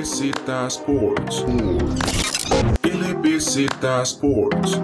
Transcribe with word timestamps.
LBZ 0.00 0.48
Sports. 0.68 1.44
LBZ 2.82 3.58
Sports. 4.02 4.80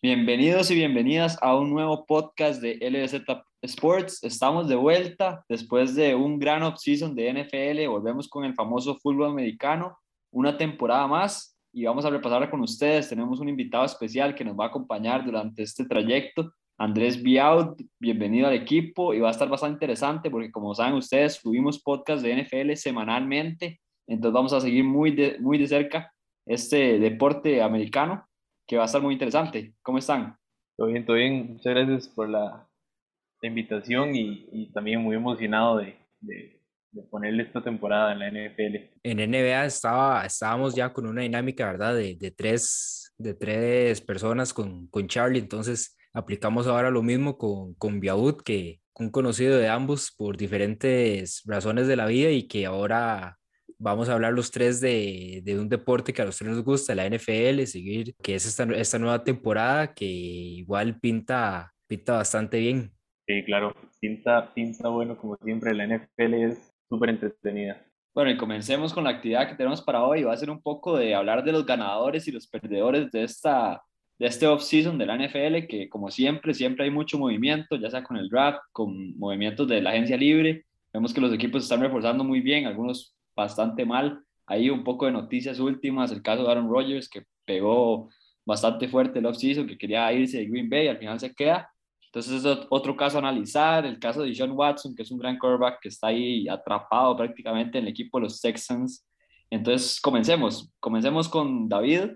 Bienvenidos 0.00 0.70
y 0.70 0.76
bienvenidas 0.76 1.36
a 1.42 1.56
un 1.56 1.70
nuevo 1.70 2.06
podcast 2.06 2.62
de 2.62 2.78
LBZ 2.88 3.24
Sports. 3.62 4.22
Estamos 4.22 4.68
de 4.68 4.76
vuelta 4.76 5.44
después 5.48 5.96
de 5.96 6.14
un 6.14 6.38
gran 6.38 6.62
off-season 6.62 7.16
de 7.16 7.32
NFL. 7.32 7.88
Volvemos 7.88 8.28
con 8.28 8.44
el 8.44 8.54
famoso 8.54 8.94
fútbol 9.00 9.32
americano, 9.32 9.98
una 10.30 10.56
temporada 10.56 11.08
más 11.08 11.58
y 11.72 11.84
vamos 11.84 12.04
a 12.04 12.10
repasar 12.10 12.48
con 12.48 12.60
ustedes. 12.60 13.08
Tenemos 13.08 13.40
un 13.40 13.48
invitado 13.48 13.84
especial 13.86 14.36
que 14.36 14.44
nos 14.44 14.56
va 14.56 14.66
a 14.66 14.68
acompañar 14.68 15.24
durante 15.24 15.64
este 15.64 15.84
trayecto. 15.84 16.52
Andrés 16.78 17.22
Biaud, 17.22 17.80
bienvenido 17.98 18.48
al 18.48 18.52
equipo 18.52 19.14
y 19.14 19.20
va 19.20 19.28
a 19.28 19.30
estar 19.30 19.48
bastante 19.48 19.76
interesante 19.76 20.30
porque 20.30 20.52
como 20.52 20.74
saben 20.74 20.92
ustedes, 20.92 21.36
subimos 21.36 21.82
podcast 21.82 22.22
de 22.22 22.42
NFL 22.42 22.74
semanalmente, 22.74 23.80
entonces 24.06 24.34
vamos 24.34 24.52
a 24.52 24.60
seguir 24.60 24.84
muy 24.84 25.10
de, 25.12 25.38
muy 25.40 25.56
de 25.56 25.68
cerca 25.68 26.12
este 26.44 26.98
deporte 26.98 27.62
americano 27.62 28.28
que 28.66 28.76
va 28.76 28.82
a 28.82 28.86
estar 28.86 29.00
muy 29.00 29.14
interesante. 29.14 29.72
¿Cómo 29.80 29.96
están? 29.96 30.36
Todo 30.76 30.88
bien, 30.88 31.06
todo 31.06 31.16
bien. 31.16 31.54
Muchas 31.54 31.74
gracias 31.74 32.08
por 32.08 32.28
la, 32.28 32.68
invitación 33.42 34.14
y, 34.14 34.48
y, 34.50 34.72
también 34.72 35.00
muy 35.00 35.14
emocionado 35.14 35.76
de, 35.76 35.96
de, 36.20 36.60
de, 36.90 37.02
ponerle 37.04 37.44
esta 37.44 37.62
temporada 37.62 38.12
en 38.12 38.18
la 38.18 38.28
NFL. 38.28 38.76
En 39.04 39.18
NBA 39.18 39.66
estaba, 39.66 40.26
estábamos 40.26 40.74
ya 40.74 40.92
con 40.92 41.06
una 41.06 41.22
dinámica, 41.22 41.64
¿verdad? 41.66 41.94
De, 41.94 42.16
de 42.16 42.32
tres, 42.32 43.14
de 43.16 43.34
tres 43.34 44.00
personas 44.00 44.52
con, 44.52 44.88
con 44.88 45.06
Charlie, 45.06 45.38
entonces 45.38 45.95
aplicamos 46.16 46.66
ahora 46.66 46.90
lo 46.90 47.02
mismo 47.02 47.36
con, 47.36 47.74
con 47.74 48.00
Biaud, 48.00 48.42
que 48.42 48.80
un 48.98 49.10
conocido 49.10 49.58
de 49.58 49.68
ambos 49.68 50.14
por 50.16 50.38
diferentes 50.38 51.42
razones 51.44 51.86
de 51.86 51.96
la 51.96 52.06
vida 52.06 52.30
y 52.30 52.48
que 52.48 52.64
ahora 52.64 53.36
vamos 53.78 54.08
a 54.08 54.14
hablar 54.14 54.32
los 54.32 54.50
tres 54.50 54.80
de, 54.80 55.42
de, 55.44 55.60
un 55.60 55.68
deporte 55.68 56.14
que 56.14 56.22
a 56.22 56.24
los 56.24 56.38
tres 56.38 56.50
nos 56.50 56.64
gusta, 56.64 56.94
la 56.94 57.06
NFL, 57.06 57.66
seguir, 57.66 58.14
que 58.22 58.34
es 58.34 58.46
esta, 58.46 58.64
esta 58.74 58.98
nueva 58.98 59.22
temporada 59.22 59.92
que 59.92 60.06
igual 60.06 60.98
pinta, 60.98 61.74
pinta 61.86 62.14
bastante 62.14 62.58
bien. 62.60 62.90
Sí, 63.26 63.44
claro, 63.44 63.74
pinta, 64.00 64.54
pinta 64.54 64.88
bueno 64.88 65.18
como 65.18 65.36
siempre, 65.44 65.74
la 65.74 65.86
NFL 65.86 66.34
es 66.34 66.74
súper 66.88 67.10
entretenida. 67.10 67.84
Bueno, 68.14 68.30
y 68.30 68.38
comencemos 68.38 68.94
con 68.94 69.04
la 69.04 69.10
actividad 69.10 69.46
que 69.46 69.56
tenemos 69.56 69.82
para 69.82 70.02
hoy. 70.02 70.22
Va 70.22 70.32
a 70.32 70.38
ser 70.38 70.48
un 70.48 70.62
poco 70.62 70.96
de 70.96 71.14
hablar 71.14 71.44
de 71.44 71.52
los 71.52 71.66
ganadores 71.66 72.26
y 72.26 72.32
los 72.32 72.48
perdedores 72.48 73.12
de 73.12 73.24
esta 73.24 73.82
de 74.18 74.26
este 74.26 74.46
off-season 74.46 74.98
de 74.98 75.06
la 75.06 75.16
NFL, 75.16 75.66
que 75.68 75.88
como 75.88 76.10
siempre, 76.10 76.54
siempre 76.54 76.84
hay 76.84 76.90
mucho 76.90 77.18
movimiento, 77.18 77.76
ya 77.76 77.90
sea 77.90 78.02
con 78.02 78.16
el 78.16 78.28
draft, 78.28 78.60
con 78.72 79.16
movimientos 79.18 79.68
de 79.68 79.82
la 79.82 79.90
agencia 79.90 80.16
libre. 80.16 80.64
Vemos 80.92 81.12
que 81.12 81.20
los 81.20 81.32
equipos 81.32 81.62
están 81.62 81.80
reforzando 81.80 82.24
muy 82.24 82.40
bien, 82.40 82.66
algunos 82.66 83.14
bastante 83.34 83.84
mal. 83.84 84.20
Hay 84.46 84.70
un 84.70 84.84
poco 84.84 85.06
de 85.06 85.12
noticias 85.12 85.58
últimas, 85.58 86.12
el 86.12 86.22
caso 86.22 86.44
de 86.44 86.50
Aaron 86.50 86.70
Rodgers, 86.70 87.08
que 87.08 87.24
pegó 87.44 88.08
bastante 88.46 88.88
fuerte 88.88 89.18
el 89.18 89.26
off-season, 89.26 89.66
que 89.66 89.76
quería 89.76 90.10
irse 90.12 90.38
de 90.38 90.46
Green 90.46 90.70
Bay, 90.70 90.88
al 90.88 90.98
final 90.98 91.20
se 91.20 91.34
queda. 91.34 91.68
Entonces 92.06 92.44
es 92.44 92.66
otro 92.70 92.96
caso 92.96 93.18
a 93.18 93.20
analizar, 93.20 93.84
el 93.84 93.98
caso 93.98 94.22
de 94.22 94.32
John 94.34 94.52
Watson, 94.52 94.94
que 94.94 95.02
es 95.02 95.10
un 95.10 95.18
gran 95.18 95.38
quarterback 95.38 95.80
que 95.82 95.88
está 95.88 96.06
ahí 96.06 96.48
atrapado 96.48 97.14
prácticamente 97.14 97.76
en 97.76 97.84
el 97.84 97.90
equipo 97.90 98.18
de 98.18 98.22
los 98.22 98.40
Texans. 98.40 99.06
Entonces 99.50 100.00
comencemos, 100.00 100.72
comencemos 100.80 101.28
con 101.28 101.68
David 101.68 102.12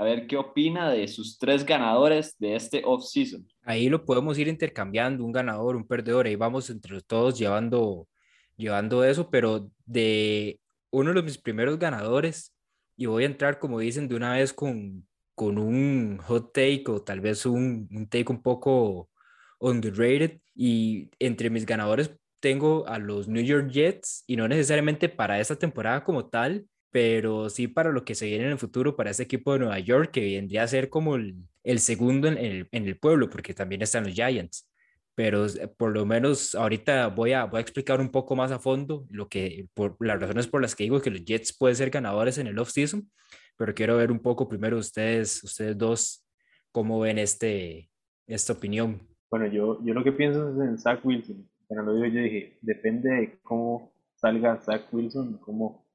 a 0.00 0.04
ver 0.04 0.26
qué 0.26 0.38
opina 0.38 0.90
de 0.90 1.06
sus 1.08 1.36
tres 1.36 1.62
ganadores 1.62 2.34
de 2.38 2.56
este 2.56 2.80
off-season. 2.86 3.46
Ahí 3.64 3.90
lo 3.90 4.06
podemos 4.06 4.38
ir 4.38 4.48
intercambiando, 4.48 5.22
un 5.22 5.30
ganador, 5.30 5.76
un 5.76 5.86
perdedor, 5.86 6.24
ahí 6.24 6.36
vamos 6.36 6.70
entre 6.70 7.02
todos 7.02 7.38
llevando, 7.38 8.08
llevando 8.56 9.04
eso, 9.04 9.28
pero 9.28 9.70
de 9.84 10.58
uno 10.90 11.12
de 11.12 11.22
mis 11.22 11.36
primeros 11.36 11.78
ganadores, 11.78 12.56
y 12.96 13.04
voy 13.04 13.24
a 13.24 13.26
entrar, 13.26 13.58
como 13.58 13.78
dicen, 13.78 14.08
de 14.08 14.14
una 14.14 14.32
vez 14.32 14.54
con, 14.54 15.06
con 15.34 15.58
un 15.58 16.16
hot 16.22 16.54
take 16.54 16.84
o 16.86 17.02
tal 17.02 17.20
vez 17.20 17.44
un, 17.44 17.86
un 17.92 18.08
take 18.08 18.32
un 18.32 18.40
poco 18.40 19.10
underrated, 19.58 20.40
y 20.54 21.10
entre 21.18 21.50
mis 21.50 21.66
ganadores 21.66 22.10
tengo 22.40 22.88
a 22.88 22.98
los 22.98 23.28
New 23.28 23.44
York 23.44 23.68
Jets, 23.70 24.24
y 24.26 24.36
no 24.36 24.48
necesariamente 24.48 25.10
para 25.10 25.38
esta 25.40 25.56
temporada 25.56 26.02
como 26.02 26.26
tal, 26.30 26.64
pero 26.90 27.48
sí 27.50 27.68
para 27.68 27.90
lo 27.90 28.04
que 28.04 28.14
se 28.14 28.26
viene 28.26 28.44
en 28.44 28.52
el 28.52 28.58
futuro 28.58 28.96
para 28.96 29.10
ese 29.10 29.22
equipo 29.22 29.52
de 29.52 29.60
Nueva 29.60 29.78
York, 29.78 30.10
que 30.10 30.20
vendría 30.20 30.64
a 30.64 30.68
ser 30.68 30.88
como 30.88 31.16
el, 31.16 31.36
el 31.62 31.78
segundo 31.78 32.28
en 32.28 32.38
el, 32.38 32.68
en 32.72 32.86
el, 32.86 32.98
pueblo, 32.98 33.30
porque 33.30 33.54
también 33.54 33.82
están 33.82 34.04
los 34.04 34.14
Giants. 34.14 34.68
Pero 35.14 35.46
por 35.76 35.92
lo 35.92 36.06
menos 36.06 36.54
ahorita 36.54 37.08
voy 37.08 37.32
a, 37.32 37.44
voy 37.44 37.58
a 37.58 37.60
explicar 37.60 38.00
un 38.00 38.10
poco 38.10 38.34
más 38.36 38.52
a 38.52 38.58
fondo 38.58 39.06
lo 39.10 39.28
que, 39.28 39.66
por 39.74 39.96
las 40.00 40.20
razones 40.20 40.46
por 40.46 40.62
las 40.62 40.74
que 40.74 40.84
digo 40.84 41.00
que 41.00 41.10
los 41.10 41.24
Jets 41.24 41.56
pueden 41.56 41.76
ser 41.76 41.90
ganadores 41.90 42.38
en 42.38 42.46
el 42.46 42.58
off-season, 42.58 43.08
pero 43.56 43.74
quiero 43.74 43.96
ver 43.96 44.10
un 44.10 44.20
poco 44.20 44.48
primero 44.48 44.78
ustedes, 44.78 45.42
ustedes 45.44 45.76
dos, 45.76 46.26
cómo 46.72 47.00
ven 47.00 47.18
este, 47.18 47.90
esta 48.26 48.52
opinión. 48.52 49.06
Bueno, 49.30 49.46
yo, 49.46 49.78
yo 49.84 49.94
lo 49.94 50.02
que 50.02 50.12
pienso 50.12 50.50
es 50.50 50.68
en 50.68 50.78
Zach 50.78 51.04
Wilson. 51.04 51.48
Bueno, 51.68 51.84
lo 51.84 51.94
digo 51.94 52.06
yo 52.06 52.22
dije, 52.22 52.58
depende 52.62 53.10
de 53.10 53.38
cómo 53.42 53.92
salga 54.16 54.60
Zach 54.60 54.92
Wilson, 54.92 55.38
cómo 55.38 55.89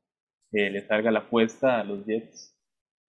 le 0.55 0.81
salga 0.87 1.11
la 1.11 1.19
apuesta 1.19 1.79
a 1.79 1.83
los 1.83 2.05
Jets 2.05 2.55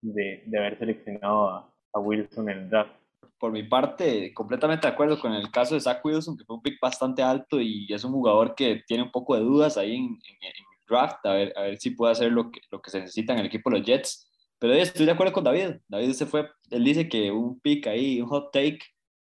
de, 0.03 0.43
de 0.47 0.59
haber 0.59 0.79
seleccionado 0.79 1.49
a, 1.49 1.75
a, 1.93 2.01
Wilson 2.01 2.51
en 2.51 2.59
el 2.59 2.71
draft. 2.71 2.93
Por 3.39 3.53
mi 3.53 3.63
parte, 3.63 4.33
completamente 4.33 4.87
de 4.87 4.93
acuerdo 4.93 5.21
con 5.21 5.33
el 5.33 5.51
caso 5.51 5.75
de 5.75 5.81
Zach 5.81 6.05
Wilson, 6.05 6.37
que 6.37 6.45
fue 6.45 6.57
un 6.57 6.63
pick 6.63 6.81
bastante 6.81 7.23
alto 7.23 7.61
y 7.61 7.87
es 7.93 8.05
un 8.05 8.13
jugador 8.13 8.55
que 8.55 8.83
tiene 8.87 9.03
un 9.03 9.11
poco 9.11 9.35
de 9.35 9.43
dudas 9.43 9.77
ahí 9.77 9.95
en, 9.95 10.05
en, 10.05 10.37
el 10.43 10.55
draft, 10.89 11.25
a 11.25 11.33
ver, 11.33 11.53
a 11.57 11.63
ver 11.63 11.77
si 11.79 11.91
puede 11.91 12.13
hacer 12.13 12.33
lo 12.33 12.51
que, 12.51 12.61
lo 12.71 12.81
que 12.81 12.91
se 12.91 13.01
necesita 13.01 13.33
en 13.33 13.41
el 13.41 13.47
equipo 13.47 13.71
de 13.71 13.79
los 13.79 13.87
Jets. 13.87 14.31
Pero 14.59 14.73
estoy 14.73 15.05
de 15.05 15.13
acuerdo 15.13 15.35
con 15.35 15.45
David. 15.45 15.77
David 15.89 16.13
se 16.13 16.27
fue, 16.27 16.49
él 16.71 16.85
dice 16.85 17.09
que 17.09 17.31
un 17.31 17.61
pick 17.61 17.87
ahí, 17.89 18.21
un 18.21 18.29
hot 18.29 18.51
take, 18.53 18.81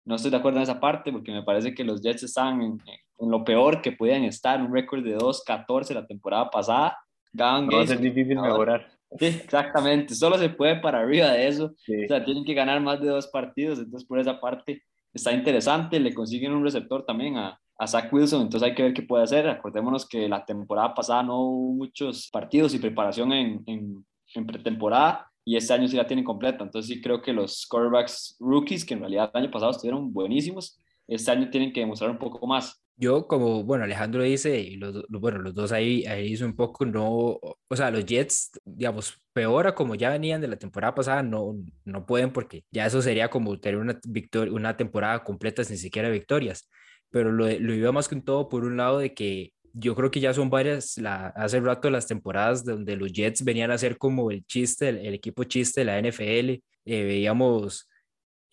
no 0.04 0.14
estoy 0.14 0.30
de 0.30 0.36
acuerdo 0.36 0.58
en 0.58 0.62
esa 0.62 0.78
parte 0.78 1.10
porque 1.10 1.32
me 1.32 1.42
parece 1.42 1.74
que 1.74 1.82
los 1.82 2.00
Jets 2.00 2.22
están 2.22 2.62
en, 2.62 2.80
en 3.18 3.30
lo 3.30 3.42
peor 3.42 3.82
que 3.82 3.90
podían 3.90 4.22
estar, 4.22 4.62
un 4.62 4.72
récord 4.72 5.02
de 5.02 5.18
2-14 5.18 5.94
la 5.94 6.06
temporada 6.06 6.48
pasada 6.48 6.96
va 7.36 7.82
a 7.82 7.86
ser 7.86 8.00
difícil 8.00 8.40
mejorar. 8.40 8.86
Sí, 9.18 9.26
exactamente. 9.26 10.14
Solo 10.16 10.36
se 10.36 10.50
puede 10.50 10.76
para 10.76 10.98
arriba 10.98 11.30
de 11.30 11.46
eso. 11.46 11.66
O 11.66 12.08
sea, 12.08 12.24
tienen 12.24 12.44
que 12.44 12.54
ganar 12.54 12.80
más 12.80 13.00
de 13.00 13.06
dos 13.06 13.28
partidos. 13.28 13.78
Entonces, 13.78 14.06
por 14.06 14.18
esa 14.18 14.40
parte 14.40 14.82
está 15.14 15.32
interesante. 15.32 16.00
Le 16.00 16.12
consiguen 16.12 16.52
un 16.52 16.64
receptor 16.64 17.04
también 17.06 17.36
a, 17.36 17.58
a 17.78 17.86
Zach 17.86 18.12
Wilson. 18.12 18.42
Entonces, 18.42 18.68
hay 18.68 18.74
que 18.74 18.82
ver 18.82 18.92
qué 18.92 19.02
puede 19.02 19.22
hacer. 19.22 19.48
Acordémonos 19.48 20.08
que 20.08 20.28
la 20.28 20.44
temporada 20.44 20.92
pasada 20.92 21.22
no 21.22 21.40
hubo 21.40 21.74
muchos 21.74 22.28
partidos 22.32 22.74
y 22.74 22.80
preparación 22.80 23.32
en, 23.32 23.62
en, 23.66 24.04
en 24.34 24.46
pretemporada. 24.46 25.30
Y 25.44 25.56
este 25.56 25.72
año 25.72 25.86
sí 25.86 25.96
la 25.96 26.06
tienen 26.06 26.24
completa. 26.24 26.64
Entonces, 26.64 26.92
sí 26.92 27.00
creo 27.00 27.22
que 27.22 27.32
los 27.32 27.64
quarterbacks 27.66 28.36
rookies, 28.40 28.84
que 28.84 28.94
en 28.94 29.00
realidad 29.00 29.30
el 29.32 29.44
año 29.44 29.50
pasado 29.52 29.70
estuvieron 29.70 30.12
buenísimos, 30.12 30.80
este 31.06 31.30
año 31.30 31.48
tienen 31.48 31.72
que 31.72 31.80
demostrar 31.80 32.10
un 32.10 32.18
poco 32.18 32.44
más. 32.46 32.82
Yo, 32.98 33.26
como, 33.26 33.62
bueno, 33.64 33.84
Alejandro 33.84 34.22
dice, 34.22 34.58
y 34.58 34.76
los, 34.76 35.04
bueno, 35.10 35.38
los 35.38 35.54
dos 35.54 35.70
ahí, 35.72 36.06
ahí 36.06 36.32
hizo 36.32 36.46
un 36.46 36.56
poco, 36.56 36.86
no, 36.86 37.08
o 37.08 37.76
sea, 37.76 37.90
los 37.90 38.06
Jets, 38.06 38.52
digamos, 38.64 39.20
peor 39.34 39.66
a 39.66 39.74
como 39.74 39.94
ya 39.94 40.08
venían 40.10 40.40
de 40.40 40.48
la 40.48 40.56
temporada 40.56 40.94
pasada, 40.94 41.22
no, 41.22 41.56
no 41.84 42.06
pueden 42.06 42.32
porque 42.32 42.64
ya 42.70 42.86
eso 42.86 43.02
sería 43.02 43.28
como 43.28 43.60
tener 43.60 43.78
una, 43.78 44.00
victoria, 44.08 44.52
una 44.52 44.76
temporada 44.78 45.22
completa 45.24 45.62
sin 45.62 45.76
siquiera 45.76 46.08
victorias. 46.08 46.68
Pero 47.10 47.32
lo, 47.32 47.46
lo 47.46 47.74
iba 47.74 47.92
más 47.92 48.08
que 48.08 48.16
todo 48.16 48.48
por 48.48 48.64
un 48.64 48.78
lado 48.78 48.98
de 48.98 49.12
que 49.14 49.52
yo 49.78 49.94
creo 49.94 50.10
que 50.10 50.20
ya 50.20 50.32
son 50.32 50.48
varias, 50.48 50.96
la, 50.98 51.28
hace 51.28 51.60
rato 51.60 51.90
las 51.90 52.06
temporadas 52.06 52.64
donde 52.64 52.96
los 52.96 53.12
Jets 53.12 53.44
venían 53.44 53.70
a 53.70 53.78
ser 53.78 53.98
como 53.98 54.30
el 54.30 54.44
chiste, 54.46 54.88
el, 54.88 55.14
equipo 55.14 55.44
chiste 55.44 55.82
de 55.82 55.84
la 55.84 55.98
NFL. 55.98 56.62
Eh, 56.86 57.04
veíamos 57.04 57.88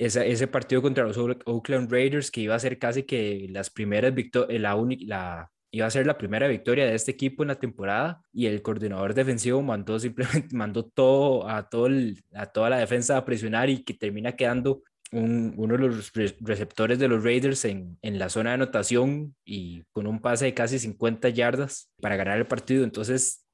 ese 0.05 0.47
partido 0.47 0.81
contra 0.81 1.03
los 1.03 1.17
Oakland 1.17 1.91
Raiders, 1.91 2.31
que 2.31 2.41
iba 2.41 2.55
a 2.55 2.59
ser 2.59 2.79
casi 2.79 3.03
que 3.03 3.47
las 3.49 3.69
primeras 3.69 4.13
victorias, 4.13 4.59
la, 4.61 4.75
la 5.05 5.51
iba 5.73 5.87
a 5.87 5.91
ser 5.91 6.05
la 6.05 6.17
primera 6.17 6.47
victoria 6.47 6.85
de 6.85 6.93
este 6.93 7.11
equipo 7.11 7.43
en 7.43 7.47
la 7.47 7.55
temporada 7.55 8.21
y 8.31 8.45
el 8.45 8.61
coordinador 8.61 9.15
defensivo 9.15 9.61
mandó 9.63 9.99
simplemente 9.99 10.55
mandó 10.55 10.85
todo 10.85 11.49
a 11.49 11.67
todo 11.67 11.89
a 12.35 12.45
toda 12.45 12.69
la 12.69 12.77
defensa 12.77 13.17
a 13.17 13.25
presionar 13.25 13.69
y 13.69 13.83
que 13.83 13.95
termina 13.95 14.33
quedando 14.33 14.83
un, 15.11 15.53
uno 15.57 15.73
de 15.75 15.87
los 15.87 16.11
receptores 16.41 16.99
de 16.99 17.07
los 17.07 17.23
Raiders 17.23 17.65
en, 17.65 17.97
en, 18.01 18.19
la 18.19 18.29
zona 18.29 18.51
de 18.51 18.55
anotación 18.55 19.35
y 19.45 19.83
con 19.91 20.07
un 20.07 20.19
pase 20.19 20.45
de 20.45 20.53
casi 20.53 20.79
50 20.79 21.29
yardas 21.29 21.91
para 22.01 22.15
ganar 22.15 22.39
el 22.39 22.47
partido. 22.47 22.83
Entonces, 22.83 23.45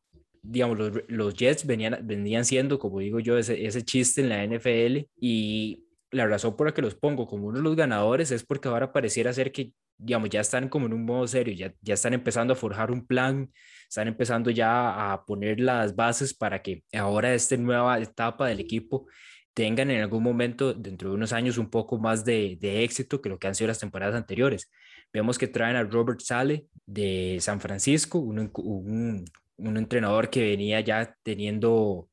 digamos, 0.41 0.77
los, 0.77 0.91
los 1.09 1.33
Jets 1.33 1.65
venían, 1.65 1.99
venían 2.03 2.45
siendo, 2.45 2.79
como 2.79 2.99
digo 2.99 3.19
yo, 3.19 3.37
ese, 3.37 3.65
ese 3.65 3.83
chiste 3.83 4.21
en 4.21 4.29
la 4.29 4.45
NFL 4.45 5.09
y 5.19 5.83
la 6.11 6.27
razón 6.27 6.55
por 6.55 6.67
la 6.67 6.73
que 6.73 6.81
los 6.81 6.95
pongo 6.95 7.27
como 7.27 7.47
uno 7.47 7.57
de 7.59 7.63
los 7.63 7.75
ganadores 7.75 8.31
es 8.31 8.43
porque 8.43 8.67
ahora 8.67 8.91
pareciera 8.91 9.33
ser 9.33 9.51
que, 9.51 9.73
digamos, 9.97 10.29
ya 10.29 10.41
están 10.41 10.69
como 10.69 10.87
en 10.87 10.93
un 10.93 11.05
modo 11.05 11.27
serio, 11.27 11.53
ya, 11.53 11.73
ya 11.81 11.93
están 11.93 12.13
empezando 12.13 12.53
a 12.53 12.55
forjar 12.55 12.91
un 12.91 13.05
plan, 13.05 13.51
están 13.87 14.07
empezando 14.07 14.49
ya 14.51 15.11
a 15.11 15.25
poner 15.25 15.59
las 15.59 15.95
bases 15.95 16.33
para 16.33 16.61
que 16.61 16.83
ahora 16.93 17.33
esta 17.33 17.57
nueva 17.57 17.99
etapa 17.99 18.47
del 18.47 18.59
equipo 18.59 19.07
tengan 19.53 19.91
en 19.91 20.01
algún 20.01 20.23
momento, 20.23 20.73
dentro 20.73 21.09
de 21.09 21.15
unos 21.15 21.33
años, 21.33 21.57
un 21.57 21.69
poco 21.69 21.97
más 21.99 22.23
de, 22.23 22.57
de 22.61 22.83
éxito 22.83 23.21
que 23.21 23.29
lo 23.29 23.37
que 23.37 23.47
han 23.47 23.55
sido 23.55 23.67
las 23.67 23.79
temporadas 23.79 24.15
anteriores. 24.15 24.71
Vemos 25.11 25.37
que 25.37 25.47
traen 25.47 25.75
a 25.75 25.83
Robert 25.83 26.21
Sale 26.21 26.67
de 26.85 27.37
San 27.41 27.59
Francisco, 27.59 28.19
un, 28.19 28.51
un, 28.55 29.25
un 29.57 29.77
entrenador 29.77 30.29
que 30.29 30.41
venía 30.41 30.79
ya 30.81 31.15
teniendo, 31.23 32.09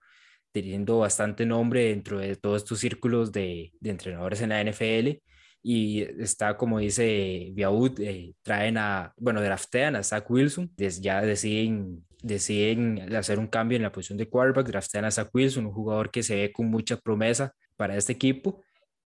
teniendo 0.63 0.99
bastante 1.01 1.45
nombre 1.45 1.89
dentro 1.89 2.19
de 2.19 2.35
todos 2.37 2.63
estos 2.63 2.79
círculos 2.79 3.31
de, 3.31 3.73
de 3.79 3.91
entrenadores 3.91 4.41
en 4.41 4.49
la 4.49 4.63
NFL 4.65 5.21
y 5.63 6.03
está, 6.23 6.57
como 6.57 6.79
dice 6.79 7.51
Biaud, 7.53 8.01
eh, 8.01 8.35
traen 8.43 8.79
a, 8.79 9.13
bueno, 9.19 9.43
draftean 9.43 9.97
a 9.97 10.03
Zach 10.03 10.31
Wilson, 10.31 10.73
ya 10.77 11.21
deciden, 11.21 12.07
deciden 12.23 13.15
hacer 13.15 13.39
un 13.39 13.49
cambio 13.49 13.77
en 13.77 13.83
la 13.83 13.93
posición 13.93 14.17
de 14.17 14.31
quarterback, 14.31 14.69
draftean 14.69 15.05
a 15.05 15.11
Zach 15.11 15.29
Wilson, 15.35 15.67
un 15.67 15.73
jugador 15.73 16.11
que 16.11 16.23
se 16.23 16.37
ve 16.37 16.53
con 16.53 16.69
mucha 16.69 16.97
promesa 16.97 17.53
para 17.77 17.97
este 17.97 18.13
equipo, 18.13 18.63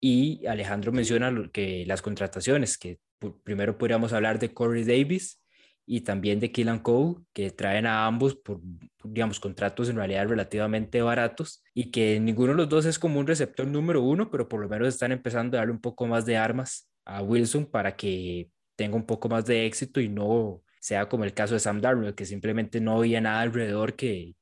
y 0.01 0.47
Alejandro 0.47 0.93
menciona 0.93 1.33
que 1.53 1.85
las 1.87 2.01
contrataciones, 2.01 2.79
que 2.79 3.01
primero 3.43 3.77
podríamos 3.77 4.15
hablar 4.15 4.39
de 4.39 4.55
Corey 4.55 4.85
Davis, 4.85 5.44
y 5.87 6.01
también 6.01 6.41
de 6.41 6.51
Killan 6.51 6.79
Cole, 6.79 7.17
que 7.33 7.51
traen 7.51 7.87
a 7.87 8.07
ambos 8.07 8.35
por, 8.35 8.61
digamos, 9.05 9.39
contratos 9.39 9.89
en 9.89 9.97
realidad 9.97 10.29
relativamente 10.29 11.03
baratos 11.03 11.63
y 11.75 11.91
que 11.91 12.19
ninguno 12.21 12.53
de 12.53 12.59
los 12.59 12.69
dos 12.69 12.87
es 12.87 12.99
como 12.99 13.21
un 13.21 13.27
receptor 13.27 13.67
número 13.67 14.03
uno, 14.03 14.31
pero 14.31 14.49
por 14.49 14.61
lo 14.61 14.69
menos 14.69 14.89
están 14.89 15.13
empezando 15.13 15.57
a 15.57 15.61
darle 15.61 15.73
un 15.73 15.81
poco 15.81 16.07
más 16.07 16.25
de 16.25 16.37
armas 16.37 16.91
a 17.05 17.23
Wilson 17.23 17.67
para 17.67 17.97
que 17.97 18.51
tenga 18.77 18.97
un 18.97 19.07
poco 19.07 19.29
más 19.29 19.45
de 19.45 19.67
éxito 19.67 20.01
y 20.01 20.09
no 20.09 20.63
sea 20.81 21.09
como 21.09 21.25
el 21.25 21.35
caso 21.35 21.55
de 21.55 21.61
Sam 21.61 21.81
Darnold, 21.81 22.15
que 22.15 22.25
simplemente 22.25 22.81
no 22.81 22.99
había 22.99 23.21
nada 23.21 23.41
alrededor 23.41 23.95
que, 23.95 24.37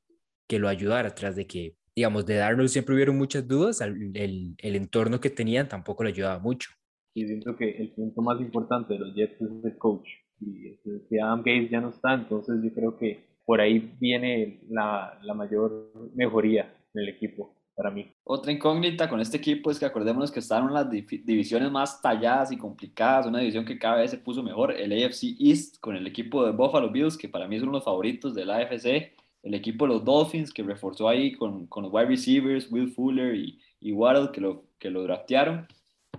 que 0.47 0.59
lo 0.59 0.69
ayudara, 0.69 1.13
tras 1.13 1.35
de 1.35 1.45
que, 1.45 1.75
digamos, 1.95 2.25
de 2.25 2.35
Darnold 2.35 2.69
siempre 2.69 2.95
hubieron 2.95 3.17
muchas 3.17 3.47
dudas, 3.47 3.81
el, 3.81 4.11
el, 4.15 4.55
el 4.57 4.75
entorno 4.75 5.19
que 5.19 5.29
tenían 5.29 5.67
tampoco 5.67 6.03
le 6.03 6.09
ayudaba 6.09 6.39
mucho. 6.39 6.71
Y 7.13 7.27
siento 7.27 7.55
que 7.55 7.69
el 7.69 7.91
punto 7.91 8.21
más 8.21 8.41
importante 8.41 8.93
de 8.93 8.99
los 8.99 9.13
Jets 9.13 9.39
es 9.39 9.65
el 9.65 9.77
coach 9.77 10.07
y 10.47 10.99
si 11.09 11.19
Adam 11.19 11.39
Gates 11.39 11.69
ya 11.69 11.81
no 11.81 11.89
está, 11.89 12.13
entonces 12.13 12.61
yo 12.63 12.73
creo 12.73 12.97
que 12.97 13.25
por 13.45 13.59
ahí 13.59 13.93
viene 13.99 14.59
la, 14.69 15.19
la 15.23 15.33
mayor 15.33 15.91
mejoría 16.15 16.73
en 16.93 17.01
el 17.01 17.09
equipo 17.09 17.55
para 17.75 17.89
mí. 17.89 18.11
Otra 18.23 18.51
incógnita 18.51 19.09
con 19.09 19.19
este 19.19 19.37
equipo 19.37 19.71
es 19.71 19.79
que 19.79 19.85
acordémonos 19.85 20.31
que 20.31 20.39
están 20.39 20.67
en 20.67 20.73
las 20.73 20.89
divisiones 20.89 21.71
más 21.71 22.01
talladas 22.01 22.51
y 22.51 22.57
complicadas, 22.57 23.25
una 23.25 23.39
división 23.39 23.65
que 23.65 23.79
cada 23.79 23.97
vez 23.97 24.11
se 24.11 24.17
puso 24.17 24.43
mejor, 24.43 24.71
el 24.71 24.91
AFC 24.91 25.35
East 25.39 25.79
con 25.79 25.95
el 25.95 26.05
equipo 26.05 26.45
de 26.45 26.51
Buffalo 26.51 26.91
Bills, 26.91 27.17
que 27.17 27.29
para 27.29 27.47
mí 27.47 27.59
de 27.59 27.65
los 27.65 27.83
favoritos 27.83 28.35
de 28.35 28.45
la 28.45 28.57
AFC, 28.57 29.13
el 29.43 29.53
equipo 29.55 29.85
de 29.85 29.93
los 29.93 30.05
Dolphins 30.05 30.53
que 30.53 30.63
reforzó 30.63 31.09
ahí 31.09 31.33
con, 31.33 31.67
con 31.67 31.83
los 31.83 31.93
wide 31.93 32.07
receivers, 32.07 32.71
Will 32.71 32.89
Fuller 32.89 33.35
y, 33.35 33.59
y 33.79 33.91
Waddle 33.91 34.31
que 34.31 34.41
lo, 34.41 34.65
que 34.79 34.89
lo 34.89 35.03
draftearon, 35.03 35.67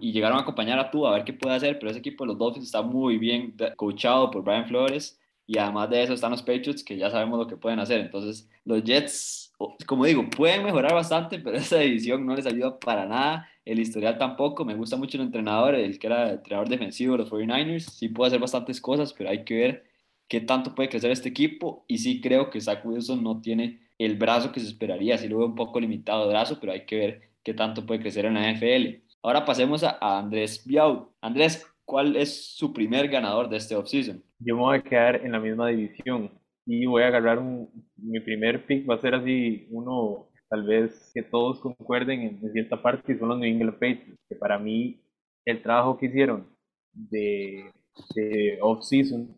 y 0.00 0.12
llegaron 0.12 0.38
a 0.38 0.42
acompañar 0.42 0.78
a 0.78 0.90
tú 0.90 1.06
a 1.06 1.12
ver 1.12 1.24
qué 1.24 1.32
puede 1.32 1.56
hacer, 1.56 1.78
pero 1.78 1.90
ese 1.90 2.00
equipo 2.00 2.24
de 2.24 2.28
los 2.28 2.38
Dolphins 2.38 2.66
está 2.66 2.82
muy 2.82 3.18
bien 3.18 3.54
coachado 3.76 4.30
por 4.30 4.42
Brian 4.42 4.66
Flores 4.66 5.20
y 5.46 5.58
además 5.58 5.90
de 5.90 6.02
eso 6.02 6.14
están 6.14 6.30
los 6.30 6.42
Patriots 6.42 6.82
que 6.82 6.96
ya 6.96 7.10
sabemos 7.10 7.38
lo 7.38 7.46
que 7.46 7.56
pueden 7.56 7.78
hacer. 7.78 8.00
Entonces, 8.00 8.48
los 8.64 8.82
Jets, 8.82 9.52
como 9.86 10.04
digo, 10.06 10.28
pueden 10.30 10.64
mejorar 10.64 10.94
bastante, 10.94 11.38
pero 11.44 11.56
esa 11.56 11.78
división 11.78 12.24
no 12.24 12.34
les 12.34 12.46
ayuda 12.46 12.78
para 12.78 13.06
nada. 13.06 13.48
El 13.64 13.78
historial 13.78 14.18
tampoco. 14.18 14.64
Me 14.64 14.74
gusta 14.74 14.96
mucho 14.96 15.18
el 15.18 15.24
entrenador, 15.24 15.74
el 15.74 15.98
que 15.98 16.06
era 16.06 16.28
el 16.28 16.34
entrenador 16.36 16.68
defensivo 16.68 17.12
de 17.12 17.18
los 17.18 17.30
49ers. 17.30 17.80
Sí 17.80 18.08
puede 18.08 18.28
hacer 18.28 18.40
bastantes 18.40 18.80
cosas, 18.80 19.12
pero 19.12 19.30
hay 19.30 19.44
que 19.44 19.54
ver 19.54 19.84
qué 20.28 20.40
tanto 20.40 20.74
puede 20.74 20.88
crecer 20.88 21.10
este 21.10 21.28
equipo. 21.28 21.84
Y 21.88 21.98
sí 21.98 22.20
creo 22.20 22.50
que 22.50 22.60
Zach 22.60 22.84
Wilson 22.84 23.22
no 23.22 23.40
tiene 23.40 23.80
el 23.98 24.16
brazo 24.16 24.50
que 24.50 24.60
se 24.60 24.66
esperaría. 24.66 25.18
Sí 25.18 25.28
lo 25.28 25.38
veo 25.38 25.46
un 25.46 25.54
poco 25.54 25.78
limitado 25.78 26.24
de 26.26 26.30
brazo, 26.30 26.58
pero 26.60 26.72
hay 26.72 26.86
que 26.86 26.96
ver 26.96 27.22
qué 27.42 27.52
tanto 27.52 27.84
puede 27.84 28.00
crecer 28.00 28.24
en 28.24 28.34
la 28.34 28.50
NFL. 28.50 29.03
Ahora 29.24 29.42
pasemos 29.42 29.82
a, 29.82 30.18
Andrés 30.18 30.62
Biau. 30.66 31.10
Andrés, 31.22 31.66
¿cuál 31.86 32.14
es 32.14 32.54
su 32.56 32.74
primer 32.74 33.08
ganador 33.08 33.48
de 33.48 33.56
este 33.56 33.74
offseason? 33.74 34.22
Yo 34.38 34.54
me 34.54 34.60
voy 34.60 34.76
a 34.76 34.82
quedar 34.82 35.16
en 35.24 35.32
la 35.32 35.40
misma 35.40 35.68
división 35.68 36.30
y 36.66 36.84
voy 36.84 37.04
a 37.04 37.06
agarrar 37.06 37.38
un, 37.38 37.70
mi 37.96 38.20
primer 38.20 38.66
pick, 38.66 38.86
va 38.88 38.96
a 38.96 39.00
ser 39.00 39.14
así 39.14 39.66
uno 39.70 40.28
tal 40.50 40.64
vez 40.64 41.10
que 41.14 41.22
todos 41.22 41.58
concuerden 41.60 42.20
en, 42.20 42.52
cierta 42.52 42.82
parte, 42.82 43.14
que 43.14 43.18
son 43.18 43.30
los 43.30 43.38
New 43.38 43.48
England 43.48 43.72
Patriots, 43.72 44.20
que 44.28 44.36
para 44.36 44.58
mí 44.58 45.00
el 45.46 45.62
trabajo 45.62 45.96
que 45.96 46.06
hicieron 46.06 46.46
de, 46.92 47.70
de 48.14 48.58
off-season 48.60 49.34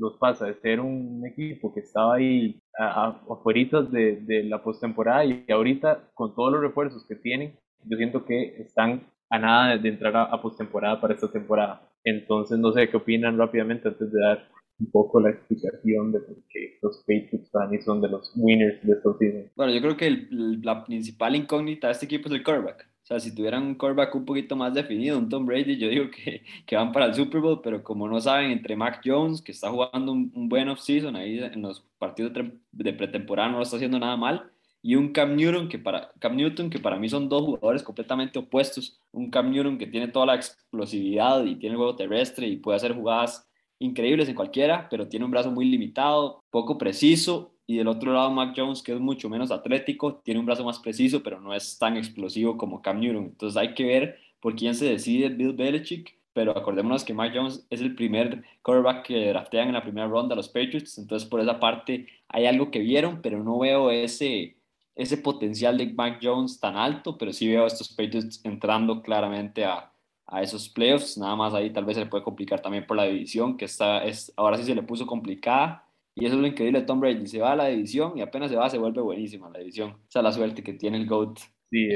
los 0.00 0.16
pasa 0.18 0.46
de 0.46 0.54
ser 0.54 0.80
un 0.80 1.24
equipo 1.24 1.72
que 1.72 1.80
estaba 1.80 2.16
ahí 2.16 2.60
afuera 2.76 3.82
de, 3.82 4.16
de 4.16 4.42
la 4.42 4.60
postemporada 4.64 5.24
y 5.24 5.44
ahorita 5.48 6.10
con 6.12 6.34
todos 6.34 6.54
los 6.54 6.60
refuerzos 6.60 7.06
que 7.06 7.14
tienen, 7.14 7.56
yo 7.84 7.96
siento 7.96 8.24
que 8.24 8.60
están 8.60 9.06
a 9.30 9.38
nada 9.38 9.76
de 9.76 9.88
entrar 9.88 10.16
a, 10.16 10.40
postemporada 10.40 11.00
para 11.00 11.14
esta 11.14 11.30
temporada. 11.30 11.82
Entonces, 12.04 12.58
no 12.58 12.72
sé 12.72 12.88
qué 12.88 12.96
opinan 12.96 13.36
rápidamente 13.36 13.88
antes 13.88 14.10
de 14.10 14.20
dar 14.20 14.48
un 14.80 14.90
poco 14.90 15.20
la 15.20 15.30
explicación 15.30 16.12
de 16.12 16.20
por 16.20 16.36
qué 16.48 16.78
los 16.80 16.98
Patriots 16.98 17.50
para 17.50 17.66
mí 17.68 17.80
son 17.80 18.00
de 18.00 18.08
los 18.08 18.32
winners 18.36 18.80
de 18.82 18.92
estos 18.92 19.18
season. 19.18 19.50
Bueno, 19.56 19.72
yo 19.72 19.80
creo 19.80 19.96
que 19.96 20.28
la 20.30 20.84
principal 20.84 21.34
incógnita 21.34 21.88
de 21.88 21.94
este 21.94 22.06
equipo 22.06 22.28
es 22.28 22.34
el 22.34 22.44
quarterback. 22.44 22.88
O 23.02 23.06
sea, 23.08 23.20
si 23.20 23.34
tuvieran 23.34 23.62
un 23.62 23.74
quarterback 23.74 24.14
un 24.14 24.26
poquito 24.26 24.54
más 24.54 24.74
definido, 24.74 25.18
un 25.18 25.28
Tom 25.28 25.46
Brady, 25.46 25.78
yo 25.78 25.88
digo 25.88 26.10
que, 26.10 26.42
que 26.66 26.76
van 26.76 26.92
para 26.92 27.06
el 27.06 27.14
Super 27.14 27.40
Bowl, 27.40 27.60
pero 27.62 27.82
como 27.82 28.06
no 28.06 28.20
saben, 28.20 28.50
entre 28.50 28.76
Mac 28.76 29.00
Jones, 29.04 29.40
que 29.42 29.52
está 29.52 29.70
jugando 29.70 30.12
un, 30.12 30.30
un 30.34 30.48
buen 30.48 30.68
off-season 30.68 31.16
ahí 31.16 31.38
en 31.38 31.62
los 31.62 31.80
partidos 31.98 32.32
de 32.70 32.92
pretemporada, 32.92 33.48
no 33.48 33.56
lo 33.56 33.62
está 33.62 33.76
haciendo 33.76 33.98
nada 33.98 34.16
mal, 34.16 34.50
y 34.88 34.94
un 34.94 35.12
Cam 35.12 35.36
Newton 35.36 35.68
que 35.68 35.78
para, 35.78 36.10
Cam 36.18 36.34
Newton 36.34 36.70
que 36.70 36.78
para 36.78 36.98
mí 36.98 37.10
son 37.10 37.28
dos 37.28 37.42
jugadores 37.42 37.82
completamente 37.82 38.38
opuestos. 38.38 38.98
Un 39.12 39.30
Cam 39.30 39.50
Newton 39.50 39.76
que 39.76 39.86
tiene 39.86 40.08
toda 40.08 40.24
la 40.24 40.34
explosividad 40.34 41.44
y 41.44 41.56
tiene 41.56 41.74
el 41.74 41.76
juego 41.76 41.94
terrestre 41.94 42.48
y 42.48 42.56
puede 42.56 42.76
hacer 42.76 42.94
jugadas 42.94 43.46
increíbles 43.78 44.30
en 44.30 44.34
cualquiera, 44.34 44.88
pero 44.88 45.06
tiene 45.06 45.26
un 45.26 45.30
brazo 45.30 45.50
muy 45.50 45.66
limitado, 45.66 46.42
poco 46.48 46.78
preciso. 46.78 47.52
Y 47.66 47.76
del 47.76 47.88
otro 47.88 48.14
lado, 48.14 48.30
Mac 48.30 48.54
Jones, 48.56 48.82
que 48.82 48.94
es 48.94 48.98
mucho 48.98 49.28
menos 49.28 49.50
atlético, 49.50 50.22
tiene 50.24 50.40
un 50.40 50.46
brazo 50.46 50.64
más 50.64 50.78
preciso, 50.78 51.22
pero 51.22 51.38
no 51.38 51.52
es 51.54 51.76
tan 51.78 51.98
explosivo 51.98 52.56
como 52.56 52.80
Cam 52.80 52.98
Newton. 52.98 53.24
Entonces 53.24 53.58
hay 53.58 53.74
que 53.74 53.84
ver 53.84 54.18
por 54.40 54.56
quién 54.56 54.74
se 54.74 54.86
decide 54.86 55.28
Bill 55.28 55.52
Belichick. 55.52 56.16
Pero 56.32 56.56
acordémonos 56.56 57.04
que 57.04 57.12
Mac 57.12 57.32
Jones 57.34 57.66
es 57.68 57.80
el 57.80 57.94
primer 57.94 58.44
quarterback 58.62 59.04
que 59.06 59.28
draftean 59.28 59.68
en 59.68 59.74
la 59.74 59.82
primera 59.82 60.06
ronda 60.06 60.36
los 60.36 60.48
Patriots. 60.48 60.96
Entonces, 60.96 61.28
por 61.28 61.40
esa 61.40 61.58
parte, 61.58 62.06
hay 62.28 62.46
algo 62.46 62.70
que 62.70 62.78
vieron, 62.78 63.20
pero 63.20 63.42
no 63.42 63.58
veo 63.58 63.90
ese, 63.90 64.57
ese 64.98 65.16
potencial 65.16 65.78
de 65.78 65.86
Mac 65.94 66.18
Jones 66.20 66.58
tan 66.58 66.76
alto, 66.76 67.16
pero 67.16 67.32
sí 67.32 67.46
veo 67.46 67.62
a 67.62 67.68
estos 67.68 67.88
Patriots 67.88 68.40
entrando 68.44 69.00
claramente 69.00 69.64
a, 69.64 69.92
a, 70.26 70.42
esos 70.42 70.68
playoffs. 70.68 71.16
Nada 71.16 71.36
más 71.36 71.54
ahí 71.54 71.72
tal 71.72 71.84
vez 71.84 71.96
se 71.96 72.02
le 72.02 72.10
puede 72.10 72.24
complicar 72.24 72.60
también 72.60 72.84
por 72.84 72.96
la 72.96 73.04
división, 73.04 73.56
que 73.56 73.66
está, 73.66 74.04
es, 74.04 74.32
ahora 74.36 74.56
sí 74.56 74.64
se 74.64 74.74
le 74.74 74.82
puso 74.82 75.06
complicada. 75.06 75.84
Y 76.16 76.26
eso 76.26 76.34
es 76.34 76.40
lo 76.40 76.48
increíble 76.48 76.80
de 76.80 76.86
Tom 76.86 76.98
Brady. 76.98 77.28
Se 77.28 77.38
va 77.38 77.52
a 77.52 77.56
la 77.56 77.68
división 77.68 78.18
y 78.18 78.22
apenas 78.22 78.50
se 78.50 78.56
va, 78.56 78.68
se 78.68 78.76
vuelve 78.76 79.00
buenísima 79.00 79.48
la 79.50 79.60
división. 79.60 79.96
Esa 80.08 80.18
es 80.18 80.24
la 80.24 80.32
suerte 80.32 80.64
que 80.64 80.72
tiene 80.72 80.96
el 80.96 81.06
GOAT. 81.06 81.38
Sí, 81.70 81.88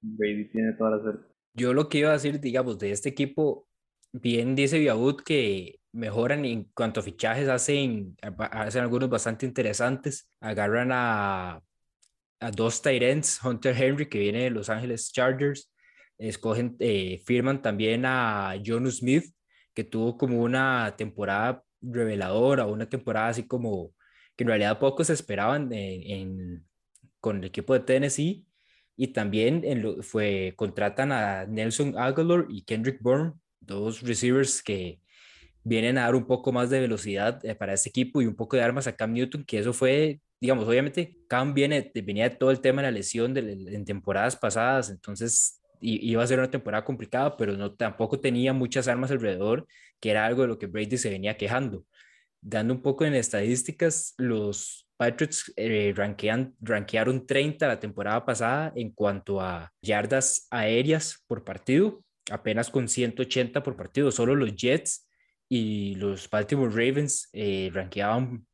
Brady 0.00 0.48
tiene 0.50 0.72
toda 0.72 0.90
la 0.90 1.02
suerte. 1.02 1.32
Yo 1.54 1.72
lo 1.72 1.88
que 1.88 1.98
iba 1.98 2.10
a 2.10 2.14
decir, 2.14 2.40
digamos, 2.40 2.80
de 2.80 2.90
este 2.90 3.10
equipo, 3.10 3.68
bien 4.10 4.56
dice 4.56 4.80
Biabut 4.80 5.22
que 5.22 5.78
mejoran 5.92 6.44
en 6.44 6.64
cuanto 6.74 6.98
a 6.98 7.04
fichajes, 7.04 7.48
hacen, 7.48 8.16
hacen 8.50 8.82
algunos 8.82 9.08
bastante 9.08 9.46
interesantes. 9.46 10.28
Agarran 10.40 10.90
a 10.90 11.62
a 12.40 12.50
dos 12.50 12.82
Tyrants, 12.82 13.38
Hunter 13.44 13.76
Henry, 13.76 14.08
que 14.08 14.18
viene 14.18 14.44
de 14.44 14.50
Los 14.50 14.70
Ángeles 14.70 15.12
Chargers, 15.12 15.70
escogen, 16.18 16.76
eh, 16.80 17.22
firman 17.24 17.62
también 17.62 18.04
a 18.06 18.54
Jonu 18.64 18.90
Smith, 18.90 19.24
que 19.74 19.84
tuvo 19.84 20.16
como 20.16 20.40
una 20.42 20.94
temporada 20.96 21.62
reveladora, 21.80 22.66
una 22.66 22.88
temporada 22.88 23.28
así 23.28 23.46
como 23.46 23.92
que 24.36 24.44
en 24.44 24.48
realidad 24.48 24.78
pocos 24.78 25.10
esperaban 25.10 25.70
en, 25.72 26.64
con 27.20 27.38
el 27.38 27.44
equipo 27.44 27.74
de 27.74 27.80
Tennessee. 27.80 28.46
Y 28.96 29.08
también 29.08 29.64
fue, 30.02 30.52
contratan 30.56 31.12
a 31.12 31.46
Nelson 31.46 31.96
Aguilar 31.96 32.46
y 32.50 32.62
Kendrick 32.64 33.00
Bourne, 33.00 33.32
dos 33.60 34.02
receivers 34.02 34.62
que 34.62 35.00
vienen 35.64 35.96
a 35.98 36.02
dar 36.02 36.14
un 36.14 36.26
poco 36.26 36.52
más 36.52 36.68
de 36.70 36.80
velocidad 36.80 37.42
eh, 37.44 37.54
para 37.54 37.74
este 37.74 37.88
equipo 37.88 38.20
y 38.20 38.26
un 38.26 38.36
poco 38.36 38.56
de 38.56 38.62
armas 38.62 38.86
a 38.86 38.96
Cam 38.96 39.12
Newton, 39.12 39.44
que 39.44 39.58
eso 39.58 39.72
fue 39.72 40.20
digamos, 40.40 40.66
obviamente 40.66 41.16
Cam 41.28 41.54
viene, 41.54 41.90
venía 41.94 42.28
de 42.28 42.36
todo 42.36 42.50
el 42.50 42.60
tema 42.60 42.82
de 42.82 42.88
la 42.88 42.92
lesión 42.92 43.34
de, 43.34 43.40
en 43.40 43.84
temporadas 43.84 44.36
pasadas, 44.36 44.90
entonces 44.90 45.60
iba 45.80 46.22
a 46.22 46.26
ser 46.26 46.38
una 46.38 46.50
temporada 46.50 46.84
complicada, 46.84 47.36
pero 47.36 47.56
no, 47.56 47.74
tampoco 47.74 48.20
tenía 48.20 48.52
muchas 48.52 48.88
armas 48.88 49.10
alrededor, 49.10 49.66
que 49.98 50.10
era 50.10 50.26
algo 50.26 50.42
de 50.42 50.48
lo 50.48 50.58
que 50.58 50.66
Brady 50.66 50.98
se 50.98 51.10
venía 51.10 51.36
quejando. 51.36 51.84
Dando 52.40 52.74
un 52.74 52.82
poco 52.82 53.04
en 53.04 53.14
estadísticas, 53.14 54.14
los 54.18 54.88
Patriots 54.96 55.52
eh, 55.56 55.92
rankean, 55.96 56.54
rankearon 56.60 57.26
30 57.26 57.66
la 57.66 57.80
temporada 57.80 58.24
pasada 58.24 58.72
en 58.76 58.90
cuanto 58.90 59.40
a 59.40 59.72
yardas 59.80 60.46
aéreas 60.50 61.24
por 61.26 61.44
partido, 61.44 62.02
apenas 62.30 62.70
con 62.70 62.88
180 62.88 63.62
por 63.62 63.76
partido. 63.76 64.10
Solo 64.10 64.34
los 64.34 64.54
Jets 64.54 65.08
y 65.48 65.94
los 65.94 66.28
Baltimore 66.28 66.70
Ravens 66.70 67.28
eh, 67.32 67.70
rankeaban 67.72 68.46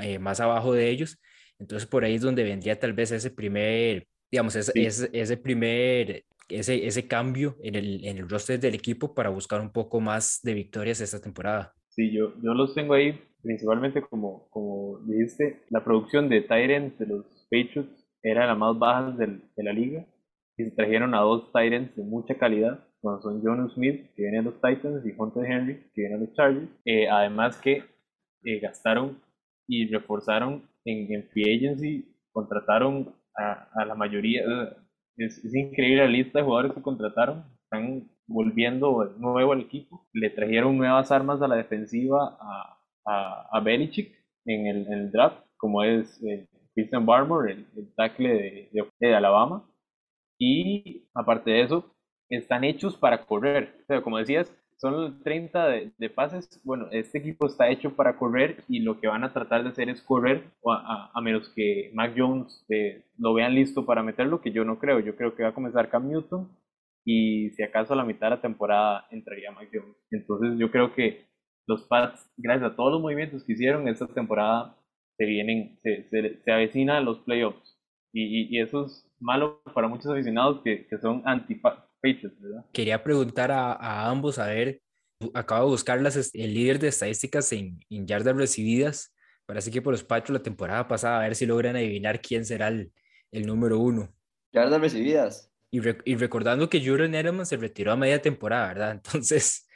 eh, 0.00 0.18
más 0.18 0.40
abajo 0.40 0.72
de 0.72 0.88
ellos. 0.88 1.20
Entonces 1.62 1.88
por 1.88 2.04
ahí 2.04 2.16
es 2.16 2.22
donde 2.22 2.42
vendría 2.42 2.78
tal 2.78 2.92
vez 2.92 3.12
ese 3.12 3.30
primer, 3.30 4.08
digamos, 4.30 4.56
ese, 4.56 4.72
ese, 4.74 5.36
primer, 5.36 6.24
ese, 6.48 6.86
ese 6.86 7.06
cambio 7.06 7.56
en 7.62 7.76
el, 7.76 8.04
en 8.04 8.18
el 8.18 8.28
roster 8.28 8.58
del 8.58 8.74
equipo 8.74 9.14
para 9.14 9.30
buscar 9.30 9.60
un 9.60 9.70
poco 9.70 10.00
más 10.00 10.40
de 10.42 10.54
victorias 10.54 11.00
esta 11.00 11.20
temporada. 11.20 11.72
Sí, 11.90 12.10
yo, 12.10 12.34
yo 12.42 12.52
los 12.52 12.74
tengo 12.74 12.94
ahí 12.94 13.16
principalmente 13.42 14.02
como, 14.02 14.48
como 14.50 14.98
dijiste, 15.06 15.62
la 15.70 15.84
producción 15.84 16.28
de 16.28 16.40
Tyrants 16.40 16.98
de 16.98 17.06
los 17.06 17.26
Patriots 17.50 18.04
era 18.22 18.46
la 18.46 18.56
más 18.56 18.76
baja 18.76 19.12
de, 19.12 19.40
de 19.56 19.62
la 19.62 19.72
liga 19.72 20.04
y 20.56 20.64
se 20.64 20.70
trajeron 20.72 21.14
a 21.14 21.20
dos 21.20 21.52
Tyrants 21.52 21.94
de 21.94 22.02
mucha 22.02 22.34
calidad, 22.34 22.84
como 23.00 23.20
son 23.22 23.40
John 23.42 23.70
Smith, 23.70 24.10
que 24.16 24.22
viene 24.22 24.38
a 24.40 24.42
los 24.42 24.54
Titans, 24.60 25.06
y 25.06 25.14
Hunter 25.16 25.44
Henry, 25.44 25.76
que 25.94 26.02
viene 26.02 26.16
a 26.16 26.18
los 26.18 26.32
Chargers. 26.34 26.68
Eh, 26.84 27.08
además 27.08 27.56
que 27.58 27.84
eh, 28.44 28.58
gastaron 28.58 29.18
y 29.66 29.86
reforzaron 29.86 30.68
en, 30.84 31.12
en 31.12 31.28
free 31.28 31.56
agency, 31.56 32.12
contrataron 32.32 33.14
a, 33.36 33.84
la 33.84 33.94
mayoría, 33.94 34.42
es, 35.16 35.44
increíble 35.54 36.04
la 36.04 36.10
lista 36.10 36.38
de 36.38 36.44
jugadores 36.44 36.72
que 36.72 36.82
contrataron, 36.82 37.44
están 37.64 38.08
volviendo 38.26 39.04
nuevo 39.18 39.52
al 39.52 39.60
equipo, 39.60 40.06
le 40.12 40.30
trajeron 40.30 40.76
nuevas 40.76 41.10
armas 41.10 41.40
a 41.42 41.48
la 41.48 41.56
defensiva 41.56 42.36
a, 42.40 42.78
a, 43.06 43.48
a 43.50 43.60
Belichick 43.60 44.14
en 44.46 44.66
el, 44.66 45.10
draft, 45.10 45.44
como 45.56 45.82
es 45.82 46.22
eh, 46.24 46.48
Christian 46.74 47.06
Barber, 47.06 47.50
el, 47.50 47.66
el 47.76 47.94
tackle 47.94 48.28
de, 48.28 48.70
de, 48.72 48.88
de, 49.00 49.14
Alabama, 49.14 49.68
y 50.38 51.08
aparte 51.14 51.50
de 51.50 51.62
eso, 51.62 51.94
están 52.28 52.64
hechos 52.64 52.96
para 52.96 53.24
correr, 53.24 53.76
o 53.82 53.84
sea, 53.86 54.02
como 54.02 54.18
decías, 54.18 54.52
son 54.82 55.22
30 55.22 55.68
de, 55.68 55.92
de, 55.96 56.10
pases. 56.10 56.60
Bueno, 56.64 56.88
este 56.90 57.18
equipo 57.18 57.46
está 57.46 57.70
hecho 57.70 57.94
para 57.94 58.16
correr 58.16 58.64
y 58.68 58.80
lo 58.80 59.00
que 59.00 59.06
van 59.06 59.22
a 59.22 59.32
tratar 59.32 59.62
de 59.62 59.68
hacer 59.68 59.88
es 59.88 60.02
correr, 60.02 60.42
a, 60.66 60.74
a, 60.74 61.10
a 61.14 61.20
menos 61.20 61.48
que 61.54 61.92
Mac 61.94 62.14
Jones 62.16 62.66
eh, 62.68 63.04
lo 63.16 63.32
vean 63.32 63.54
listo 63.54 63.86
para 63.86 64.02
meterlo, 64.02 64.40
que 64.40 64.50
yo 64.50 64.64
no 64.64 64.80
creo. 64.80 64.98
Yo 64.98 65.14
creo 65.14 65.36
que 65.36 65.44
va 65.44 65.50
a 65.50 65.54
comenzar 65.54 65.88
Cam 65.88 66.08
Newton 66.08 66.50
y 67.04 67.50
si 67.50 67.62
acaso 67.62 67.92
a 67.92 67.96
la 67.96 68.04
mitad 68.04 68.26
de 68.26 68.36
la 68.36 68.42
temporada 68.42 69.06
entraría 69.12 69.52
Mac 69.52 69.68
Jones. 69.72 69.96
Entonces 70.10 70.58
yo 70.58 70.72
creo 70.72 70.92
que 70.94 71.26
los 71.68 71.84
Pats, 71.84 72.28
gracias 72.36 72.72
a 72.72 72.76
todos 72.76 72.90
los 72.90 73.00
movimientos 73.00 73.44
que 73.44 73.52
hicieron 73.52 73.86
esta 73.86 74.08
temporada, 74.08 74.76
se 75.16 75.26
vienen, 75.26 75.78
se, 75.84 76.08
se, 76.08 76.42
se 76.42 76.52
avecina 76.52 77.00
los 77.00 77.20
playoffs. 77.20 77.78
Y, 78.12 78.24
y, 78.24 78.56
y, 78.56 78.60
eso 78.60 78.86
es 78.86 79.08
malo 79.20 79.62
para 79.74 79.86
muchos 79.86 80.08
aficionados 80.10 80.60
que, 80.62 80.86
que 80.88 80.98
son 80.98 81.22
anti 81.24 81.54
Patriots, 82.02 82.40
¿verdad? 82.40 82.64
Quería 82.72 83.02
preguntar 83.02 83.52
a, 83.52 83.72
a, 83.72 84.10
ambos, 84.10 84.38
a 84.38 84.46
ver, 84.46 84.82
acabo 85.34 85.66
de 85.66 85.70
buscar 85.70 86.00
las, 86.02 86.34
el 86.34 86.54
líder 86.54 86.78
de 86.78 86.88
estadísticas 86.88 87.52
en, 87.52 87.80
en 87.88 88.06
yardas 88.06 88.36
recibidas 88.36 89.14
para 89.46 89.60
ese 89.60 89.70
equipo 89.70 89.90
de 89.90 89.94
los 89.94 90.04
Patriots 90.04 90.40
la 90.40 90.42
temporada 90.42 90.88
pasada, 90.88 91.18
a 91.18 91.22
ver 91.22 91.34
si 91.34 91.46
logran 91.46 91.76
adivinar 91.76 92.20
quién 92.20 92.44
será 92.44 92.68
el, 92.68 92.92
el 93.30 93.46
número 93.46 93.78
uno. 93.78 94.14
Yardas 94.52 94.80
recibidas. 94.80 95.52
Y, 95.70 95.80
re, 95.80 95.98
y, 96.04 96.16
recordando 96.16 96.68
que 96.68 96.84
Julian 96.84 97.14
Edelman 97.14 97.46
se 97.46 97.56
retiró 97.56 97.92
a 97.92 97.96
media 97.96 98.20
temporada, 98.20 98.68
¿verdad? 98.68 98.90
Entonces, 99.04 99.66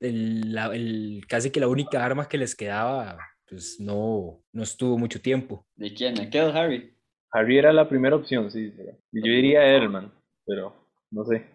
el, 0.00 0.52
la, 0.52 0.74
el, 0.74 1.22
casi 1.28 1.50
que 1.50 1.60
la 1.60 1.68
única 1.68 2.04
arma 2.04 2.28
que 2.28 2.38
les 2.38 2.54
quedaba, 2.54 3.18
pues 3.48 3.78
no, 3.78 4.42
no 4.52 4.62
estuvo 4.62 4.98
mucho 4.98 5.20
tiempo. 5.20 5.66
¿De 5.76 5.94
quién? 5.94 6.14
¿De 6.14 6.28
quedó 6.28 6.52
Harry? 6.52 6.96
Harry 7.30 7.58
era 7.58 7.72
la 7.72 7.88
primera 7.88 8.16
opción, 8.16 8.50
sí. 8.50 8.72
Yo 9.10 9.32
diría 9.32 9.66
Edelman, 9.66 10.12
pero 10.46 10.88
no 11.10 11.24
sé. 11.24 11.53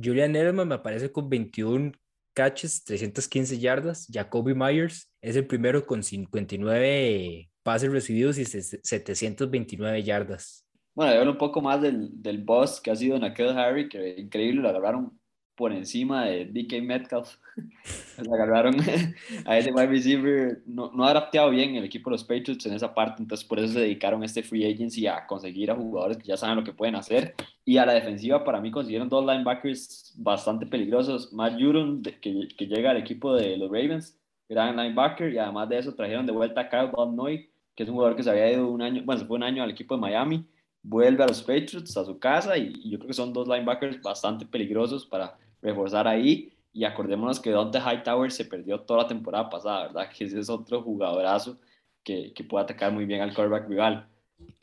Julian 0.00 0.36
Edelman 0.36 0.68
me 0.68 0.76
aparece 0.76 1.10
con 1.10 1.28
21 1.28 1.92
catches, 2.34 2.84
315 2.84 3.58
yardas. 3.58 4.06
Jacoby 4.12 4.54
Myers 4.54 5.12
es 5.20 5.34
el 5.36 5.46
primero 5.46 5.84
con 5.84 6.02
59 6.02 7.50
pases 7.64 7.90
recibidos 7.90 8.38
y 8.38 8.44
729 8.44 10.02
yardas. 10.02 10.64
Bueno, 10.94 11.12
hablo 11.12 11.32
un 11.32 11.38
poco 11.38 11.60
más 11.60 11.82
del, 11.82 12.10
del 12.22 12.42
boss 12.42 12.80
que 12.80 12.90
ha 12.90 12.96
sido 12.96 13.18
Nakel 13.18 13.56
Harry, 13.58 13.88
que 13.88 14.16
increíble, 14.18 14.62
lo 14.62 14.68
agarraron 14.68 15.17
por 15.58 15.72
encima 15.72 16.24
de 16.24 16.44
DK 16.46 16.80
Metcalf. 16.82 17.34
lo 18.24 18.32
agarraron 18.32 18.76
a 19.44 19.58
ese 19.58 19.72
wide 19.72 19.88
receiver. 19.88 20.62
No, 20.64 20.92
no 20.92 21.04
ha 21.04 21.10
adaptado 21.10 21.50
bien 21.50 21.74
el 21.74 21.84
equipo 21.84 22.08
de 22.08 22.14
los 22.14 22.22
Patriots 22.22 22.64
en 22.64 22.74
esa 22.74 22.94
parte, 22.94 23.20
entonces 23.20 23.46
por 23.46 23.58
eso 23.58 23.72
se 23.74 23.80
dedicaron 23.80 24.22
a 24.22 24.26
este 24.26 24.44
free 24.44 24.72
agency 24.72 25.08
a 25.08 25.26
conseguir 25.26 25.72
a 25.72 25.74
jugadores 25.74 26.16
que 26.16 26.28
ya 26.28 26.36
saben 26.36 26.56
lo 26.56 26.64
que 26.64 26.72
pueden 26.72 26.94
hacer. 26.94 27.34
Y 27.64 27.76
a 27.76 27.84
la 27.84 27.92
defensiva, 27.92 28.44
para 28.44 28.60
mí, 28.60 28.70
consiguieron 28.70 29.08
dos 29.08 29.26
linebackers 29.26 30.14
bastante 30.16 30.64
peligrosos. 30.64 31.32
Matt 31.32 31.60
Judon, 31.60 32.02
que, 32.02 32.48
que 32.56 32.66
llega 32.66 32.92
al 32.92 32.96
equipo 32.96 33.34
de 33.34 33.56
los 33.56 33.68
Ravens, 33.68 34.16
gran 34.48 34.76
linebacker, 34.76 35.34
y 35.34 35.38
además 35.38 35.68
de 35.68 35.78
eso 35.78 35.94
trajeron 35.94 36.24
de 36.24 36.32
vuelta 36.32 36.62
a 36.62 36.68
Kyle 36.68 36.92
Van 36.96 37.16
Noy, 37.16 37.50
que 37.74 37.82
es 37.82 37.88
un 37.88 37.96
jugador 37.96 38.16
que 38.16 38.22
se 38.22 38.30
había 38.30 38.52
ido 38.52 38.68
un 38.68 38.80
año, 38.80 39.02
bueno, 39.04 39.20
se 39.20 39.26
fue 39.26 39.36
un 39.36 39.42
año 39.42 39.64
al 39.64 39.70
equipo 39.70 39.96
de 39.96 40.00
Miami 40.00 40.46
vuelve 40.80 41.22
a 41.24 41.26
los 41.26 41.42
Patriots, 41.42 41.96
a 41.96 42.04
su 42.04 42.18
casa, 42.18 42.56
y, 42.56 42.72
y, 42.82 42.90
yo 42.90 42.98
creo 42.98 43.08
que 43.08 43.14
son 43.14 43.32
dos 43.32 43.46
linebackers 43.48 44.00
bastante 44.00 44.46
peligrosos 44.46 45.04
para 45.04 45.36
reforzar 45.62 46.06
ahí. 46.08 46.52
Y 46.72 46.84
acordémonos 46.84 47.40
que 47.40 47.50
Dante 47.50 47.78
Hightower 47.78 48.30
se 48.30 48.44
perdió 48.44 48.80
toda 48.80 49.02
la 49.02 49.08
temporada 49.08 49.48
pasada, 49.50 49.88
¿verdad? 49.88 50.10
Que 50.16 50.24
ese 50.24 50.38
es 50.38 50.48
otro 50.48 50.82
jugadorazo 50.82 51.58
que, 52.04 52.32
que 52.34 52.44
puede 52.44 52.64
atacar 52.64 52.92
muy 52.92 53.04
bien 53.04 53.20
al 53.20 53.34
quarterback 53.34 53.68
rival. 53.68 54.08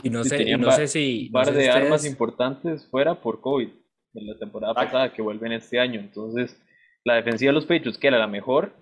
Y 0.03 0.09
no 0.09 0.23
sé, 0.23 0.43
y 0.43 0.55
no 0.57 0.71
sé 0.71 0.87
si. 0.87 1.27
Un 1.27 1.31
par 1.33 1.47
no 1.47 1.51
sé 1.51 1.57
de 1.57 1.67
ustedes... 1.67 1.85
armas 1.85 2.05
importantes 2.05 2.87
fuera 2.87 3.15
por 3.15 3.41
COVID 3.41 3.69
en 4.13 4.27
la 4.27 4.37
temporada 4.37 4.73
ah. 4.75 4.85
pasada 4.85 5.13
que 5.13 5.21
vuelven 5.21 5.51
este 5.51 5.79
año. 5.79 5.99
Entonces, 5.99 6.59
la 7.03 7.15
defensiva 7.15 7.49
de 7.49 7.53
los 7.53 7.65
Patriots, 7.65 7.97
que 7.97 8.07
era 8.07 8.17
la 8.17 8.27
mejor 8.27 8.73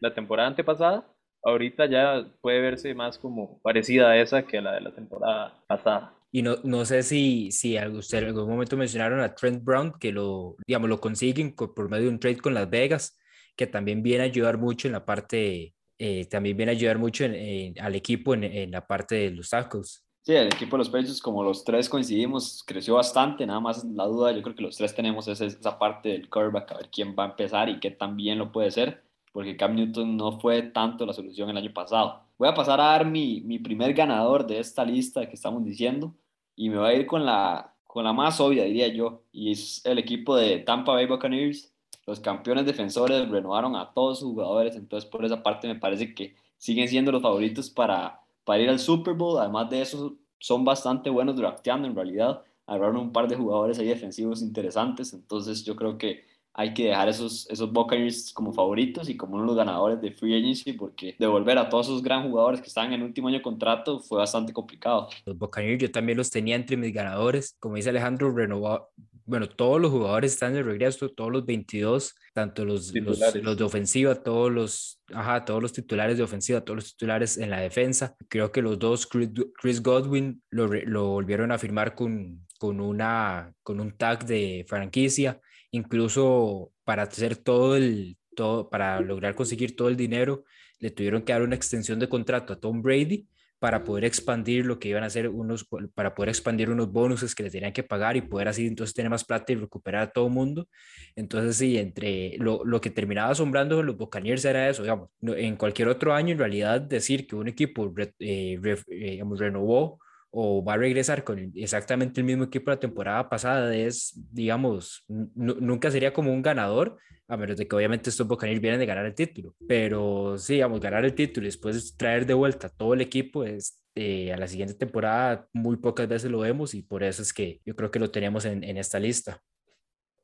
la 0.00 0.14
temporada 0.14 0.48
antepasada, 0.48 1.04
ahorita 1.42 1.86
ya 1.86 2.26
puede 2.40 2.60
verse 2.60 2.94
más 2.94 3.18
como 3.18 3.60
parecida 3.60 4.10
a 4.10 4.16
esa 4.16 4.46
que 4.46 4.58
a 4.58 4.62
la 4.62 4.72
de 4.72 4.80
la 4.80 4.94
temporada 4.94 5.62
pasada. 5.66 6.14
Y 6.32 6.42
no, 6.42 6.56
no 6.62 6.84
sé 6.84 7.02
si, 7.02 7.50
si 7.50 7.76
usted 7.78 8.18
en 8.18 8.24
algún 8.26 8.48
momento 8.48 8.76
mencionaron 8.76 9.20
a 9.20 9.34
Trent 9.34 9.64
Brown, 9.64 9.92
que 9.98 10.12
lo, 10.12 10.56
digamos, 10.66 10.88
lo 10.88 11.00
consiguen 11.00 11.54
por 11.54 11.90
medio 11.90 12.04
de 12.04 12.10
un 12.10 12.20
trade 12.20 12.38
con 12.38 12.54
Las 12.54 12.70
Vegas, 12.70 13.18
que 13.56 13.66
también 13.66 14.02
viene 14.02 14.22
a 14.22 14.26
ayudar 14.26 14.56
mucho 14.56 14.86
en 14.86 14.92
la 14.92 15.04
parte, 15.04 15.74
eh, 15.98 16.26
también 16.26 16.56
viene 16.56 16.72
a 16.72 16.74
ayudar 16.74 16.98
mucho 16.98 17.24
en, 17.24 17.34
en, 17.34 17.80
al 17.80 17.94
equipo 17.96 18.34
en, 18.34 18.44
en, 18.44 18.70
la 18.70 18.86
parte 18.86 19.16
de 19.16 19.30
los 19.32 19.50
tackles. 19.50 20.04
Sí, 20.22 20.34
el 20.34 20.46
equipo 20.46 20.76
de 20.76 20.78
los 20.78 20.88
Patriots, 20.88 21.20
como 21.20 21.42
los 21.42 21.64
tres 21.64 21.88
coincidimos, 21.88 22.62
creció 22.64 22.94
bastante, 22.94 23.44
nada 23.44 23.58
más 23.58 23.84
la 23.84 24.04
duda, 24.04 24.32
yo 24.32 24.42
creo 24.42 24.54
que 24.54 24.62
los 24.62 24.76
tres 24.76 24.94
tenemos 24.94 25.26
esa, 25.26 25.46
esa 25.46 25.78
parte 25.78 26.10
del 26.10 26.28
quarterback, 26.28 26.72
a 26.72 26.76
ver 26.76 26.90
quién 26.90 27.16
va 27.18 27.24
a 27.24 27.30
empezar 27.30 27.68
y 27.68 27.80
qué 27.80 27.90
tan 27.90 28.16
bien 28.16 28.38
lo 28.38 28.52
puede 28.52 28.70
ser, 28.70 29.02
porque 29.32 29.56
Cam 29.56 29.74
Newton 29.74 30.16
no 30.16 30.38
fue 30.38 30.62
tanto 30.62 31.06
la 31.06 31.12
solución 31.12 31.50
el 31.50 31.56
año 31.56 31.72
pasado. 31.72 32.29
Voy 32.40 32.48
a 32.48 32.54
pasar 32.54 32.80
a 32.80 32.84
dar 32.84 33.04
mi, 33.04 33.42
mi 33.42 33.58
primer 33.58 33.92
ganador 33.92 34.46
de 34.46 34.60
esta 34.60 34.82
lista 34.82 35.28
que 35.28 35.34
estamos 35.34 35.62
diciendo, 35.62 36.14
y 36.56 36.70
me 36.70 36.78
voy 36.78 36.88
a 36.88 36.94
ir 36.94 37.06
con 37.06 37.26
la, 37.26 37.74
con 37.86 38.02
la 38.02 38.14
más 38.14 38.40
obvia, 38.40 38.64
diría 38.64 38.88
yo, 38.88 39.24
y 39.30 39.50
es 39.50 39.84
el 39.84 39.98
equipo 39.98 40.34
de 40.34 40.56
Tampa 40.60 40.92
Bay 40.92 41.04
Buccaneers. 41.04 41.70
Los 42.06 42.18
campeones 42.18 42.64
defensores 42.64 43.28
renovaron 43.28 43.76
a 43.76 43.92
todos 43.92 44.20
sus 44.20 44.30
jugadores, 44.30 44.74
entonces 44.74 45.10
por 45.10 45.22
esa 45.22 45.42
parte 45.42 45.68
me 45.68 45.74
parece 45.74 46.14
que 46.14 46.34
siguen 46.56 46.88
siendo 46.88 47.12
los 47.12 47.20
favoritos 47.20 47.68
para, 47.68 48.22
para 48.44 48.62
ir 48.62 48.70
al 48.70 48.78
Super 48.78 49.12
Bowl. 49.12 49.38
Además 49.38 49.68
de 49.68 49.82
eso, 49.82 50.16
son 50.38 50.64
bastante 50.64 51.10
buenos 51.10 51.36
drafteando 51.36 51.86
en 51.88 51.94
realidad. 51.94 52.42
Agarraron 52.66 52.96
un 52.96 53.12
par 53.12 53.28
de 53.28 53.36
jugadores 53.36 53.78
ahí 53.78 53.88
defensivos 53.88 54.40
interesantes, 54.40 55.12
entonces 55.12 55.62
yo 55.62 55.76
creo 55.76 55.98
que 55.98 56.24
hay 56.54 56.74
que 56.74 56.86
dejar 56.86 57.08
esos, 57.08 57.48
esos 57.48 57.72
Buccaneers 57.72 58.32
como 58.32 58.52
favoritos 58.52 59.08
y 59.08 59.16
como 59.16 59.34
uno 59.34 59.42
de 59.42 59.46
los 59.48 59.56
ganadores 59.56 60.00
de 60.00 60.12
Free 60.12 60.36
Agency, 60.36 60.72
porque 60.72 61.14
devolver 61.18 61.58
a 61.58 61.68
todos 61.68 61.86
esos 61.86 62.02
gran 62.02 62.28
jugadores 62.28 62.60
que 62.60 62.68
están 62.68 62.88
en 62.88 62.94
el 62.94 63.02
último 63.02 63.28
año 63.28 63.38
de 63.38 63.42
contrato 63.42 64.00
fue 64.00 64.18
bastante 64.18 64.52
complicado. 64.52 65.08
Los 65.24 65.38
Buccaneers 65.38 65.80
yo 65.80 65.90
también 65.90 66.18
los 66.18 66.30
tenía 66.30 66.56
entre 66.56 66.76
mis 66.76 66.92
ganadores, 66.92 67.56
como 67.60 67.76
dice 67.76 67.90
Alejandro, 67.90 68.32
renovado, 68.32 68.90
bueno, 69.30 69.48
todos 69.48 69.80
los 69.80 69.92
jugadores 69.92 70.32
están 70.32 70.54
de 70.54 70.62
regreso, 70.64 71.08
todos 71.08 71.30
los 71.30 71.46
22, 71.46 72.16
tanto 72.34 72.64
los, 72.64 72.92
los, 72.92 73.20
los, 73.36 73.56
de 73.56 73.64
ofensiva, 73.64 74.16
todos 74.16 74.50
los, 74.50 75.00
ajá, 75.14 75.44
todos 75.44 75.62
los 75.62 75.72
titulares 75.72 76.16
de 76.16 76.24
ofensiva, 76.24 76.62
todos 76.62 76.78
los 76.78 76.90
titulares 76.92 77.38
en 77.38 77.50
la 77.50 77.60
defensa. 77.60 78.16
Creo 78.28 78.50
que 78.50 78.60
los 78.60 78.80
dos, 78.80 79.06
Chris 79.06 79.82
Godwin, 79.82 80.42
lo, 80.50 80.66
lo 80.66 81.10
volvieron 81.10 81.52
a 81.52 81.58
firmar 81.58 81.94
con, 81.94 82.44
con, 82.58 82.80
una, 82.80 83.54
con 83.62 83.78
un 83.78 83.96
tag 83.96 84.26
de 84.26 84.64
franquicia 84.68 85.40
incluso 85.70 86.72
para 86.84 87.02
hacer 87.04 87.36
todo 87.36 87.76
el, 87.76 88.16
todo, 88.34 88.70
para 88.70 89.00
lograr 89.00 89.34
conseguir 89.34 89.76
todo 89.76 89.88
el 89.88 89.96
dinero, 89.96 90.44
le 90.78 90.90
tuvieron 90.90 91.22
que 91.22 91.32
dar 91.32 91.42
una 91.42 91.56
extensión 91.56 91.98
de 91.98 92.08
contrato 92.08 92.52
a 92.52 92.60
Tom 92.60 92.82
Brady 92.82 93.28
para 93.60 93.84
poder 93.84 94.06
expandir 94.06 94.64
lo 94.64 94.78
que 94.78 94.88
iban 94.88 95.04
a 95.04 95.08
hacer 95.08 95.28
unos, 95.28 95.68
para 95.94 96.14
poder 96.14 96.30
expandir 96.30 96.70
unos 96.70 96.90
bonuses 96.90 97.34
que 97.34 97.42
le 97.42 97.50
tenían 97.50 97.74
que 97.74 97.82
pagar 97.82 98.16
y 98.16 98.22
poder 98.22 98.48
así 98.48 98.66
entonces 98.66 98.94
tener 98.94 99.10
más 99.10 99.22
plata 99.22 99.52
y 99.52 99.56
recuperar 99.56 100.02
a 100.02 100.10
todo 100.10 100.28
el 100.28 100.32
mundo. 100.32 100.66
Entonces 101.14 101.56
sí, 101.56 101.76
entre 101.76 102.36
lo, 102.38 102.64
lo 102.64 102.80
que 102.80 102.88
terminaba 102.88 103.32
asombrando 103.32 103.78
a 103.78 103.82
los 103.82 103.98
Buccaneers 103.98 104.46
era 104.46 104.70
eso, 104.70 104.82
digamos, 104.82 105.10
en 105.20 105.56
cualquier 105.56 105.88
otro 105.88 106.14
año 106.14 106.32
en 106.32 106.38
realidad 106.38 106.80
decir 106.80 107.26
que 107.26 107.36
un 107.36 107.48
equipo 107.48 107.92
eh, 108.18 108.58
re, 108.62 108.72
eh, 108.88 109.10
digamos, 109.10 109.38
renovó 109.38 110.00
o 110.30 110.64
va 110.64 110.74
a 110.74 110.76
regresar 110.76 111.24
con 111.24 111.52
exactamente 111.54 112.20
el 112.20 112.26
mismo 112.26 112.44
equipo 112.44 112.70
la 112.70 112.80
temporada 112.80 113.28
pasada, 113.28 113.74
es, 113.74 114.12
digamos, 114.32 115.04
nunca 115.08 115.90
sería 115.90 116.12
como 116.12 116.32
un 116.32 116.42
ganador, 116.42 116.98
a 117.28 117.36
menos 117.36 117.56
de 117.56 117.66
que 117.66 117.76
obviamente 117.76 118.10
estos 118.10 118.26
Buccaneers 118.26 118.60
vienen 118.60 118.80
de 118.80 118.86
ganar 118.86 119.06
el 119.06 119.14
título, 119.14 119.54
pero 119.66 120.38
sí, 120.38 120.54
digamos, 120.54 120.80
ganar 120.80 121.04
el 121.04 121.14
título 121.14 121.46
y 121.46 121.48
después 121.48 121.96
traer 121.96 122.26
de 122.26 122.34
vuelta 122.34 122.68
todo 122.68 122.94
el 122.94 123.00
equipo 123.00 123.44
es, 123.44 123.82
eh, 123.94 124.32
a 124.32 124.36
la 124.36 124.46
siguiente 124.46 124.74
temporada 124.74 125.48
muy 125.52 125.76
pocas 125.76 126.08
veces 126.08 126.30
lo 126.30 126.40
vemos 126.40 126.74
y 126.74 126.82
por 126.82 127.02
eso 127.02 127.22
es 127.22 127.32
que 127.32 127.60
yo 127.64 127.74
creo 127.74 127.90
que 127.90 127.98
lo 127.98 128.10
tenemos 128.10 128.44
en, 128.44 128.62
en 128.62 128.76
esta 128.76 129.00
lista. 129.00 129.40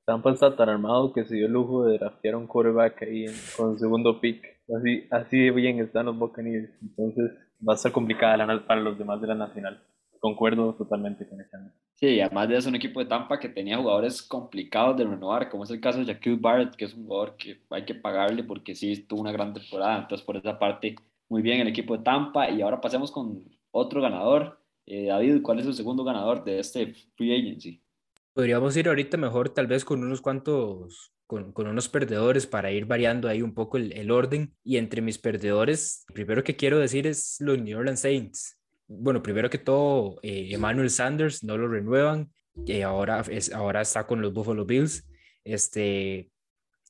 Tampa 0.06 0.30
está 0.30 0.54
tan 0.54 0.68
armado 0.68 1.12
que 1.12 1.25
se 1.25 1.34
dio 1.34 1.46
el 1.46 1.52
lujo 1.52 1.84
de 1.84 1.98
draftear 1.98 2.36
un 2.36 2.46
quarterback 2.46 3.02
ahí 3.02 3.25
en, 3.25 3.34
con 3.56 3.76
segundo 3.76 4.20
pick. 4.20 4.40
Así, 4.78 5.08
así 5.10 5.46
de 5.46 5.50
bien 5.50 5.80
están 5.80 6.06
los 6.06 6.16
Buccaneers. 6.16 6.70
Entonces 6.80 7.32
va 7.68 7.75
a 7.75 7.76
ser 7.76 7.90
complicada 7.90 8.36
la, 8.36 8.66
para 8.66 8.80
los 8.80 8.96
demás 8.96 9.20
de 9.20 9.26
la 9.26 9.34
Nacional. 9.34 9.82
Concuerdo 10.20 10.75
totalmente 10.75 11.28
con 11.28 11.40
esa. 11.40 11.73
Sí, 11.94 12.20
además 12.20 12.49
de 12.49 12.56
eso, 12.56 12.68
un 12.68 12.75
equipo 12.75 13.00
de 13.00 13.06
Tampa 13.06 13.38
que 13.38 13.49
tenía 13.49 13.78
jugadores 13.78 14.20
complicados 14.23 14.99
de 14.99 15.04
renovar, 15.04 15.49
como 15.49 15.64
es 15.64 15.70
el 15.70 15.80
caso 15.80 15.99
de 15.99 16.12
Jaquil 16.12 16.37
Barrett, 16.37 16.76
que 16.76 16.85
es 16.85 16.94
un 16.94 17.06
jugador 17.06 17.37
que 17.37 17.62
hay 17.70 17.85
que 17.85 17.94
pagarle 17.94 18.44
porque 18.44 18.75
sí 18.75 18.96
tuvo 19.02 19.23
una 19.23 19.32
gran 19.32 19.54
temporada. 19.54 20.00
Entonces, 20.00 20.25
por 20.25 20.37
esa 20.37 20.58
parte, 20.58 20.94
muy 21.28 21.40
bien 21.40 21.61
el 21.61 21.68
equipo 21.68 21.96
de 21.96 22.04
Tampa. 22.04 22.50
Y 22.50 22.61
ahora 22.61 22.80
pasemos 22.80 23.11
con 23.11 23.44
otro 23.70 24.02
ganador. 24.02 24.61
Eh, 24.85 25.06
David, 25.06 25.40
¿cuál 25.42 25.61
es 25.61 25.66
el 25.66 25.75
segundo 25.75 26.04
ganador 26.04 26.44
de 26.44 26.61
este 26.61 26.94
free 27.16 27.35
agency? 27.35 27.82
Podríamos 28.35 28.76
ir 28.76 28.88
ahorita 28.88 29.16
mejor, 29.16 29.49
tal 29.49 29.66
vez 29.66 29.85
con 29.85 30.04
unos 30.04 30.20
cuantos 30.20 31.12
con, 31.26 31.52
con, 31.52 31.66
unos 31.66 31.88
perdedores 31.88 32.46
para 32.46 32.70
ir 32.70 32.85
variando 32.85 33.28
ahí 33.28 33.42
un 33.42 33.54
poco 33.54 33.78
el, 33.78 33.92
el, 33.92 34.11
orden. 34.11 34.54
Y 34.62 34.76
entre 34.76 35.00
mis 35.00 35.18
perdedores, 35.18 36.04
primero 36.12 36.44
que 36.44 36.56
quiero 36.56 36.78
decir 36.78 37.06
es 37.06 37.37
los 37.40 37.58
New 37.58 37.78
Orleans 37.78 38.00
Saints. 38.00 38.58
Bueno, 38.88 39.23
primero 39.23 39.50
que 39.50 39.59
todo, 39.59 40.19
eh, 40.23 40.49
Emmanuel 40.50 40.90
Sanders 40.90 41.43
no 41.43 41.57
lo 41.59 41.69
renuevan, 41.69 42.31
ahora, 42.85 43.25
es, 43.28 43.52
ahora 43.52 43.81
está 43.81 44.07
con 44.07 44.21
los 44.23 44.33
Buffalo 44.33 44.64
Bills. 44.64 45.07
Este, 45.45 46.31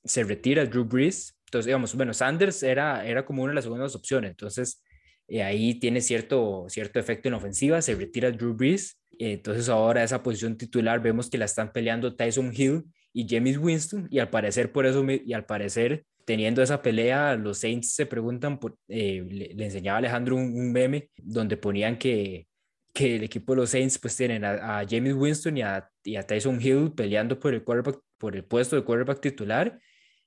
se 0.05 0.25
retira 0.25 0.65
Drew 0.67 0.85
Brees. 0.85 1.37
Entonces, 1.47 1.67
digamos, 1.67 1.95
bueno, 1.95 2.13
Sanders 2.13 2.63
era, 2.63 3.07
era 3.07 3.25
como 3.25 3.43
una 3.43 3.53
de 3.53 3.57
las 3.57 3.65
segundas 3.65 3.95
opciones. 3.95 4.31
Entonces, 4.31 4.83
eh, 5.29 5.43
ahí 5.43 5.79
tiene 5.79 6.01
cierto, 6.01 6.67
cierto 6.69 6.99
efecto 6.99 7.29
en 7.29 7.35
ofensiva. 7.35 7.81
Se 7.83 7.95
retira 7.95 8.31
Drew 8.31 8.55
Brees. 8.55 9.01
entonces, 9.19 9.69
ahora 9.69 10.05
esa 10.05 10.23
posición 10.23 10.57
titular 10.57 11.01
vemos 11.01 11.31
que 11.31 11.39
la 11.39 11.47
están 11.47 11.73
peleando 11.73 12.15
Tyson 12.15 12.53
Hill 12.55 12.85
y 13.13 13.27
James 13.29 13.57
Winston 13.59 14.09
y 14.11 14.19
al 14.19 14.29
parecer 14.29 14.73
por 14.73 14.85
eso 14.85 15.05
y 15.09 15.33
al 15.33 15.47
parecer 15.47 16.05
teniendo 16.27 16.63
esa 16.63 16.83
pelea 16.83 17.37
los 17.37 17.59
Saints 17.59 17.95
se 17.95 18.05
preguntan 18.05 18.59
por, 18.59 18.77
eh, 18.89 19.25
le, 19.27 19.65
enseñaba 19.65 19.97
a 19.97 19.99
Alejandro 20.01 20.37
un, 20.37 20.73
meme 20.73 21.09
donde 21.17 21.57
ponían 21.57 21.97
que, 21.97 22.47
que 22.93 23.17
el 23.17 23.25
equipo 23.25 23.55
de 23.55 23.63
los 23.63 23.71
Saints 23.71 23.99
pues 23.99 24.15
tienen 24.15 24.45
a, 24.45 24.85
James 24.87 25.15
Winston 25.15 25.57
y 25.57 25.63
a, 25.63 25.89
y 26.05 26.17
a, 26.17 26.23
Tyson 26.27 26.61
Hill 26.61 26.93
peleando 26.95 27.41
por 27.41 27.55
el 27.55 27.63
por 27.63 28.37
el 28.37 28.45
puesto 28.45 28.77
de 28.77 28.85
quarterback 28.85 29.21
titular 29.21 29.79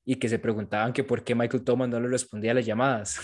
y 0.06 0.16
que 0.16 0.30
se 0.30 0.40
preguntaban 0.40 0.94
que 0.94 1.04
por 1.04 1.24
qué 1.24 1.36
Michael 1.36 1.64
Thomas 1.64 1.90
no 1.90 2.00
le 2.00 2.08
respondía 2.08 2.52
a 2.52 2.56
las 2.56 2.66
llamadas. 2.66 3.20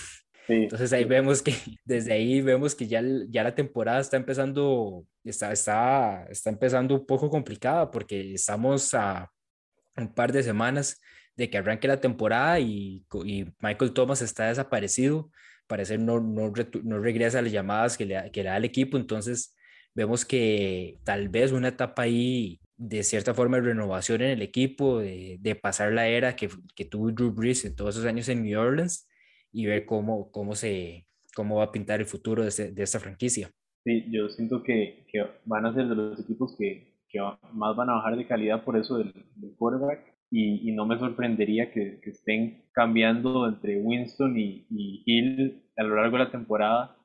Entonces 0.47 0.93
ahí 0.93 1.05
vemos 1.05 1.41
que, 1.41 1.53
desde 1.83 2.13
ahí 2.13 2.41
vemos 2.41 2.75
que 2.75 2.87
ya, 2.87 3.01
ya 3.29 3.43
la 3.43 3.55
temporada 3.55 3.99
está 3.99 4.17
empezando, 4.17 5.05
está, 5.23 5.51
está, 5.51 6.25
está 6.29 6.49
empezando 6.49 6.93
un 6.95 7.05
poco 7.05 7.29
complicada 7.29 7.89
porque 7.89 8.33
estamos 8.33 8.93
a, 8.93 9.31
un 9.97 10.13
par 10.13 10.31
de 10.31 10.43
semanas 10.43 10.99
de 11.35 11.49
que 11.49 11.57
arranque 11.57 11.87
la 11.87 11.99
temporada 11.99 12.59
y, 12.59 13.05
y 13.25 13.45
Michael 13.61 13.93
Thomas 13.93 14.21
está 14.21 14.47
desaparecido, 14.47 15.31
parece 15.67 15.97
no, 15.97 16.19
no, 16.19 16.53
no 16.83 16.99
regresa 16.99 17.39
a 17.39 17.41
las 17.41 17.51
llamadas 17.51 17.97
que 17.97 18.05
le, 18.05 18.31
que 18.31 18.43
le 18.43 18.49
da 18.49 18.57
el 18.57 18.65
equipo, 18.65 18.97
entonces 18.97 19.55
vemos 19.93 20.25
que 20.25 20.97
tal 21.03 21.29
vez 21.29 21.51
una 21.51 21.69
etapa 21.69 22.03
ahí 22.03 22.59
de 22.77 23.03
cierta 23.03 23.33
forma 23.33 23.57
de 23.57 23.63
renovación 23.63 24.21
en 24.21 24.31
el 24.31 24.41
equipo, 24.41 24.99
de, 24.99 25.37
de 25.39 25.55
pasar 25.55 25.93
la 25.93 26.07
era 26.07 26.35
que, 26.35 26.49
que, 26.75 26.85
tuvo 26.85 27.11
Drew 27.11 27.31
Brees 27.31 27.63
en 27.65 27.75
todos 27.75 27.95
esos 27.95 28.07
años 28.07 28.27
en 28.27 28.43
New 28.43 28.59
Orleans 28.59 29.09
y 29.51 29.65
ver 29.65 29.85
cómo, 29.85 30.29
cómo, 30.31 30.55
se, 30.55 31.07
cómo 31.33 31.57
va 31.57 31.65
a 31.65 31.71
pintar 31.71 32.01
el 32.01 32.05
futuro 32.05 32.43
de, 32.43 32.71
de 32.71 32.83
esta 32.83 32.99
franquicia. 32.99 33.49
Sí, 33.85 34.03
yo 34.09 34.27
siento 34.29 34.63
que, 34.63 35.05
que 35.11 35.25
van 35.45 35.65
a 35.65 35.73
ser 35.73 35.87
de 35.87 35.95
los 35.95 36.19
equipos 36.19 36.55
que, 36.57 36.95
más 37.53 37.75
van 37.75 37.89
a 37.89 37.93
bajar 37.93 38.17
de 38.17 38.27
calidad 38.27 38.63
por 38.63 38.77
eso 38.77 38.97
del, 38.97 39.13
quarterback. 39.57 40.14
Y, 40.31 40.71
no 40.73 40.85
me 40.85 40.97
sorprendería 40.99 41.71
que, 41.71 41.99
estén 42.03 42.65
cambiando 42.73 43.47
entre 43.47 43.79
Winston 43.79 44.37
y, 44.37 44.65
Hill 45.05 45.63
a 45.77 45.83
lo 45.83 45.95
largo 45.95 46.17
de 46.17 46.23
la 46.25 46.31
temporada 46.31 46.97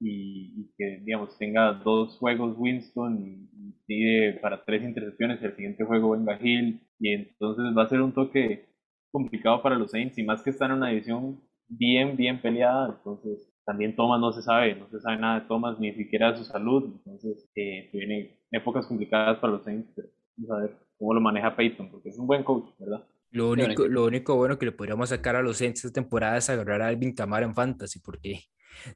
y, 0.00 0.70
que, 0.76 1.00
digamos, 1.04 1.36
tenga 1.38 1.72
dos 1.72 2.16
juegos 2.18 2.56
Winston 2.56 3.18
y, 3.20 3.48
tire 3.86 4.34
para 4.40 4.64
tres 4.64 4.82
intercepciones 4.82 5.40
y 5.40 5.46
el 5.46 5.56
siguiente 5.56 5.84
juego 5.84 6.10
venga 6.10 6.38
Hill. 6.40 6.80
Y 7.00 7.10
entonces 7.10 7.76
va 7.76 7.84
a 7.84 7.88
ser 7.88 8.02
un 8.02 8.12
toque 8.12 8.68
complicado 9.10 9.62
para 9.62 9.76
los 9.76 9.90
Saints 9.90 10.18
y 10.18 10.22
más 10.22 10.42
que 10.42 10.50
están 10.50 10.70
en 10.70 10.78
una 10.78 10.88
división 10.88 11.40
bien, 11.68 12.16
bien 12.16 12.40
peleada. 12.40 12.96
Entonces, 12.96 13.52
también 13.64 13.96
Thomas 13.96 14.20
no 14.20 14.32
se 14.32 14.42
sabe, 14.42 14.74
no 14.76 14.88
se 14.88 15.00
sabe 15.00 15.18
nada 15.18 15.40
de 15.40 15.46
Thomas, 15.46 15.78
ni 15.78 15.92
siquiera 15.92 16.32
de 16.32 16.38
su 16.38 16.44
salud. 16.44 16.94
Entonces, 16.96 17.50
eh, 17.54 17.90
vienen 17.92 18.30
épocas 18.50 18.86
complicadas 18.86 19.38
para 19.38 19.54
los 19.54 19.64
Saints. 19.64 19.94
Vamos 20.36 20.50
a 20.50 20.62
ver 20.62 20.87
cómo 20.98 21.14
lo 21.14 21.20
maneja 21.20 21.56
Peyton, 21.56 21.90
porque 21.90 22.10
es 22.10 22.18
un 22.18 22.26
buen 22.26 22.42
coach, 22.42 22.70
¿verdad? 22.78 23.06
Lo 23.30 23.50
único, 23.50 23.86
lo 23.86 24.04
único 24.06 24.36
bueno 24.36 24.58
que 24.58 24.66
le 24.66 24.72
podríamos 24.72 25.10
sacar 25.10 25.36
a 25.36 25.42
los 25.42 25.58
Saints 25.58 25.84
esta 25.84 26.00
temporada 26.00 26.38
es 26.38 26.48
agarrar 26.48 26.82
a 26.82 26.88
Alvin 26.88 27.14
Kamara 27.14 27.44
en 27.44 27.54
Fantasy, 27.54 28.00
porque 28.00 28.44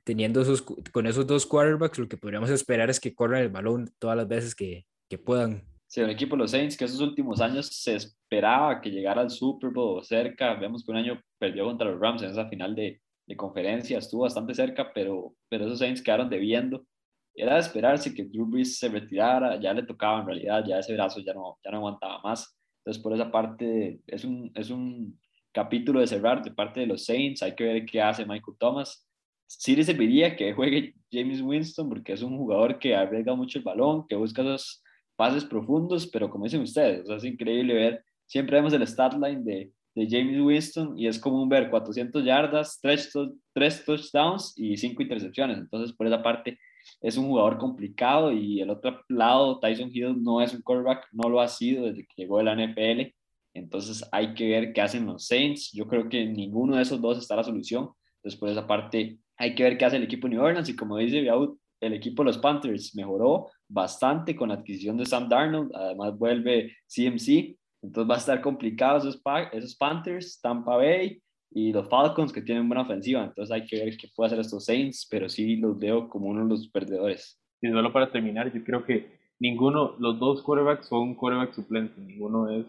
teniendo 0.04 0.40
esos, 0.40 0.62
con 0.62 1.06
esos 1.06 1.26
dos 1.26 1.46
quarterbacks, 1.46 1.98
lo 1.98 2.08
que 2.08 2.16
podríamos 2.16 2.50
esperar 2.50 2.90
es 2.90 2.98
que 2.98 3.14
corran 3.14 3.42
el 3.42 3.50
balón 3.50 3.90
todas 3.98 4.16
las 4.16 4.28
veces 4.28 4.54
que, 4.54 4.86
que 5.08 5.18
puedan. 5.18 5.64
Sí, 5.86 6.00
un 6.00 6.08
equipo 6.08 6.36
de 6.36 6.42
los 6.42 6.50
Saints 6.50 6.76
que 6.76 6.86
esos 6.86 7.00
últimos 7.00 7.42
años 7.42 7.66
se 7.66 7.94
esperaba 7.94 8.80
que 8.80 8.90
llegara 8.90 9.20
al 9.20 9.30
Super 9.30 9.70
Bowl 9.70 10.02
cerca. 10.02 10.54
Vemos 10.54 10.84
que 10.84 10.90
un 10.90 10.96
año 10.96 11.20
perdió 11.38 11.66
contra 11.66 11.90
los 11.90 12.00
Rams 12.00 12.22
en 12.22 12.30
esa 12.30 12.48
final 12.48 12.74
de, 12.74 13.02
de 13.26 13.36
conferencia, 13.36 13.98
estuvo 13.98 14.22
bastante 14.22 14.54
cerca, 14.54 14.92
pero, 14.94 15.34
pero 15.50 15.66
esos 15.66 15.78
Saints 15.78 16.00
quedaron 16.00 16.30
debiendo. 16.30 16.86
Era 17.35 17.55
de 17.55 17.61
esperarse 17.61 18.14
que 18.14 18.25
Drew 18.25 18.47
Brees 18.47 18.79
se 18.79 18.88
retirara, 18.88 19.59
ya 19.61 19.73
le 19.73 19.83
tocaba 19.83 20.21
en 20.21 20.27
realidad, 20.27 20.64
ya 20.66 20.79
ese 20.79 20.95
brazo 20.95 21.21
ya 21.21 21.35
no, 21.35 21.59
ya 21.64 21.71
no 21.71 21.79
aguantaba 21.79 22.21
más. 22.23 22.57
Entonces, 22.79 23.03
por 23.03 23.14
esa 23.14 23.31
parte, 23.31 24.01
es 24.07 24.25
un, 24.25 24.51
es 24.55 24.71
un 24.71 25.18
capítulo 25.53 26.01
de 26.01 26.07
cerrar 26.07 26.42
de 26.42 26.51
parte 26.51 26.81
de 26.81 26.87
los 26.87 27.05
Saints. 27.05 27.42
Hay 27.42 27.55
que 27.55 27.64
ver 27.64 27.87
qué 27.87 28.03
hace 28.03 28.27
Michael 28.27 28.57
Thomas. 28.59 29.07
Sí 29.47 29.77
le 29.77 29.85
serviría 29.85 30.37
que 30.37 30.53
juegue 30.53 30.95
James 31.11 31.40
Winston, 31.40 31.88
porque 31.88 32.12
es 32.12 32.23
un 32.23 32.37
jugador 32.37 32.79
que 32.79 32.95
arriesga 32.95 33.35
mucho 33.35 33.59
el 33.59 33.64
balón, 33.64 34.07
que 34.09 34.16
busca 34.16 34.42
esos 34.42 34.83
pases 35.16 35.45
profundos, 35.45 36.07
pero 36.07 36.31
como 36.31 36.45
dicen 36.45 36.62
ustedes, 36.62 37.09
es 37.09 37.25
increíble 37.25 37.75
ver. 37.75 38.05
Siempre 38.27 38.57
vemos 38.57 38.73
el 38.73 38.87
stat 38.87 39.14
line 39.14 39.42
de 39.42 39.73
de 39.95 40.09
James 40.09 40.40
Winston 40.40 40.99
y 40.99 41.07
es 41.07 41.18
común 41.18 41.49
ver 41.49 41.71
400 41.71 42.25
yardas, 42.25 42.81
3, 42.81 43.85
touchdowns 43.85 44.55
y 44.57 44.77
5 44.77 45.03
intercepciones. 45.03 45.59
Entonces, 45.59 45.95
por 45.95 46.07
esa 46.07 46.23
parte, 46.23 46.59
es 47.01 47.16
un 47.16 47.27
jugador 47.27 47.59
complicado 47.59 48.33
y 48.33 48.61
el 48.61 48.71
otro 48.71 49.01
lado, 49.09 49.59
Tyson 49.61 49.90
Hill 49.92 50.23
no 50.23 50.40
es 50.40 50.55
un 50.55 50.62
quarterback, 50.62 51.09
no 51.12 51.29
lo 51.29 51.40
ha 51.40 51.49
sido 51.49 51.85
desde 51.85 52.07
que 52.07 52.14
llegó 52.16 52.38
a 52.38 52.42
la 52.42 52.55
NFL. 52.55 53.14
Entonces, 53.55 54.09
hay 54.12 54.35
que 54.35 54.49
ver 54.49 54.73
qué 54.73 54.81
hacen 54.81 55.07
los 55.07 55.27
Saints. 55.27 55.73
Yo 55.73 55.87
creo 55.87 56.09
que 56.09 56.25
ninguno 56.27 56.77
de 56.77 56.83
esos 56.83 57.01
dos 57.01 57.18
está 57.18 57.37
la 57.37 57.45
solución. 57.45 57.90
Entonces, 58.16 58.38
por 58.38 58.49
esa 58.49 58.66
parte, 58.66 59.18
hay 59.37 59.55
que 59.55 59.62
ver 59.62 59.77
qué 59.77 59.85
hace 59.85 59.97
el 59.97 60.05
equipo 60.05 60.27
de 60.27 60.35
New 60.35 60.45
Orleans 60.45 60.68
y 60.68 60.77
como 60.77 60.97
dice 60.97 61.21
Biaud, 61.21 61.57
el 61.81 61.95
equipo 61.95 62.23
de 62.23 62.29
los 62.29 62.38
Panthers 62.38 62.95
mejoró 62.95 63.51
bastante 63.68 64.37
con 64.37 64.51
la 64.51 64.55
adquisición 64.55 64.97
de 64.97 65.07
Sam 65.07 65.29
Darnold, 65.29 65.75
además 65.75 66.16
vuelve 66.16 66.77
CMC, 66.87 67.57
entonces 67.83 68.11
va 68.11 68.14
a 68.14 68.18
estar 68.18 68.40
complicado 68.40 68.99
esos, 68.99 69.21
esos 69.53 69.75
Panthers, 69.75 70.40
Tampa 70.40 70.77
Bay 70.77 71.21
y 71.54 71.72
los 71.72 71.88
Falcons 71.88 72.32
que 72.32 72.42
tienen 72.42 72.68
buena 72.68 72.82
ofensiva. 72.82 73.24
Entonces 73.24 73.52
hay 73.52 73.66
que 73.66 73.84
ver 73.84 73.96
qué 73.96 74.08
puede 74.14 74.28
hacer 74.28 74.40
estos 74.40 74.64
Saints, 74.64 75.06
pero 75.10 75.28
sí 75.28 75.56
los 75.56 75.78
veo 75.78 76.08
como 76.08 76.28
uno 76.28 76.44
de 76.44 76.48
los 76.48 76.68
perdedores. 76.68 77.38
Y 77.60 77.68
solo 77.68 77.92
para 77.92 78.10
terminar, 78.10 78.52
yo 78.52 78.64
creo 78.64 78.84
que 78.84 79.18
ninguno, 79.38 79.96
los 79.98 80.18
dos 80.18 80.42
quarterbacks 80.42 80.88
son 80.88 81.14
quarterback 81.14 81.52
suplentes, 81.52 81.98
ninguno 81.98 82.50
es, 82.50 82.66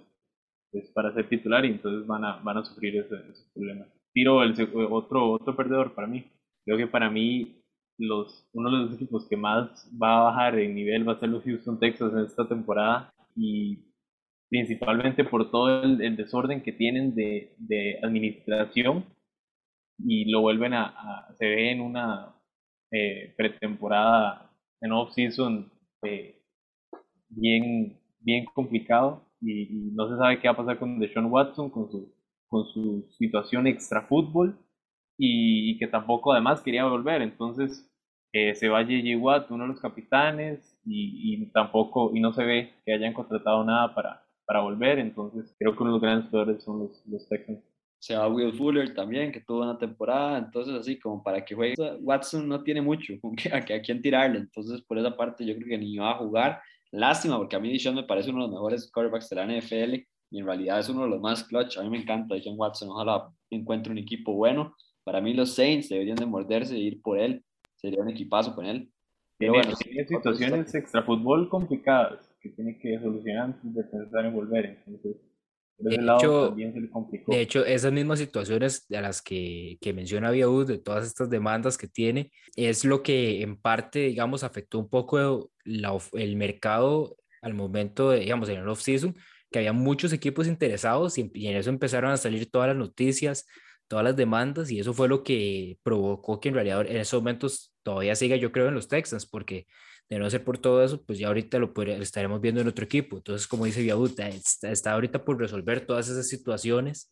es 0.73 0.89
para 0.91 1.13
ser 1.13 1.29
titular 1.29 1.65
y 1.65 1.69
entonces 1.69 2.05
van 2.05 2.25
a, 2.25 2.37
van 2.37 2.57
a 2.57 2.65
sufrir 2.65 2.97
ese, 2.97 3.15
problema. 3.53 3.85
Tiro 4.13 4.43
el, 4.43 4.53
otro, 4.91 5.31
otro 5.31 5.55
perdedor 5.55 5.93
para 5.93 6.07
mí. 6.07 6.25
Creo 6.65 6.77
que 6.77 6.87
para 6.87 7.09
mí 7.09 7.55
los, 7.97 8.47
uno 8.53 8.71
de 8.71 8.85
los 8.85 8.93
equipos 8.95 9.27
que 9.27 9.37
más 9.37 9.89
va 10.01 10.19
a 10.19 10.23
bajar 10.23 10.59
en 10.59 10.75
nivel 10.75 11.07
va 11.07 11.13
a 11.13 11.19
ser 11.19 11.29
los 11.29 11.43
Houston 11.43 11.79
Texas 11.79 12.11
en 12.13 12.19
esta 12.19 12.47
temporada 12.47 13.13
y 13.35 13.79
principalmente 14.53 15.23
por 15.23 15.49
todo 15.49 15.81
el, 15.81 16.15
desorden 16.15 16.61
que 16.61 16.71
tienen 16.71 17.15
de, 17.15 17.99
administración 18.03 19.03
y 19.97 20.29
lo 20.29 20.41
vuelven 20.41 20.75
a, 20.75 21.27
se 21.39 21.47
ve 21.47 21.71
en 21.71 21.81
una 21.81 22.35
eh, 22.91 23.33
pretemporada, 23.35 24.51
en 24.79 24.91
off-season 24.91 25.71
eh, 26.03 26.39
bien, 27.29 27.99
bien 28.19 28.45
complicado 28.53 29.25
y, 29.41 29.89
no 29.95 30.07
se 30.07 30.17
sabe 30.17 30.39
qué 30.39 30.47
va 30.47 30.53
a 30.53 30.57
pasar 30.57 30.77
con 30.77 30.99
Deshaun 30.99 31.31
Watson, 31.31 31.71
con 31.71 31.89
su, 31.89 32.13
con 32.47 32.67
su 32.67 33.09
situación 33.17 33.65
extra 33.65 34.03
fútbol 34.03 34.59
y, 35.17 35.79
que 35.79 35.87
tampoco 35.87 36.31
además 36.31 36.61
quería 36.61 36.85
volver, 36.85 37.23
entonces 37.23 37.91
eh, 38.33 38.53
se 38.53 38.69
va 38.69 38.83
J.J. 38.83 39.17
Watt, 39.17 39.49
uno 39.49 39.63
de 39.63 39.69
los 39.69 39.81
capitanes, 39.81 40.79
y, 40.85 41.41
y, 41.41 41.51
tampoco, 41.51 42.11
y 42.13 42.19
no 42.19 42.33
se 42.33 42.43
ve 42.43 42.73
que 42.85 42.93
hayan 42.93 43.13
contratado 43.13 43.63
nada 43.63 43.95
para, 43.95 44.22
para 44.45 44.61
volver. 44.61 44.99
Entonces, 44.99 45.55
creo 45.57 45.75
que 45.75 45.83
uno 45.83 45.91
de 45.91 45.95
los 45.95 46.01
grandes 46.01 46.29
jugadores 46.29 46.63
son 46.63 46.79
los, 46.79 47.03
los 47.07 47.27
Texans. 47.27 47.59
Se 47.99 48.15
va 48.15 48.27
Will 48.27 48.53
Fuller 48.53 48.93
también, 48.93 49.31
que 49.31 49.39
tuvo 49.39 49.61
una 49.61 49.77
temporada. 49.77 50.37
Entonces, 50.37 50.73
así 50.75 50.99
como 50.99 51.23
para 51.23 51.43
que 51.43 51.55
juegue. 51.55 51.75
Watson 52.01 52.47
no 52.47 52.61
tiene 52.63 52.81
mucho 52.81 53.13
a, 53.53 53.57
a 53.57 53.81
quién 53.81 54.01
tirarle. 54.01 54.39
Entonces, 54.39 54.81
por 54.81 54.97
esa 54.97 55.15
parte, 55.15 55.45
yo 55.45 55.55
creo 55.55 55.67
que 55.67 55.77
ni 55.77 55.97
va 55.97 56.11
a 56.11 56.17
jugar. 56.17 56.61
Lástima, 56.91 57.37
porque 57.37 57.55
a 57.55 57.59
mí 57.59 57.71
Dishon 57.71 57.95
me 57.95 58.03
parece 58.03 58.29
uno 58.29 58.43
de 58.43 58.47
los 58.47 58.53
mejores 58.53 58.91
quarterbacks 58.91 59.29
de 59.29 59.35
la 59.35 59.45
NFL 59.45 59.93
y 60.29 60.39
en 60.39 60.45
realidad 60.45 60.79
es 60.79 60.89
uno 60.89 61.03
de 61.03 61.09
los 61.09 61.21
más 61.21 61.43
clutch. 61.43 61.77
A 61.77 61.83
mí 61.83 61.89
me 61.89 62.01
encanta 62.01 62.35
Dishon 62.35 62.55
Watson. 62.57 62.89
Ojalá 62.89 63.29
encuentre 63.49 63.91
un 63.91 63.97
equipo 63.97 64.33
bueno. 64.33 64.75
Para 65.03 65.21
mí 65.21 65.33
los 65.33 65.55
Saints 65.55 65.89
deberían 65.89 66.17
de 66.17 66.25
morderse 66.25 66.75
e 66.75 66.79
ir 66.79 67.01
por 67.01 67.19
él. 67.19 67.43
Sería 67.75 68.01
un 68.01 68.09
equipazo 68.09 68.53
con 68.53 68.65
él. 68.65 68.89
Pero 69.37 69.53
Tiene, 69.53 69.67
bueno, 69.67 69.79
tiene 69.81 70.07
situaciones 70.07 70.75
extrafútbol 70.75 71.49
complicadas 71.49 72.32
que 72.43 72.49
tiene 72.49 72.77
que 72.77 72.99
solucionar 72.99 73.45
antes 73.45 73.73
de 73.73 73.83
pensar 73.85 74.25
en 74.25 74.33
volver. 74.35 74.83
Entonces, 74.85 75.15
por 75.77 75.89
De 75.89 75.95
ese 75.95 76.01
lado 76.03 76.19
hecho- 76.19 76.47
también 76.49 76.73
se 76.73 76.81
le 76.81 76.89
complicó. 76.89 77.31
De 77.31 77.41
hecho, 77.41 77.65
esas 77.65 77.91
mismas 77.93 78.19
situaciones 78.19 78.85
a 78.93 79.01
las 79.01 79.21
que, 79.21 79.77
que 79.81 79.93
menciona 79.93 80.29
Biaud, 80.29 80.67
de 80.67 80.77
todas 80.77 81.07
estas 81.07 81.29
demandas 81.29 81.77
que 81.77 81.87
tiene, 81.87 82.31
es 82.57 82.83
lo 82.85 83.01
que 83.01 83.41
en 83.41 83.55
parte, 83.55 83.99
digamos, 83.99 84.43
afectó 84.43 84.77
un 84.77 84.89
poco 84.89 85.49
la 85.63 85.97
el 86.13 86.35
mercado 86.35 87.15
al 87.41 87.53
momento, 87.53 88.11
de, 88.11 88.19
digamos, 88.19 88.49
en 88.49 88.59
el 88.59 88.67
off-season, 88.67 89.15
que 89.51 89.59
había 89.59 89.73
muchos 89.73 90.11
equipos 90.13 90.47
interesados 90.47 91.17
y, 91.17 91.31
y 91.33 91.47
en 91.47 91.55
eso 91.57 91.69
empezaron 91.69 92.11
a 92.11 92.17
salir 92.17 92.49
todas 92.51 92.67
las 92.67 92.77
noticias, 92.77 93.45
todas 93.87 94.03
las 94.05 94.15
demandas 94.15 94.71
y 94.71 94.79
eso 94.79 94.93
fue 94.93 95.07
lo 95.07 95.23
que 95.23 95.77
provocó 95.83 96.39
que 96.39 96.49
en 96.49 96.55
realidad 96.55 96.85
en 96.89 96.97
esos 96.97 97.21
momentos 97.21 97.73
todavía 97.83 98.15
siga, 98.15 98.35
yo 98.35 98.51
creo, 98.51 98.67
en 98.67 98.73
los 98.75 98.87
Texans, 98.87 99.25
porque 99.27 99.67
de 100.09 100.19
no 100.19 100.29
ser 100.29 100.43
por 100.43 100.57
todo 100.57 100.83
eso, 100.83 101.03
pues 101.03 101.19
ya 101.19 101.27
ahorita 101.27 101.59
lo, 101.59 101.73
estaremos 101.99 102.41
viendo 102.41 102.61
en 102.61 102.67
otro 102.67 102.85
equipo. 102.85 103.17
Entonces, 103.17 103.47
como 103.47 103.65
dice 103.65 103.81
Viabuta, 103.81 104.27
está, 104.27 104.71
está 104.71 104.93
ahorita 104.93 105.23
por 105.25 105.39
resolver 105.39 105.85
todas 105.85 106.09
esas 106.09 106.27
situaciones 106.27 107.11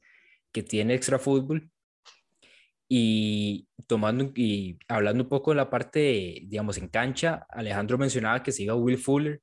que 0.52 0.64
tiene 0.64 0.94
extra 0.94 1.20
fútbol 1.20 1.72
y 2.94 3.68
tomando 3.88 4.32
y 4.36 4.78
hablando 4.88 5.24
un 5.24 5.30
poco 5.30 5.52
de 5.52 5.56
la 5.56 5.70
parte, 5.70 6.42
digamos, 6.46 6.78
en 6.78 6.90
cancha, 6.90 7.46
Alejandro 7.50 7.98
mencionaba 7.98 8.44
que 8.44 8.52
se 8.52 8.64
iba 8.64 8.76
Will 8.76 8.98
Fuller, 8.98 9.42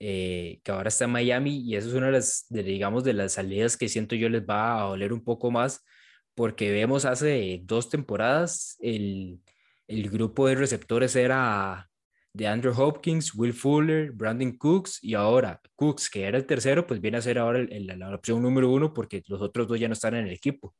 eh, 0.00 0.60
que 0.64 0.72
ahora 0.72 0.88
está 0.88 1.04
en 1.04 1.12
Miami 1.12 1.58
y 1.58 1.76
eso 1.76 1.88
es 1.88 1.94
una 1.94 2.06
de 2.06 2.12
las, 2.12 2.46
de, 2.48 2.62
digamos, 2.64 3.04
de 3.04 3.12
las 3.14 3.34
salidas 3.34 3.76
que 3.76 3.88
siento 3.88 4.16
yo 4.16 4.28
les 4.28 4.42
va 4.42 4.80
a 4.80 4.88
doler 4.88 5.12
un 5.12 5.22
poco 5.24 5.50
más 5.50 5.84
porque 6.34 6.70
vemos 6.72 7.04
hace 7.04 7.60
dos 7.64 7.88
temporadas 7.88 8.76
el, 8.80 9.40
el 9.88 10.10
grupo 10.10 10.46
de 10.46 10.54
receptores 10.54 11.16
era 11.16 11.87
de 12.38 12.46
Andrew 12.46 12.72
Hopkins, 12.72 13.34
Will 13.34 13.52
Fuller, 13.52 14.12
Brandon 14.12 14.52
Cooks 14.56 15.02
y 15.02 15.14
ahora 15.14 15.60
Cooks, 15.74 16.08
que 16.08 16.22
era 16.24 16.38
el 16.38 16.46
tercero, 16.46 16.86
pues 16.86 17.00
viene 17.00 17.16
a 17.18 17.20
ser 17.20 17.36
ahora 17.36 17.58
el- 17.58 17.72
el- 17.72 17.98
la 17.98 18.14
opción 18.14 18.40
número 18.40 18.70
uno 18.70 18.94
porque 18.94 19.22
los 19.26 19.40
otros 19.42 19.66
dos 19.66 19.80
ya 19.80 19.88
no 19.88 19.94
están 19.94 20.14
en 20.14 20.26
el 20.28 20.32
equipo. 20.34 20.72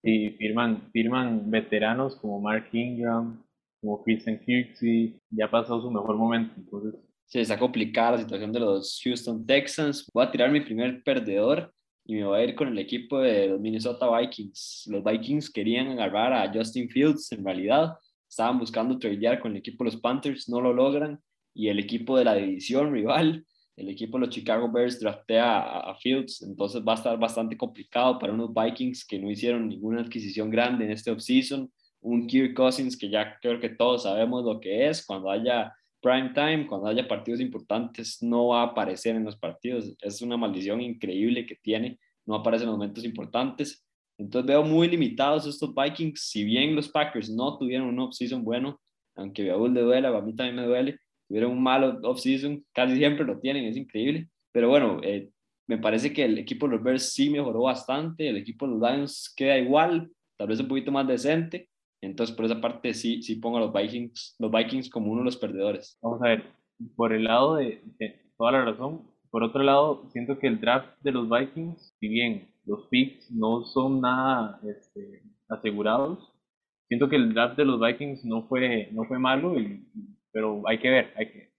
Y 0.00 0.30
firman, 0.38 0.90
firman 0.92 1.50
veteranos 1.50 2.14
como 2.16 2.40
Mark 2.40 2.68
Ingram, 2.72 3.44
como 3.80 4.02
Christian 4.04 4.38
Kirksey, 4.38 5.20
ya 5.30 5.50
pasó 5.50 5.80
su 5.80 5.90
mejor 5.90 6.16
momento. 6.16 6.54
Entonces, 6.56 7.00
se 7.26 7.40
está 7.40 7.58
complicada 7.58 8.12
la 8.12 8.18
situación 8.18 8.52
de 8.52 8.60
los 8.60 9.00
Houston 9.02 9.44
Texans. 9.44 10.08
Voy 10.14 10.24
a 10.24 10.30
tirar 10.30 10.52
mi 10.52 10.60
primer 10.60 11.02
perdedor 11.02 11.74
y 12.08 12.14
me 12.14 12.24
voy 12.24 12.40
a 12.40 12.44
ir 12.44 12.54
con 12.54 12.68
el 12.68 12.78
equipo 12.78 13.18
de 13.18 13.48
los 13.48 13.60
Minnesota 13.60 14.08
Vikings. 14.18 14.88
Los 14.90 15.04
Vikings 15.04 15.50
querían 15.50 15.88
agarrar 15.88 16.32
a 16.32 16.50
Justin 16.50 16.88
Fields, 16.88 17.30
en 17.32 17.44
realidad. 17.44 17.96
Estaban 18.26 18.58
buscando 18.58 18.98
tradear 18.98 19.38
con 19.40 19.50
el 19.52 19.58
equipo 19.58 19.84
de 19.84 19.90
los 19.90 20.00
Panthers, 20.00 20.48
no 20.48 20.58
lo 20.62 20.72
logran. 20.72 21.20
Y 21.52 21.68
el 21.68 21.78
equipo 21.78 22.16
de 22.16 22.24
la 22.24 22.34
división 22.34 22.94
rival, 22.94 23.44
el 23.76 23.90
equipo 23.90 24.16
de 24.16 24.24
los 24.24 24.34
Chicago 24.34 24.72
Bears 24.72 24.98
draftea 24.98 25.80
a, 25.80 25.94
Fields, 25.96 26.40
entonces 26.40 26.82
va 26.82 26.92
a 26.92 26.96
estar 26.96 27.18
bastante 27.18 27.58
complicado 27.58 28.18
para 28.18 28.32
unos 28.32 28.54
Vikings 28.54 29.04
que 29.04 29.18
no 29.18 29.30
hicieron 29.30 29.68
ninguna 29.68 30.00
adquisición 30.00 30.48
grande 30.48 30.86
en 30.86 30.92
este 30.92 31.10
offseason, 31.10 31.70
un 32.00 32.26
Kirk 32.26 32.54
Cousins 32.54 32.96
que 32.96 33.10
ya 33.10 33.38
creo 33.42 33.60
que 33.60 33.68
todos 33.68 34.04
sabemos 34.04 34.46
lo 34.46 34.58
que 34.60 34.88
es, 34.88 35.04
cuando 35.04 35.30
haya 35.30 35.74
prime 36.00 36.32
time, 36.34 36.66
cuando 36.66 36.88
haya 36.88 37.06
partidos 37.06 37.40
importantes, 37.40 38.22
no 38.22 38.48
va 38.48 38.62
a 38.62 38.66
aparecer 38.66 39.16
en 39.16 39.24
los 39.24 39.36
partidos. 39.36 39.94
Es 40.00 40.22
una 40.22 40.36
maldición 40.36 40.80
increíble 40.80 41.46
que 41.46 41.56
tiene, 41.56 41.98
no 42.26 42.36
aparece 42.36 42.64
en 42.64 42.70
los 42.70 42.78
momentos 42.78 43.04
importantes. 43.04 43.84
Entonces 44.18 44.46
veo 44.46 44.62
muy 44.62 44.88
limitados 44.88 45.46
estos 45.46 45.74
Vikings. 45.74 46.20
Si 46.20 46.44
bien 46.44 46.74
los 46.74 46.88
Packers 46.88 47.30
no 47.30 47.56
tuvieron 47.56 47.88
un 47.88 47.98
off-season 48.00 48.44
bueno, 48.44 48.80
aunque 49.16 49.50
a 49.50 49.56
le 49.56 49.80
duele, 49.80 50.08
a 50.08 50.20
mí 50.20 50.34
también 50.34 50.56
me 50.56 50.66
duele, 50.66 50.98
tuvieron 51.26 51.52
un 51.52 51.62
malo 51.62 51.98
off-season, 52.02 52.64
casi 52.72 52.96
siempre 52.96 53.24
lo 53.24 53.38
tienen, 53.38 53.64
es 53.64 53.76
increíble. 53.76 54.28
Pero 54.52 54.68
bueno, 54.68 55.00
eh, 55.02 55.30
me 55.68 55.78
parece 55.78 56.12
que 56.12 56.24
el 56.24 56.38
equipo 56.38 56.66
de 56.66 56.76
los 56.76 56.82
Bears 56.82 57.12
sí 57.12 57.30
mejoró 57.30 57.62
bastante, 57.62 58.28
el 58.28 58.36
equipo 58.36 58.66
de 58.66 58.72
los 58.72 58.80
Lions 58.80 59.32
queda 59.36 59.58
igual, 59.58 60.10
tal 60.36 60.48
vez 60.48 60.60
un 60.60 60.68
poquito 60.68 60.90
más 60.90 61.06
decente, 61.06 61.67
entonces, 62.00 62.34
por 62.36 62.44
esa 62.46 62.60
parte 62.60 62.94
sí, 62.94 63.22
sí 63.22 63.36
pongo 63.36 63.58
a 63.58 63.60
los 63.60 63.72
Vikings, 63.72 64.36
los 64.38 64.50
Vikings 64.52 64.90
como 64.90 65.10
uno 65.12 65.20
de 65.22 65.26
los 65.26 65.36
perdedores. 65.36 65.98
vamos 66.02 66.22
a 66.22 66.28
ver, 66.28 66.44
por 66.96 67.12
el 67.12 67.24
lado 67.24 67.56
de, 67.56 67.82
de 67.98 68.20
toda 68.36 68.52
la 68.52 68.64
razón, 68.64 69.02
por 69.30 69.42
otro 69.42 69.62
lado, 69.62 70.04
siento 70.12 70.38
que 70.38 70.46
el 70.46 70.60
draft 70.60 70.88
de 71.02 71.12
los 71.12 71.28
Vikings, 71.28 71.94
si 72.00 72.08
bien 72.08 72.48
los 72.66 72.86
picks 72.88 73.30
no 73.30 73.64
son 73.64 74.00
nada 74.00 74.60
este, 74.64 75.22
asegurados, 75.48 76.32
siento 76.88 77.08
que 77.08 77.16
el 77.16 77.34
draft 77.34 77.56
de 77.56 77.64
los 77.64 77.80
Vikings 77.80 78.24
no 78.24 78.46
fue, 78.48 78.88
no 78.92 79.04
fue 79.04 79.18
malo, 79.18 79.58
y, 79.58 79.84
pero 80.32 80.62
hay 80.66 80.78
que 80.78 80.90
ver, 80.90 81.12
hay 81.16 81.26
que, 81.30 81.50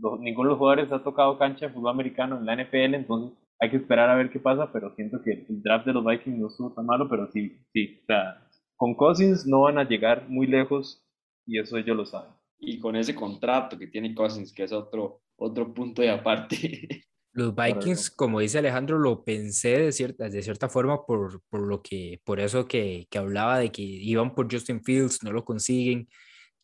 los- 0.00 0.20
ninguno 0.20 0.48
de 0.48 0.52
los 0.52 0.58
jugadores 0.58 0.92
ha 0.92 1.02
tocado 1.02 1.38
cancha 1.38 1.66
de 1.66 1.72
fútbol 1.72 1.90
americano 1.90 2.38
en 2.38 2.46
la 2.46 2.54
NFL, 2.54 2.94
entonces 2.96 3.36
hay 3.58 3.70
que 3.70 3.76
esperar 3.78 4.10
a 4.10 4.14
ver 4.16 4.30
qué 4.30 4.38
pasa, 4.38 4.70
pero 4.72 4.94
siento 4.94 5.20
que 5.22 5.46
el 5.48 5.62
draft 5.62 5.86
de 5.86 5.92
los 5.94 6.04
Vikings 6.04 6.38
no 6.38 6.48
estuvo 6.48 6.72
tan 6.72 6.86
malo, 6.86 7.08
pero 7.08 7.30
sí, 7.32 7.56
sí, 7.72 8.00
o 8.02 8.06
sea, 8.06 8.45
con 8.76 8.94
Cousins 8.94 9.46
no 9.46 9.62
van 9.62 9.78
a 9.78 9.88
llegar 9.88 10.28
muy 10.28 10.46
lejos 10.46 11.02
y 11.46 11.58
eso 11.58 11.76
ellos 11.76 11.96
lo 11.96 12.06
saben. 12.06 12.32
Y 12.58 12.78
con 12.78 12.96
ese 12.96 13.14
contrato 13.14 13.78
que 13.78 13.86
tiene 13.86 14.14
Cousins, 14.14 14.52
que 14.52 14.64
es 14.64 14.72
otro, 14.72 15.22
otro 15.36 15.72
punto 15.72 16.02
de 16.02 16.10
aparte. 16.10 16.88
Los 17.32 17.54
Vikings, 17.54 18.10
como 18.10 18.40
dice 18.40 18.58
Alejandro, 18.58 18.98
lo 18.98 19.22
pensé 19.22 19.78
de 19.78 19.92
cierta, 19.92 20.30
de 20.30 20.42
cierta 20.42 20.70
forma 20.70 21.04
por, 21.04 21.42
por 21.50 21.60
lo 21.60 21.82
que, 21.82 22.18
por 22.24 22.40
eso 22.40 22.66
que, 22.66 23.06
que 23.10 23.18
hablaba 23.18 23.58
de 23.58 23.70
que 23.70 23.82
iban 23.82 24.34
por 24.34 24.50
Justin 24.50 24.82
Fields, 24.82 25.22
no 25.22 25.32
lo 25.32 25.44
consiguen. 25.44 26.08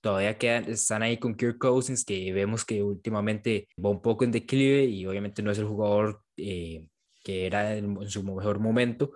Todavía 0.00 0.38
quedan, 0.38 0.64
están 0.70 1.02
ahí 1.02 1.18
con 1.18 1.34
Kirk 1.34 1.58
Cousins, 1.58 2.06
que 2.06 2.32
vemos 2.32 2.64
que 2.64 2.82
últimamente 2.82 3.68
va 3.84 3.90
un 3.90 4.00
poco 4.00 4.24
en 4.24 4.32
declive 4.32 4.84
y 4.84 5.04
obviamente 5.04 5.42
no 5.42 5.50
es 5.50 5.58
el 5.58 5.66
jugador 5.66 6.22
eh, 6.38 6.86
que 7.22 7.46
era 7.46 7.76
en, 7.76 8.00
en 8.00 8.08
su 8.08 8.22
mejor 8.24 8.58
momento, 8.58 9.12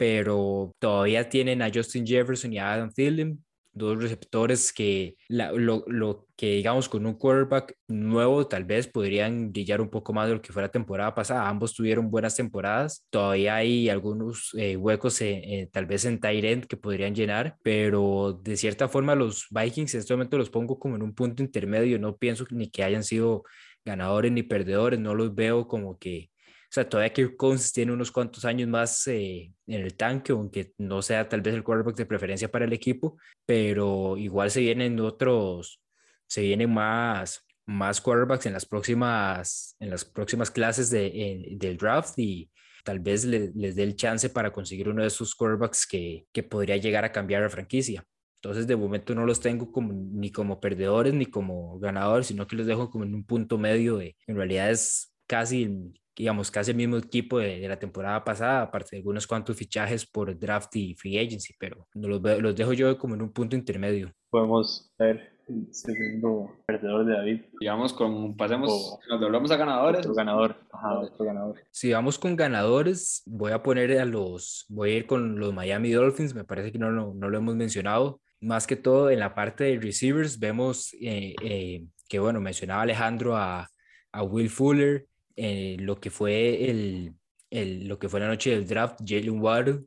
pero 0.00 0.72
todavía 0.78 1.28
tienen 1.28 1.60
a 1.60 1.70
Justin 1.72 2.06
Jefferson 2.06 2.54
y 2.54 2.58
a 2.58 2.72
Adam 2.72 2.90
Thielen, 2.90 3.44
dos 3.70 4.02
receptores 4.02 4.72
que 4.72 5.14
la- 5.28 5.52
lo, 5.52 6.26
que 6.38 6.52
digamos 6.54 6.88
con 6.88 7.04
un 7.04 7.12
quarterback 7.18 7.74
nuevo 7.86 8.46
tal 8.46 8.64
vez 8.64 8.86
podrían 8.88 9.52
brillar 9.52 9.82
un 9.82 9.90
poco 9.90 10.14
más 10.14 10.26
de 10.26 10.36
lo 10.36 10.40
que 10.40 10.54
fue 10.54 10.62
la 10.62 10.70
temporada 10.70 11.14
pasada. 11.14 11.46
Ambos 11.50 11.74
tuvieron 11.74 12.10
buenas 12.10 12.34
temporadas. 12.34 13.04
Todavía 13.10 13.56
hay 13.56 13.90
algunos 13.90 14.52
eh, 14.56 14.74
huecos 14.78 15.20
eh, 15.20 15.42
eh, 15.44 15.68
tal 15.70 15.84
vez 15.84 16.06
en 16.06 16.18
end 16.24 16.64
que 16.64 16.78
podrían 16.78 17.14
llenar, 17.14 17.56
pero 17.62 18.40
de 18.42 18.56
cierta 18.56 18.88
forma 18.88 19.14
los 19.14 19.48
Vikings 19.50 19.92
en 19.94 20.00
este 20.00 20.14
momento 20.14 20.38
los 20.38 20.48
pongo 20.48 20.78
como 20.78 20.96
en 20.96 21.02
un 21.02 21.14
punto 21.14 21.42
intermedio. 21.42 21.98
No 21.98 22.16
pienso 22.16 22.46
ni 22.50 22.70
que 22.70 22.84
hayan 22.84 23.04
sido 23.04 23.42
ganadores 23.84 24.32
ni 24.32 24.42
perdedores. 24.42 24.98
No 24.98 25.14
los 25.14 25.34
veo 25.34 25.68
como 25.68 25.98
que 25.98 26.30
sea, 26.72 26.88
todavía 26.88 27.12
Kirk 27.12 27.36
Cousins 27.36 27.72
tiene 27.72 27.92
unos 27.92 28.10
cuantos 28.12 28.44
años 28.44 28.68
más 28.68 29.06
eh, 29.08 29.52
en 29.66 29.80
el 29.82 29.94
tanque, 29.96 30.32
aunque 30.32 30.72
no 30.78 31.02
sea 31.02 31.28
tal 31.28 31.40
vez 31.42 31.54
el 31.54 31.64
quarterback 31.64 31.96
de 31.96 32.06
preferencia 32.06 32.50
para 32.50 32.64
el 32.64 32.72
equipo, 32.72 33.16
pero 33.46 34.16
igual 34.16 34.50
se 34.50 34.60
vienen 34.60 34.98
otros, 35.00 35.80
se 36.26 36.42
vienen 36.42 36.72
más, 36.72 37.44
más 37.66 38.00
quarterbacks 38.00 38.46
en 38.46 38.52
las 38.52 38.66
próximas, 38.66 39.76
en 39.80 39.90
las 39.90 40.04
próximas 40.04 40.50
clases 40.50 40.90
de, 40.90 41.06
en- 41.32 41.58
del 41.58 41.76
draft 41.76 42.18
y 42.18 42.50
tal 42.84 43.00
vez 43.00 43.24
le- 43.24 43.50
les 43.54 43.74
dé 43.76 43.82
el 43.82 43.96
chance 43.96 44.30
para 44.30 44.52
conseguir 44.52 44.88
uno 44.88 45.02
de 45.02 45.08
esos 45.08 45.34
quarterbacks 45.34 45.86
que, 45.86 46.26
que 46.32 46.42
podría 46.42 46.76
llegar 46.76 47.04
a 47.04 47.12
cambiar 47.12 47.42
la 47.42 47.50
franquicia. 47.50 48.04
Entonces, 48.36 48.66
de 48.66 48.74
momento 48.76 49.14
no 49.14 49.26
los 49.26 49.40
tengo 49.40 49.70
como, 49.70 49.92
ni 49.92 50.32
como 50.32 50.60
perdedores 50.60 51.12
ni 51.12 51.26
como 51.26 51.78
ganadores, 51.78 52.28
sino 52.28 52.46
que 52.46 52.56
los 52.56 52.66
dejo 52.66 52.90
como 52.90 53.04
en 53.04 53.14
un 53.14 53.24
punto 53.24 53.58
medio 53.58 53.98
de, 53.98 54.16
en 54.26 54.36
realidad 54.36 54.70
es 54.70 55.12
casi, 55.26 55.92
digamos, 56.20 56.50
casi 56.50 56.70
el 56.72 56.76
mismo 56.76 56.96
equipo 56.98 57.38
de, 57.38 57.58
de 57.60 57.68
la 57.68 57.78
temporada 57.78 58.22
pasada, 58.24 58.62
aparte 58.62 58.90
de 58.92 58.96
algunos 58.98 59.26
cuantos 59.26 59.56
fichajes 59.56 60.04
por 60.06 60.38
draft 60.38 60.74
y 60.76 60.94
free 60.94 61.18
agency, 61.18 61.54
pero 61.58 61.88
no 61.94 62.08
los, 62.08 62.20
veo- 62.22 62.40
los 62.40 62.54
dejo 62.54 62.72
yo 62.74 62.96
como 62.98 63.14
en 63.14 63.22
un 63.22 63.32
punto 63.32 63.56
intermedio. 63.56 64.12
Podemos 64.30 64.92
ver 64.98 65.32
el 65.48 65.66
segundo 65.74 66.50
perdedor 66.66 67.04
de 67.06 67.12
David, 67.14 67.40
Digamos, 67.58 67.92
con, 67.92 68.36
pasemos, 68.36 68.70
O- 68.70 69.00
nos 69.08 69.20
volvemos 69.20 69.50
a 69.50 69.56
ganadores. 69.56 70.00
otro 70.00 70.14
ganador. 70.14 70.56
Ajá, 70.72 70.98
otro 71.00 71.24
ganador. 71.24 71.56
Si 71.70 71.90
vamos 71.92 72.18
con 72.18 72.36
ganadores, 72.36 73.22
voy 73.26 73.52
a 73.52 73.62
poner 73.62 73.98
a 73.98 74.04
los, 74.04 74.66
voy 74.68 74.90
a 74.92 74.96
ir 74.98 75.06
con 75.06 75.38
los 75.40 75.52
Miami 75.52 75.90
Dolphins, 75.90 76.34
me 76.34 76.44
parece 76.44 76.70
que 76.70 76.78
no, 76.78 76.90
lo- 76.90 77.14
no 77.14 77.28
lo 77.30 77.38
hemos 77.38 77.56
mencionado. 77.56 78.20
Más 78.40 78.66
que 78.66 78.76
todo 78.76 79.10
en 79.10 79.18
la 79.18 79.34
parte 79.34 79.64
de 79.64 79.80
receivers 79.80 80.38
vemos 80.38 80.94
eh, 81.00 81.34
eh, 81.42 81.84
que, 82.08 82.18
bueno, 82.20 82.40
mencionaba 82.40 82.82
Alejandro 82.82 83.36
a, 83.36 83.68
a 84.12 84.22
Will 84.22 84.48
Fuller, 84.50 85.06
eh, 85.36 85.76
lo 85.80 86.00
que 86.00 86.10
fue 86.10 86.70
el, 86.70 87.14
el- 87.50 87.88
lo 87.88 87.98
que 87.98 88.08
fue 88.08 88.20
la 88.20 88.28
noche 88.28 88.50
del 88.50 88.66
draft, 88.66 89.00
Jalen 89.06 89.40
Waddle 89.40 89.80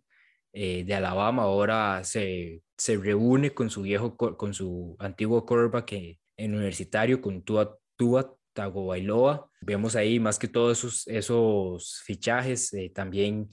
eh, 0.54 0.84
de 0.86 0.94
Alabama, 0.94 1.44
ahora 1.44 2.04
se, 2.04 2.62
se 2.78 2.98
reúne 2.98 3.52
con 3.54 3.70
su 3.70 3.82
viejo, 3.84 4.16
co- 4.16 4.38
con 4.38 4.54
su 4.54 4.96
antiguo 5.00 5.46
quarterback 5.46 5.94
en 6.38 6.54
universitario, 6.56 7.22
con 7.22 7.42
Tua, 7.44 7.78
Tua 7.96 8.36
Tagovailoa. 8.54 9.50
Vemos 9.62 9.96
ahí 9.96 10.20
más 10.20 10.38
que 10.40 10.48
todo 10.48 10.72
esos, 10.72 11.08
esos 11.08 12.02
fichajes, 12.06 12.74
eh, 12.74 12.92
también 12.94 13.50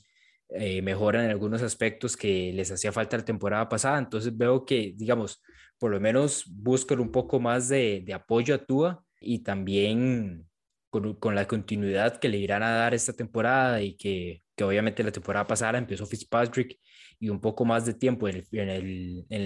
eh, 0.50 0.83
mejoran 0.83 1.24
en 1.24 1.31
algunos 1.31 1.62
aspectos 1.62 2.16
que 2.16 2.53
les 2.53 2.70
hacía 2.72 2.92
falta 2.92 3.16
la 3.16 3.24
temporada 3.24 3.68
pasada. 3.68 3.98
Entonces 3.98 4.37
veo 4.37 4.64
que, 4.64 4.92
digamos, 4.96 5.42
por 5.79 5.90
lo 5.92 6.00
menos 6.00 6.44
buscan 6.50 7.00
un 7.00 7.11
poco 7.12 7.40
más 7.40 7.68
de, 7.68 8.03
de 8.05 8.12
apoyo 8.14 8.55
a 8.55 8.59
Tua 8.64 9.05
y 9.20 9.40
también 9.40 10.46
con, 10.90 11.14
con, 11.14 11.35
la 11.35 11.46
continuidad 11.46 12.18
que 12.18 12.29
le 12.29 12.38
irán 12.38 12.62
a 12.62 12.70
dar 12.70 12.94
esta 12.94 13.12
temporada 13.12 13.83
y 13.83 13.96
que, 13.96 14.42
que 14.57 14.64
obviamente 14.64 15.03
la 15.03 15.12
temporada 15.12 15.46
pasada 15.46 15.79
empezó 15.79 16.07
Fitzpatrick 16.07 16.79
y 17.18 17.29
un 17.29 17.40
poco 17.40 17.64
más 17.64 17.87
de 17.87 17.94
tiempo 17.94 18.29
en 18.29 18.37
el, 18.37 18.46
en 18.50 18.68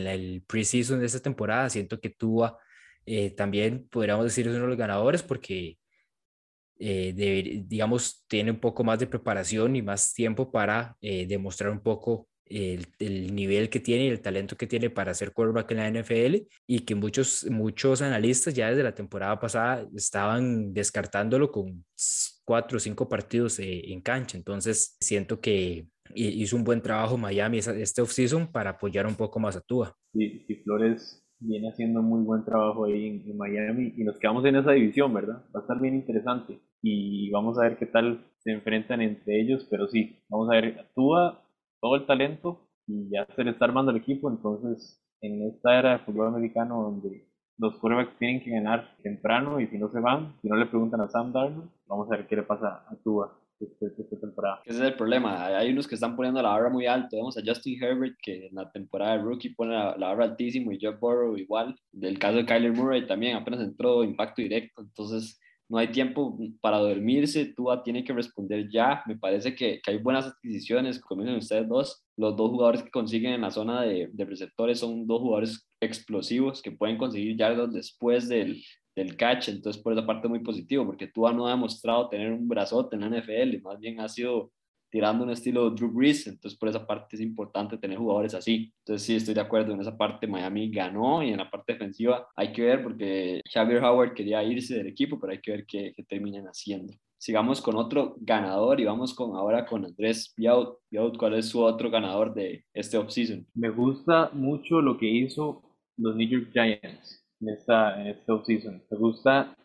el, 0.06 0.44
en 0.48 1.00
de 1.00 1.06
esta 1.06 1.20
temporada, 1.20 1.70
siento 1.70 2.00
que 2.00 2.10
Tua 2.10 2.58
eh, 3.06 3.30
también 3.30 3.88
podríamos 3.90 4.24
decir 4.24 4.46
es 4.46 4.54
uno 4.54 4.62
de 4.62 4.68
los 4.68 4.78
ganadores 4.78 5.22
porque 5.22 5.78
eh, 6.78 7.62
digamos, 7.66 8.24
tiene 8.26 8.50
un 8.50 8.60
poco 8.60 8.84
más 8.84 8.98
de 8.98 9.06
preparación 9.06 9.76
y 9.76 9.82
más 9.82 10.12
tiempo 10.12 10.50
para 10.50 10.96
eh, 11.00 11.26
demostrar 11.26 11.70
un 11.70 11.80
poco 11.80 12.28
el, 12.46 12.86
el, 12.98 13.34
nivel 13.34 13.68
que 13.70 13.80
tiene 13.80 14.06
y 14.06 14.08
el 14.08 14.20
talento 14.20 14.56
que 14.56 14.66
tiene 14.66 14.90
para 14.90 15.14
ser 15.14 15.32
quarterback 15.32 15.70
en 15.70 15.76
la 15.76 16.02
NFL 16.02 16.46
y 16.66 16.80
que 16.80 16.94
muchos, 16.94 17.46
muchos 17.50 18.02
analistas 18.02 18.54
ya 18.54 18.70
desde 18.70 18.82
la 18.82 18.94
temporada 18.94 19.38
pasada 19.38 19.86
estaban 19.94 20.72
descartándolo 20.72 21.50
con 21.50 21.84
cuatro 22.44 22.76
o 22.76 22.80
cinco 22.80 23.08
partidos 23.08 23.58
eh, 23.58 23.92
en 23.92 24.00
cancha. 24.00 24.36
Entonces, 24.36 24.96
siento 25.00 25.40
que 25.40 25.86
hizo 26.14 26.56
un 26.56 26.64
buen 26.64 26.82
trabajo 26.82 27.16
Miami 27.16 27.58
este 27.58 28.02
offseason 28.02 28.50
para 28.52 28.70
apoyar 28.70 29.06
un 29.06 29.14
poco 29.14 29.40
más 29.40 29.56
a 29.56 29.60
Tua. 29.60 29.96
Y 30.12 30.54
Flores 30.62 31.24
viene 31.40 31.68
haciendo 31.68 32.02
muy 32.02 32.22
buen 32.22 32.44
trabajo 32.44 32.84
ahí 32.84 33.22
en, 33.26 33.36
Miami 33.36 33.92
y 33.96 34.04
nos 34.04 34.18
quedamos 34.18 34.44
en 34.44 34.56
esa 34.56 34.72
división, 34.72 35.12
¿verdad? 35.12 35.44
Va 35.54 35.60
a 35.60 35.62
estar 35.62 35.80
bien 35.80 35.94
interesante 35.94 36.60
y 36.82 37.30
vamos 37.30 37.58
a 37.58 37.62
ver 37.62 37.76
qué 37.76 37.86
tal 37.86 38.24
se 38.38 38.52
enfrentan 38.52 39.00
entre 39.00 39.40
ellos, 39.40 39.66
pero 39.70 39.86
sí, 39.88 40.22
vamos 40.28 40.48
a 40.50 40.54
ver, 40.54 40.78
actúa 40.78 41.43
todo 41.84 41.96
el 41.96 42.06
talento 42.06 42.66
y 42.86 43.10
ya 43.10 43.26
se 43.36 43.44
le 43.44 43.50
está 43.50 43.66
armando 43.66 43.90
el 43.90 43.98
equipo, 43.98 44.30
entonces 44.30 45.04
en 45.20 45.42
esta 45.42 45.78
era 45.78 45.92
de 45.92 45.98
fútbol 45.98 46.28
americano 46.28 46.82
donde 46.82 47.28
los 47.58 47.76
quarterbacks 47.76 48.18
tienen 48.18 48.42
que 48.42 48.52
ganar 48.52 48.96
temprano 49.02 49.60
y 49.60 49.66
si 49.66 49.76
no 49.76 49.90
se 49.90 50.00
van, 50.00 50.34
si 50.40 50.48
no 50.48 50.56
le 50.56 50.64
preguntan 50.64 51.02
a 51.02 51.08
Sam 51.08 51.30
Darnold, 51.30 51.68
vamos 51.86 52.10
a 52.10 52.16
ver 52.16 52.26
qué 52.26 52.36
le 52.36 52.42
pasa 52.44 52.86
a 52.88 52.96
Tua 53.04 53.38
esta, 53.60 54.18
temporada. 54.18 54.62
Ese 54.64 54.78
es 54.78 54.84
el 54.86 54.94
problema. 54.94 55.44
Hay 55.44 55.72
unos 55.72 55.86
que 55.86 55.96
están 55.96 56.16
poniendo 56.16 56.40
la 56.40 56.48
barra 56.50 56.70
muy 56.70 56.86
alto. 56.86 57.16
Vemos 57.16 57.36
a 57.36 57.42
Justin 57.44 57.82
Herbert, 57.82 58.16
que 58.20 58.46
en 58.46 58.54
la 58.54 58.70
temporada 58.72 59.16
de 59.16 59.22
rookie 59.22 59.54
pone 59.54 59.74
la, 59.74 59.94
barra 59.96 60.24
altísimo, 60.24 60.72
y 60.72 60.78
Jeff 60.78 60.98
Burrow 60.98 61.36
igual. 61.36 61.76
Del 61.92 62.18
caso 62.18 62.38
de 62.38 62.46
Kyler 62.46 62.72
Murray 62.72 63.06
también 63.06 63.36
apenas 63.36 63.60
entró 63.60 64.02
impacto 64.02 64.42
directo. 64.42 64.82
Entonces, 64.82 65.40
no 65.68 65.78
hay 65.78 65.88
tiempo 65.88 66.38
para 66.60 66.78
dormirse. 66.78 67.52
Tua 67.54 67.82
tiene 67.82 68.04
que 68.04 68.12
responder 68.12 68.68
ya. 68.70 69.02
Me 69.06 69.16
parece 69.16 69.54
que, 69.54 69.80
que 69.82 69.90
hay 69.90 69.98
buenas 69.98 70.26
adquisiciones, 70.26 71.00
como 71.00 71.22
dicen 71.22 71.38
ustedes 71.38 71.68
dos. 71.68 72.04
Los 72.16 72.36
dos 72.36 72.50
jugadores 72.50 72.82
que 72.82 72.90
consiguen 72.90 73.34
en 73.34 73.40
la 73.42 73.50
zona 73.50 73.82
de, 73.82 74.08
de 74.12 74.24
receptores 74.24 74.78
son 74.78 75.06
dos 75.06 75.20
jugadores 75.20 75.68
explosivos 75.80 76.62
que 76.62 76.72
pueden 76.72 76.98
conseguir 76.98 77.36
yardas 77.36 77.72
después 77.72 78.28
del, 78.28 78.62
del 78.94 79.16
catch, 79.16 79.48
entonces 79.48 79.82
por 79.82 79.92
esa 79.92 80.06
parte 80.06 80.28
muy 80.28 80.40
positivo, 80.40 80.86
porque 80.86 81.08
Tua 81.08 81.32
no 81.32 81.46
ha 81.46 81.50
demostrado 81.50 82.08
tener 82.08 82.32
un 82.32 82.48
brazote 82.48 82.96
en 82.96 83.02
la 83.02 83.20
NFL, 83.20 83.60
más 83.62 83.78
bien 83.80 84.00
ha 84.00 84.08
sido 84.08 84.52
tirando 84.94 85.24
un 85.24 85.30
estilo 85.30 85.70
Drew 85.70 85.90
Brees, 85.90 86.24
entonces 86.28 86.56
por 86.56 86.68
esa 86.68 86.86
parte 86.86 87.16
es 87.16 87.20
importante 87.20 87.76
tener 87.78 87.98
jugadores 87.98 88.32
así. 88.32 88.72
Entonces 88.78 89.04
sí, 89.04 89.16
estoy 89.16 89.34
de 89.34 89.40
acuerdo, 89.40 89.74
en 89.74 89.80
esa 89.80 89.98
parte 89.98 90.28
Miami 90.28 90.70
ganó 90.70 91.20
y 91.20 91.30
en 91.30 91.38
la 91.38 91.50
parte 91.50 91.72
defensiva 91.72 92.28
hay 92.36 92.52
que 92.52 92.62
ver 92.62 92.80
porque 92.80 93.40
Xavier 93.52 93.82
Howard 93.82 94.14
quería 94.14 94.44
irse 94.44 94.76
del 94.76 94.86
equipo, 94.86 95.18
pero 95.18 95.32
hay 95.32 95.40
que 95.40 95.50
ver 95.50 95.66
qué, 95.66 95.92
qué 95.96 96.04
terminan 96.04 96.44
haciendo. 96.44 96.92
Sigamos 97.18 97.60
con 97.60 97.74
otro 97.74 98.14
ganador 98.20 98.78
y 98.78 98.84
vamos 98.84 99.14
con 99.14 99.34
ahora 99.34 99.66
con 99.66 99.84
Andrés 99.84 100.32
Biaut. 100.36 100.78
Biaut, 100.88 101.18
¿cuál 101.18 101.34
es 101.34 101.48
su 101.48 101.60
otro 101.60 101.90
ganador 101.90 102.32
de 102.32 102.64
este 102.72 102.96
offseason? 102.96 103.44
Me 103.52 103.70
gusta 103.70 104.30
mucho 104.32 104.80
lo 104.80 104.96
que 104.96 105.08
hizo 105.08 105.60
los 105.96 106.14
New 106.14 106.28
York 106.28 106.50
Giants 106.52 107.20
en 107.40 107.48
esta, 107.48 108.00
en 108.00 108.06
esta 108.06 108.32
offseason. 108.32 108.80
Me 108.88 108.96
gusta 108.96 109.56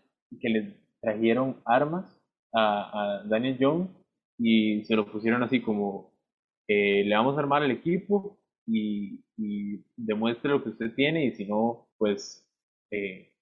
que 0.42 0.50
le 0.50 0.74
trajeron 1.00 1.58
armas 1.66 2.20
a, 2.52 3.20
a, 3.20 3.24
Daniel 3.26 3.58
Jones 3.60 3.99
y 4.40 4.84
se 4.86 4.96
lo 4.96 5.12
pusieron 5.12 5.44
así 5.44 5.62
como 5.62 6.14
eh, 6.68 7.04
le 7.04 7.16
vamos 7.16 7.36
a 7.36 7.42
armar 7.42 7.64
el 7.64 7.72
equipo 7.72 8.40
y, 8.66 9.24
y, 9.38 9.84
demuestre 9.98 10.52
lo 10.52 10.64
que 10.64 10.70
usted 10.70 10.94
tiene 10.96 11.26
y 11.26 11.32
si 11.34 11.46
no, 11.46 11.88
pues 11.98 12.48
eh, 12.92 13.34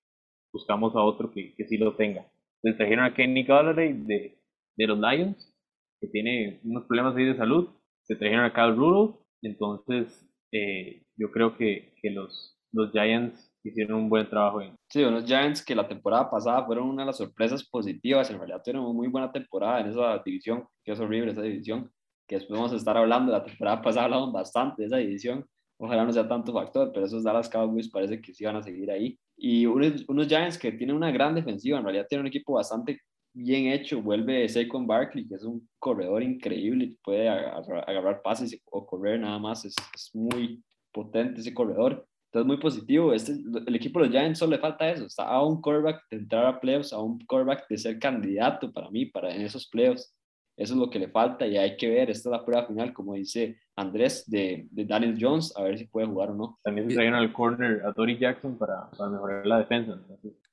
buscamos 0.52 0.96
a 0.96 1.02
otro 1.02 1.32
que, 1.32 1.54
que 1.56 1.68
sí 1.68 1.78
lo 1.78 1.96
tenga. 1.96 2.26
Le 2.64 2.74
trajeron 2.74 3.06
a 3.06 3.14
Kenny 3.14 3.44
Galladay 3.44 3.94
de, 3.94 4.40
de 4.78 4.88
los 4.88 5.00
Lions, 5.00 5.54
que 6.00 6.08
tiene 6.08 6.62
unos 6.64 6.86
problemas 6.86 7.16
ahí 7.16 7.26
de 7.26 7.36
salud. 7.36 7.70
Se 8.04 8.16
trajeron 8.16 8.46
a 8.46 8.54
Kyle 8.54 8.76
Rudolph. 8.76 9.18
Entonces, 9.42 10.28
eh, 10.52 11.04
yo 11.18 11.32
creo 11.32 11.58
que, 11.58 11.94
que 12.02 12.10
los, 12.12 12.58
los 12.72 12.92
Giants 12.92 13.47
hicieron 13.64 14.00
un 14.00 14.10
buen 14.10 14.30
trabajo. 14.30 14.62
Sí, 14.90 15.04
unos 15.04 15.26
Giants 15.26 15.64
que 15.64 15.76
la 15.76 15.88
temporada 15.88 16.30
pasada 16.30 16.66
fueron 16.66 16.90
una 16.90 17.04
de 17.04 17.08
las 17.08 17.18
sorpresas 17.18 17.68
positivas. 17.68 18.30
En 18.30 18.38
realidad 18.38 18.62
tuvieron 18.64 18.86
una 18.86 18.94
muy 18.94 19.08
buena 19.08 19.32
temporada 19.32 19.82
en 19.82 19.88
esa 19.88 20.22
división, 20.24 20.66
que 20.84 20.92
es 20.94 21.00
horrible 21.00 21.32
esa 21.32 21.42
división, 21.42 21.92
que 22.28 22.36
después 22.36 22.60
vamos 22.60 22.74
a 22.74 22.78
estar 22.78 22.98
hablando. 22.98 23.32
La 23.32 23.44
temporada 23.44 23.82
pasada 23.82 24.06
hablamos 24.06 24.32
bastante 24.32 24.84
de 24.84 24.88
esa 24.88 24.98
división. 24.98 25.46
Ojalá 25.80 26.06
no 26.06 26.12
sea 26.12 26.28
tanto 26.28 26.54
factor, 26.54 26.92
pero 26.94 27.06
esos 27.06 27.24
Dallas 27.24 27.50
Cowboys 27.50 27.90
parece 27.90 28.20
que 28.22 28.34
sí 28.34 28.46
van 28.46 28.56
a 28.56 28.64
seguir 28.64 28.90
ahí. 28.90 29.20
Y 29.36 29.66
unos, 29.66 30.06
unos 30.08 30.28
Giants 30.28 30.58
que 30.58 30.72
tienen 30.72 30.96
una 30.96 31.12
gran 31.12 31.36
defensiva, 31.36 31.78
en 31.78 31.84
realidad 31.84 32.08
tienen 32.10 32.24
un 32.24 32.28
equipo 32.28 32.54
bastante 32.54 33.02
bien 33.34 33.68
hecho. 33.68 34.02
Vuelve 34.02 34.48
Saquon 34.50 34.88
Barkley, 34.88 35.28
que 35.28 35.36
es 35.36 35.44
un 35.44 35.70
corredor 35.78 36.24
increíble, 36.24 36.96
puede 37.04 37.30
agarrar, 37.30 38.22
pases 38.24 38.60
o 38.72 38.86
correr 38.86 39.20
nada 39.20 39.38
más. 39.38 39.66
Es, 39.66 39.76
es 39.94 40.10
muy 40.16 40.64
potente 40.92 41.42
ese 41.42 41.54
corredor. 41.54 42.08
Entonces, 42.28 42.48
muy 42.48 42.58
positivo. 42.58 43.14
Este, 43.14 43.32
el 43.32 43.76
equipo 43.76 44.00
de 44.00 44.06
los 44.06 44.14
Giants 44.14 44.40
solo 44.40 44.52
le 44.52 44.60
falta 44.60 44.90
eso. 44.90 45.06
Está 45.06 45.24
a 45.24 45.44
un 45.44 45.62
quarterback 45.62 46.04
de 46.12 46.18
entrar 46.18 46.46
a 46.46 46.60
playoffs, 46.60 46.94
a 46.94 47.00
un 47.00 47.20
quarterback 47.26 47.68
de 47.70 47.78
ser 47.78 48.00
candidato 48.00 48.72
para 48.72 48.90
mí, 48.90 49.06
para 49.06 49.34
en 49.34 49.42
esos 49.42 49.68
playoffs. 49.68 50.14
Eso 50.58 50.74
es 50.74 50.80
lo 50.80 50.90
que 50.90 50.98
le 50.98 51.08
falta 51.08 51.46
y 51.46 51.56
hay 51.56 51.78
que 51.78 51.88
ver. 51.88 52.10
Esta 52.10 52.30
es 52.30 52.32
la 52.32 52.44
prueba 52.44 52.66
final, 52.66 52.92
como 52.92 53.14
dice 53.14 53.60
Andrés, 53.76 54.28
de, 54.28 54.68
de 54.72 54.86
Daniel 54.86 55.16
Jones, 55.20 55.54
a 55.56 55.62
ver 55.62 55.78
si 55.78 55.86
puede 55.86 56.08
jugar 56.08 56.32
o 56.32 56.36
no. 56.36 56.60
También 56.64 56.90
se 56.90 56.96
traen 56.96 57.14
al 57.14 57.32
corner 57.32 57.86
a 57.86 57.94
Tori 57.94 58.18
Jackson 58.18 58.58
para, 58.58 58.90
para 58.90 59.12
mejorar 59.12 59.46
la 59.46 59.60
defensa. 59.60 60.02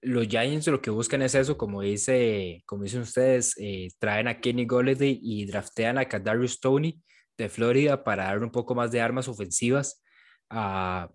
Los 0.03 0.29
Giants 0.29 0.67
lo 0.67 0.83
que 0.83 0.91
buscan 0.91 1.23
es 1.23 1.35
eso, 1.35 1.57
como, 1.57 1.81
dice, 1.81 2.63
como 2.67 2.83
dicen 2.83 3.01
ustedes, 3.01 3.55
eh, 3.59 3.89
traen 3.99 4.29
a 4.29 4.41
Kenny 4.41 4.67
Golladay 4.67 5.19
y 5.23 5.47
draftean 5.47 5.97
a 5.97 6.05
Kadarius 6.05 6.53
Stoney 6.53 7.01
de 7.39 7.49
Florida 7.49 8.05
para 8.05 8.25
dar 8.25 8.43
un 8.43 8.51
poco 8.51 8.75
más 8.75 8.93
de 8.93 9.01
armas 9.01 9.27
ofensivas 9.27 10.05
a 10.51 11.09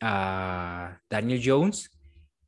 a 0.00 1.00
Daniel 1.08 1.40
Jones. 1.44 1.90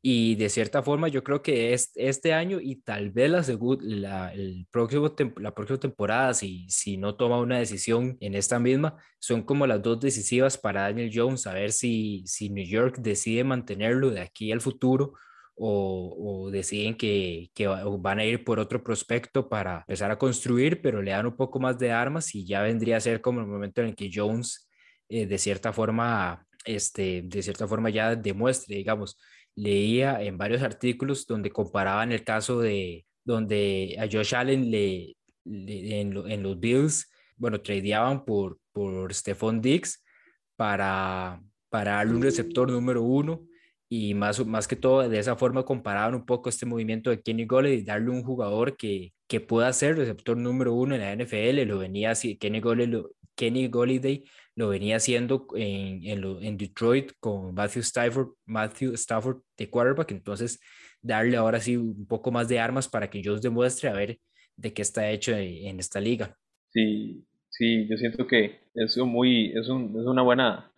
Y 0.03 0.35
de 0.37 0.49
cierta 0.49 0.83
forma 0.83 1.09
yo 1.09 1.23
creo 1.23 1.43
que 1.43 1.75
es 1.75 1.93
este 1.95 2.33
año 2.33 2.59
y 2.59 2.77
tal 2.77 3.11
vez 3.11 3.31
la, 3.31 3.45
la, 3.83 4.33
el 4.33 4.67
próximo 4.71 5.15
la 5.37 5.55
próxima 5.55 5.79
temporada, 5.79 6.33
si, 6.33 6.67
si 6.71 6.97
no 6.97 7.17
toma 7.17 7.39
una 7.39 7.59
decisión 7.59 8.17
en 8.21 8.35
esta 8.35 8.59
misma, 8.59 8.97
son 9.19 9.43
como 9.43 9.67
las 9.67 9.83
dos 9.83 10.01
decisivas 10.01 10.57
para 10.57 10.83
Daniel 10.83 11.11
Jones, 11.13 11.47
a 11.47 11.53
ver 11.53 11.73
si, 11.73 12.23
si 12.27 12.49
New 12.49 12.65
York 12.65 12.97
decide 13.01 13.45
mantenerlo 13.45 14.11
de 14.11 14.21
aquí 14.23 14.51
al 14.53 14.63
futuro 14.63 15.13
o, 15.55 16.45
o 16.47 16.51
deciden 16.51 16.97
que, 16.97 17.51
que, 17.55 17.67
van 17.67 18.21
a 18.21 18.25
ir 18.25 18.43
por 18.45 18.59
otro 18.59 18.83
prospecto 18.83 19.51
para 19.51 19.81
empezar 19.81 20.11
a 20.11 20.19
construir, 20.19 20.81
pero 20.81 21.03
le 21.03 21.11
dan 21.11 21.27
un 21.27 21.37
poco 21.37 21.61
más 21.61 21.79
de 21.79 21.93
armas 21.93 22.35
y 22.35 22.47
ya 22.47 22.63
vendría 22.63 22.97
a 22.97 23.01
ser 23.01 23.21
como 23.21 23.41
el 23.41 23.47
momento 23.47 23.83
en 23.83 23.89
el 23.89 23.95
que 23.95 24.11
Jones 24.13 24.71
eh, 25.11 25.27
de 25.27 25.37
cierta 25.37 25.75
forma 25.75 26.47
este, 26.65 27.23
de 27.25 27.43
cierta 27.43 27.67
forma 27.67 27.91
ya 27.91 28.17
demuestre, 28.17 28.77
digamos, 28.77 29.19
leía 29.55 30.23
en 30.23 30.39
varios 30.39 30.63
artículos 30.63 31.27
donde 31.27 31.51
comparaban 31.51 32.13
el 32.13 32.25
caso 32.25 32.61
de 32.61 33.07
donde 33.25 33.97
a 33.99 34.09
Josh 34.11 34.35
Allen 34.35 34.71
le, 34.71 35.17
en, 35.45 36.17
en, 36.31 36.43
los 36.43 36.59
Bills, 36.59 37.11
bueno, 37.37 37.61
tradeaban 37.61 38.25
por, 38.25 38.59
por 38.73 39.13
Stephon 39.13 39.61
Diggs 39.61 40.03
para, 40.57 41.43
para 41.69 41.93
darle 41.97 42.15
un 42.15 42.23
receptor 42.23 42.71
número 42.71 43.03
uno 43.03 43.47
y 43.89 44.15
más, 44.15 44.45
más 44.47 44.69
que 44.69 44.77
todo 44.77 45.09
de 45.09 45.19
esa 45.19 45.37
forma 45.37 45.65
comparaban 45.65 46.15
un 46.15 46.25
poco 46.25 46.49
este 46.49 46.65
movimiento 46.65 47.11
de 47.11 47.21
Kenny 47.21 47.45
Golladay 47.45 47.79
y 47.79 47.85
darle 47.85 48.11
un 48.11 48.23
jugador 48.23 48.77
que, 48.77 49.13
que 49.27 49.41
pueda 49.41 49.73
ser 49.73 49.97
receptor 49.97 50.37
número 50.37 50.75
uno 50.75 50.95
en 50.95 51.01
la 51.01 51.13
NFL, 51.13 51.63
lo 51.67 51.79
venía 51.79 52.13
así, 52.13 52.37
Kenny 52.37 52.61
Golladay, 52.61 53.03
Kenny 53.35 53.69
Golladay 53.69 54.25
lo 54.61 54.69
venía 54.69 54.97
haciendo 54.97 55.47
en, 55.57 56.05
en, 56.05 56.57
Detroit 56.59 57.13
con 57.19 57.55
Matthew 57.55 57.81
Stafford, 57.81 58.29
Matthew 58.45 58.93
Stafford 58.93 59.39
de 59.57 59.71
quarterback, 59.71 60.11
entonces 60.13 60.61
darle 61.01 61.39
ahora 61.39 61.59
sí 61.61 61.79
un 61.79 62.07
poco 62.07 62.31
más 62.31 62.47
de 62.47 62.61
armas 62.61 62.87
para 62.87 63.09
que 63.09 63.23
Jones 63.25 63.41
demuestre 63.41 63.89
a 63.89 63.95
ver 63.95 64.19
de 64.57 64.73
qué 64.75 64.83
está 64.83 65.11
hecho 65.11 65.33
en 65.33 65.81
esta 65.81 65.99
liga. 65.99 66.37
Sí, 66.69 67.25
sí, 67.49 67.89
yo 67.89 67.97
siento 67.97 68.27
que 68.27 68.61
es, 68.75 68.97
muy, 68.99 69.51
es, 69.57 69.69
un, 69.71 69.99
es 69.99 70.07
una, 70.07 70.21
buena, 70.21 70.71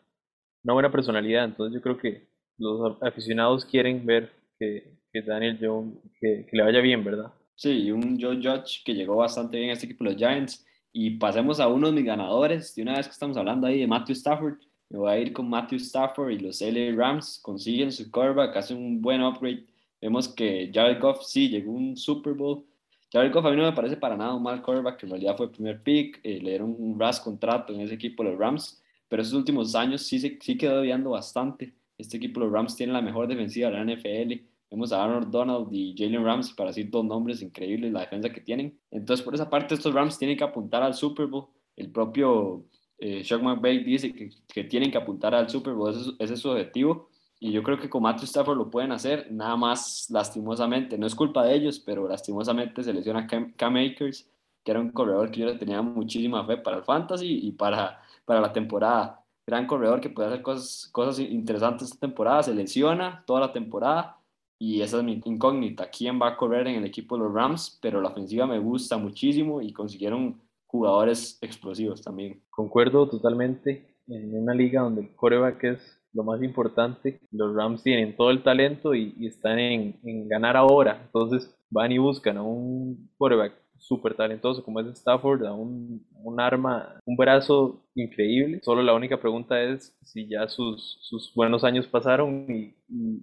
una 0.62 0.74
buena 0.74 0.92
personalidad, 0.92 1.44
entonces 1.44 1.74
yo 1.74 1.82
creo 1.82 1.98
que 1.98 2.28
los 2.58 3.02
aficionados 3.02 3.64
quieren 3.64 4.06
ver 4.06 4.30
que, 4.60 4.92
que 5.12 5.22
Daniel 5.22 5.58
Jones, 5.60 5.98
que, 6.20 6.46
que, 6.48 6.56
le 6.56 6.62
vaya 6.62 6.80
bien, 6.80 7.02
¿verdad? 7.02 7.32
Sí, 7.56 7.90
un 7.90 8.16
Joe 8.20 8.36
Judge 8.36 8.84
que 8.84 8.94
llegó 8.94 9.16
bastante 9.16 9.56
bien 9.56 9.70
a 9.70 9.72
este 9.72 9.86
equipo 9.86 10.04
de 10.04 10.10
los 10.12 10.18
Giants 10.18 10.64
Y 10.92 11.10
pasemos 11.12 11.58
a 11.60 11.68
uno 11.68 11.86
de 11.86 11.94
mis 11.94 12.04
ganadores. 12.04 12.74
De 12.74 12.82
una 12.82 12.96
vez 12.96 13.06
que 13.06 13.12
estamos 13.12 13.36
hablando 13.36 13.66
ahí 13.66 13.80
de 13.80 13.86
Matthew 13.86 14.14
Stafford, 14.14 14.58
me 14.90 14.98
voy 14.98 15.10
a 15.10 15.18
ir 15.18 15.32
con 15.32 15.48
Matthew 15.48 15.78
Stafford 15.78 16.32
y 16.32 16.38
los 16.38 16.60
LA 16.60 16.94
Rams 16.94 17.40
consiguen 17.42 17.90
su 17.90 18.10
quarterback, 18.10 18.54
hacen 18.56 18.76
un 18.76 19.00
buen 19.00 19.22
upgrade. 19.22 19.64
Vemos 20.02 20.28
que 20.28 20.70
Jared 20.72 21.00
Goff 21.00 21.22
sí 21.24 21.48
llegó 21.48 21.72
un 21.72 21.96
Super 21.96 22.34
Bowl. 22.34 22.64
Jared 23.10 23.32
Goff 23.32 23.46
a 23.46 23.50
mí 23.50 23.56
no 23.56 23.62
me 23.62 23.72
parece 23.72 23.96
para 23.96 24.16
nada 24.16 24.34
un 24.34 24.42
mal 24.42 24.60
quarterback, 24.60 24.98
que 24.98 25.06
en 25.06 25.12
realidad 25.12 25.36
fue 25.36 25.46
el 25.46 25.52
primer 25.52 25.82
pick, 25.82 26.20
eh, 26.22 26.40
le 26.42 26.50
dieron 26.50 26.76
un 26.78 27.00
ras 27.00 27.20
contrato 27.20 27.72
en 27.72 27.80
ese 27.80 27.94
equipo 27.94 28.22
los 28.22 28.38
Rams, 28.38 28.82
pero 29.08 29.22
esos 29.22 29.34
últimos 29.34 29.74
años 29.74 30.02
sí, 30.02 30.18
se, 30.18 30.38
sí 30.40 30.58
quedó 30.58 30.82
viendo 30.82 31.10
bastante. 31.10 31.72
Este 31.96 32.18
equipo 32.18 32.40
los 32.40 32.52
Rams 32.52 32.76
tiene 32.76 32.92
la 32.92 33.00
mejor 33.00 33.28
defensiva 33.28 33.70
de 33.70 33.76
la 33.76 33.84
NFL. 33.84 34.44
Vemos 34.72 34.90
a 34.90 35.04
Arnold 35.04 35.28
Donald 35.30 35.68
y 35.70 35.94
Jalen 35.94 36.24
Rams 36.24 36.54
para 36.54 36.70
decir 36.70 36.88
dos 36.88 37.04
nombres 37.04 37.42
increíbles, 37.42 37.92
la 37.92 38.00
defensa 38.00 38.30
que 38.30 38.40
tienen. 38.40 38.80
Entonces, 38.90 39.22
por 39.22 39.34
esa 39.34 39.50
parte, 39.50 39.74
estos 39.74 39.92
Rams 39.92 40.16
tienen 40.16 40.34
que 40.34 40.44
apuntar 40.44 40.82
al 40.82 40.94
Super 40.94 41.26
Bowl. 41.26 41.48
El 41.76 41.90
propio 41.90 42.64
eh, 42.96 43.22
Sean 43.22 43.44
McVay 43.44 43.84
dice 43.84 44.14
que, 44.14 44.30
que, 44.48 44.64
tienen 44.64 44.90
que 44.90 44.96
apuntar 44.96 45.34
al 45.34 45.50
Super 45.50 45.74
Bowl, 45.74 45.90
ese, 45.90 46.12
ese, 46.18 46.32
es 46.32 46.40
su 46.40 46.48
objetivo. 46.48 47.10
Y 47.38 47.52
yo 47.52 47.62
creo 47.62 47.78
que 47.78 47.90
con 47.90 48.02
Matthew 48.02 48.24
Stafford 48.24 48.56
lo 48.56 48.70
pueden 48.70 48.92
hacer, 48.92 49.30
nada 49.30 49.56
más 49.56 50.06
lastimosamente. 50.08 50.96
No 50.96 51.06
es 51.06 51.14
culpa 51.14 51.44
de 51.44 51.54
ellos, 51.54 51.78
pero 51.78 52.08
lastimosamente 52.08 52.82
se 52.82 52.94
lesiona 52.94 53.26
Cam, 53.26 53.52
Cam 53.52 53.76
Akers, 53.76 54.26
que 54.64 54.70
era 54.70 54.80
un 54.80 54.88
corredor 54.88 55.30
que 55.30 55.40
yo 55.40 55.46
le 55.46 55.58
tenía 55.58 55.82
muchísima 55.82 56.46
fe 56.46 56.56
para 56.56 56.78
el 56.78 56.84
fantasy 56.84 57.40
y 57.46 57.52
para, 57.52 58.00
para 58.24 58.40
la 58.40 58.50
temporada. 58.54 59.22
Gran 59.46 59.66
corredor 59.66 60.00
que 60.00 60.08
puede 60.08 60.28
hacer 60.28 60.40
cosas, 60.40 60.88
cosas 60.92 61.18
interesantes 61.18 61.88
esta 61.88 62.00
temporada. 62.00 62.42
Se 62.42 62.54
lesiona 62.54 63.22
toda 63.26 63.40
la 63.40 63.52
temporada 63.52 64.16
y 64.64 64.80
esa 64.80 64.98
es 64.98 65.02
mi 65.02 65.20
incógnita. 65.24 65.90
¿Quién 65.90 66.22
va 66.22 66.28
a 66.28 66.36
correr 66.36 66.68
en 66.68 66.76
el 66.76 66.84
equipo 66.84 67.16
de 67.16 67.24
los 67.24 67.34
Rams? 67.34 67.80
Pero 67.82 68.00
la 68.00 68.10
ofensiva 68.10 68.46
me 68.46 68.60
gusta 68.60 68.96
muchísimo 68.96 69.60
y 69.60 69.72
consiguieron 69.72 70.40
jugadores 70.66 71.36
explosivos 71.42 72.00
también. 72.00 72.44
Concuerdo 72.48 73.08
totalmente. 73.08 73.96
En 74.06 74.32
una 74.40 74.54
liga 74.54 74.82
donde 74.82 75.00
el 75.00 75.16
coreback 75.16 75.64
es 75.64 76.00
lo 76.12 76.22
más 76.22 76.40
importante, 76.44 77.18
los 77.32 77.56
Rams 77.56 77.82
tienen 77.82 78.14
todo 78.14 78.30
el 78.30 78.44
talento 78.44 78.94
y, 78.94 79.26
están 79.26 79.58
en, 79.58 79.98
en, 80.04 80.28
ganar 80.28 80.56
ahora. 80.56 81.02
Entonces 81.06 81.52
van 81.68 81.90
y 81.90 81.98
buscan 81.98 82.36
a 82.36 82.44
un 82.44 83.10
coreback 83.18 83.54
súper 83.82 84.14
talentoso 84.14 84.62
como 84.62 84.80
es 84.80 84.86
Stafford, 84.86 85.44
a 85.44 85.52
un, 85.52 86.06
un, 86.14 86.40
arma, 86.40 87.00
un 87.04 87.16
brazo 87.16 87.84
increíble. 87.94 88.60
Solo 88.62 88.82
la 88.82 88.94
única 88.94 89.20
pregunta 89.20 89.60
es 89.60 89.94
si 90.02 90.28
ya 90.28 90.48
sus, 90.48 90.98
sus 91.00 91.34
buenos 91.34 91.64
años 91.64 91.86
pasaron 91.86 92.46
y, 92.48 92.74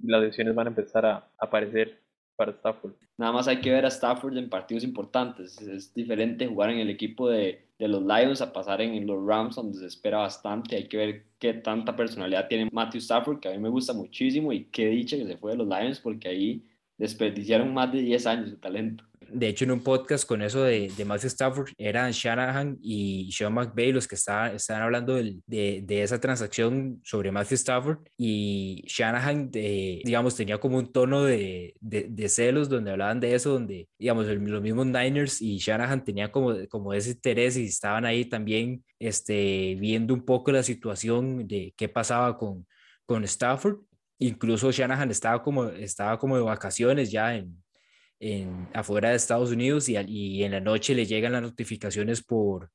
las 0.04 0.22
lesiones 0.22 0.56
van 0.56 0.68
a 0.68 0.72
empezar 0.72 1.06
a 1.06 1.30
aparecer 1.38 2.02
para 2.36 2.52
Stafford. 2.52 2.94
Nada 3.18 3.32
más 3.32 3.48
hay 3.48 3.62
que 3.62 3.72
ver 3.72 3.86
a 3.86 3.90
Stafford 3.90 4.38
en 4.38 4.50
partidos 4.50 4.84
importantes. 4.84 5.62
Es 5.62 5.94
diferente 5.94 6.48
jugar 6.48 6.72
en 6.72 6.80
el 6.80 6.90
equipo 6.90 7.30
de, 7.30 7.68
de 7.78 7.88
los 7.88 8.02
Lions 8.02 8.42
a 8.42 8.52
pasar 8.52 8.82
en 8.82 9.06
los 9.06 9.26
Rams, 9.26 9.56
donde 9.56 9.78
se 9.78 9.86
espera 9.86 10.20
bastante. 10.20 10.76
Hay 10.76 10.88
que 10.88 10.98
ver 10.98 11.26
qué 11.38 11.54
tanta 11.54 11.96
personalidad 11.96 12.48
tiene 12.48 12.70
Matthew 12.72 13.00
Stafford, 13.00 13.40
que 13.40 13.50
a 13.50 13.52
mí 13.52 13.60
me 13.60 13.70
gusta 13.70 13.94
muchísimo, 13.94 14.52
y 14.52 14.66
qué 14.66 14.88
dicha 14.88 15.16
que 15.18 15.26
se 15.26 15.38
fue 15.38 15.52
de 15.52 15.58
los 15.58 15.68
Lions, 15.68 16.00
porque 16.00 16.30
ahí 16.30 16.66
desperdiciaron 16.98 17.74
más 17.74 17.92
de 17.92 18.02
10 18.02 18.26
años 18.26 18.52
de 18.52 18.58
talento 18.58 19.09
de 19.32 19.48
hecho, 19.48 19.66
en 19.66 19.72
un 19.72 19.84
podcast 19.84 20.28
con 20.28 20.42
eso 20.42 20.64
de, 20.64 20.92
de 20.96 21.06
Matthew 21.06 21.28
Stafford, 21.28 21.70
eran 21.78 22.12
Shanahan 22.12 22.78
y 22.82 23.32
Sean 23.32 23.54
McVay 23.54 23.92
los 23.92 24.08
que 24.08 24.16
estaban, 24.16 24.56
estaban 24.56 24.84
hablando 24.84 25.16
de, 25.16 25.42
de, 25.46 26.02
esa 26.04 26.20
transacción 26.20 27.00
sobre 27.04 27.32
Matthew 27.32 27.56
Stafford. 27.56 28.00
Y 28.18 28.84
Shanahan, 28.88 29.52
de, 29.52 30.02
digamos, 30.04 30.36
tenía 30.36 30.60
como 30.60 30.78
un 30.78 30.92
tono 30.92 31.24
de, 31.24 31.76
celos 32.28 32.70
donde 32.70 32.92
hablaban 32.92 33.20
de 33.20 33.36
eso, 33.36 33.54
donde, 33.54 33.88
digamos, 33.98 34.26
los 34.28 34.62
mismos 34.62 34.86
Niners 34.86 35.42
y 35.42 35.58
Shanahan 35.58 36.04
tenía 36.04 36.32
como, 36.32 36.56
como 36.68 36.94
ese 36.94 37.12
interés 37.12 37.58
y 37.58 37.66
estaban 37.66 38.06
ahí 38.06 38.26
también 38.26 38.84
este, 39.00 39.76
viendo 39.80 40.14
un 40.14 40.26
poco 40.26 40.52
la 40.52 40.64
situación 40.64 41.48
de 41.48 41.74
qué 41.76 41.90
pasaba 41.90 42.38
con, 42.38 42.66
con 43.06 43.24
Stafford. 43.24 43.78
Incluso 44.20 44.72
Shanahan 44.72 45.12
estaba 45.12 45.42
como, 45.42 45.66
estaba 45.66 46.20
como 46.20 46.36
de 46.36 46.44
vacaciones 46.44 47.10
ya 47.12 47.36
en, 47.36 47.64
en, 48.20 48.68
afuera 48.74 49.10
de 49.10 49.16
Estados 49.16 49.52
Unidos 49.52 49.90
y, 49.90 49.98
y, 50.08 50.44
en 50.44 50.52
la 50.52 50.60
noche 50.60 50.96
le 50.96 51.06
llegan 51.06 51.34
las 51.34 51.42
notificaciones 51.42 52.22
por, 52.24 52.70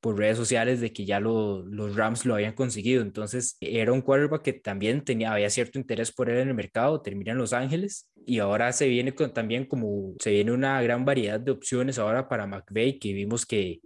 por 0.00 0.18
redes 0.18 0.36
sociales 0.36 0.80
de 0.80 0.92
que 0.92 1.04
ya 1.04 1.20
lo, 1.20 1.62
los 1.66 1.96
Rams 1.96 2.24
lo 2.24 2.34
habían 2.34 2.54
conseguido. 2.54 3.02
Entonces 3.02 3.56
era 3.60 3.92
un 3.92 4.02
quarterback 4.02 4.42
que 4.42 4.52
también 4.54 5.04
tenía, 5.04 5.32
había 5.32 5.50
cierto 5.50 5.78
interés 5.78 6.12
por 6.12 6.30
él 6.30 6.38
en 6.38 6.48
el 6.48 6.54
mercado, 6.54 7.02
termina 7.02 7.32
en 7.32 7.38
Los 7.38 7.52
Ángeles 7.52 8.08
y 8.26 8.38
ahora 8.38 8.72
se 8.72 8.88
viene 8.88 9.14
con, 9.14 9.32
también 9.32 9.66
como, 9.66 10.14
se 10.18 10.30
viene 10.30 10.52
una 10.52 10.80
gran 10.82 11.04
variedad 11.04 11.40
de 11.40 11.52
opciones 11.52 11.98
ahora 11.98 12.28
para 12.28 12.46
McVay, 12.46 12.98
que 12.98 13.12
vimos 13.12 13.46
que 13.46 13.80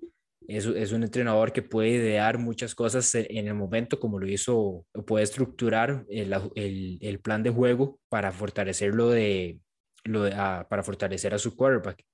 es, 0.46 0.66
es 0.66 0.92
un 0.92 1.02
entrenador 1.04 1.52
que 1.52 1.62
puede 1.62 1.90
idear 1.90 2.38
muchas 2.38 2.74
cosas 2.74 3.14
en 3.14 3.48
el 3.48 3.54
momento, 3.54 3.98
como 3.98 4.18
lo 4.18 4.28
hizo, 4.28 4.84
puede 5.06 5.24
estructurar 5.24 6.04
el, 6.10 6.34
el, 6.54 6.98
el 7.00 7.20
plan 7.20 7.42
de 7.42 7.50
juego 7.50 7.98
para 8.10 8.30
fortalecerlo 8.30 9.08
de, 9.08 9.58
lo, 10.04 10.24
a, 10.26 10.66
para 10.68 10.82
fortalecer 10.82 11.34
a 11.34 11.38
su 11.38 11.56
quarterback. 11.56 12.04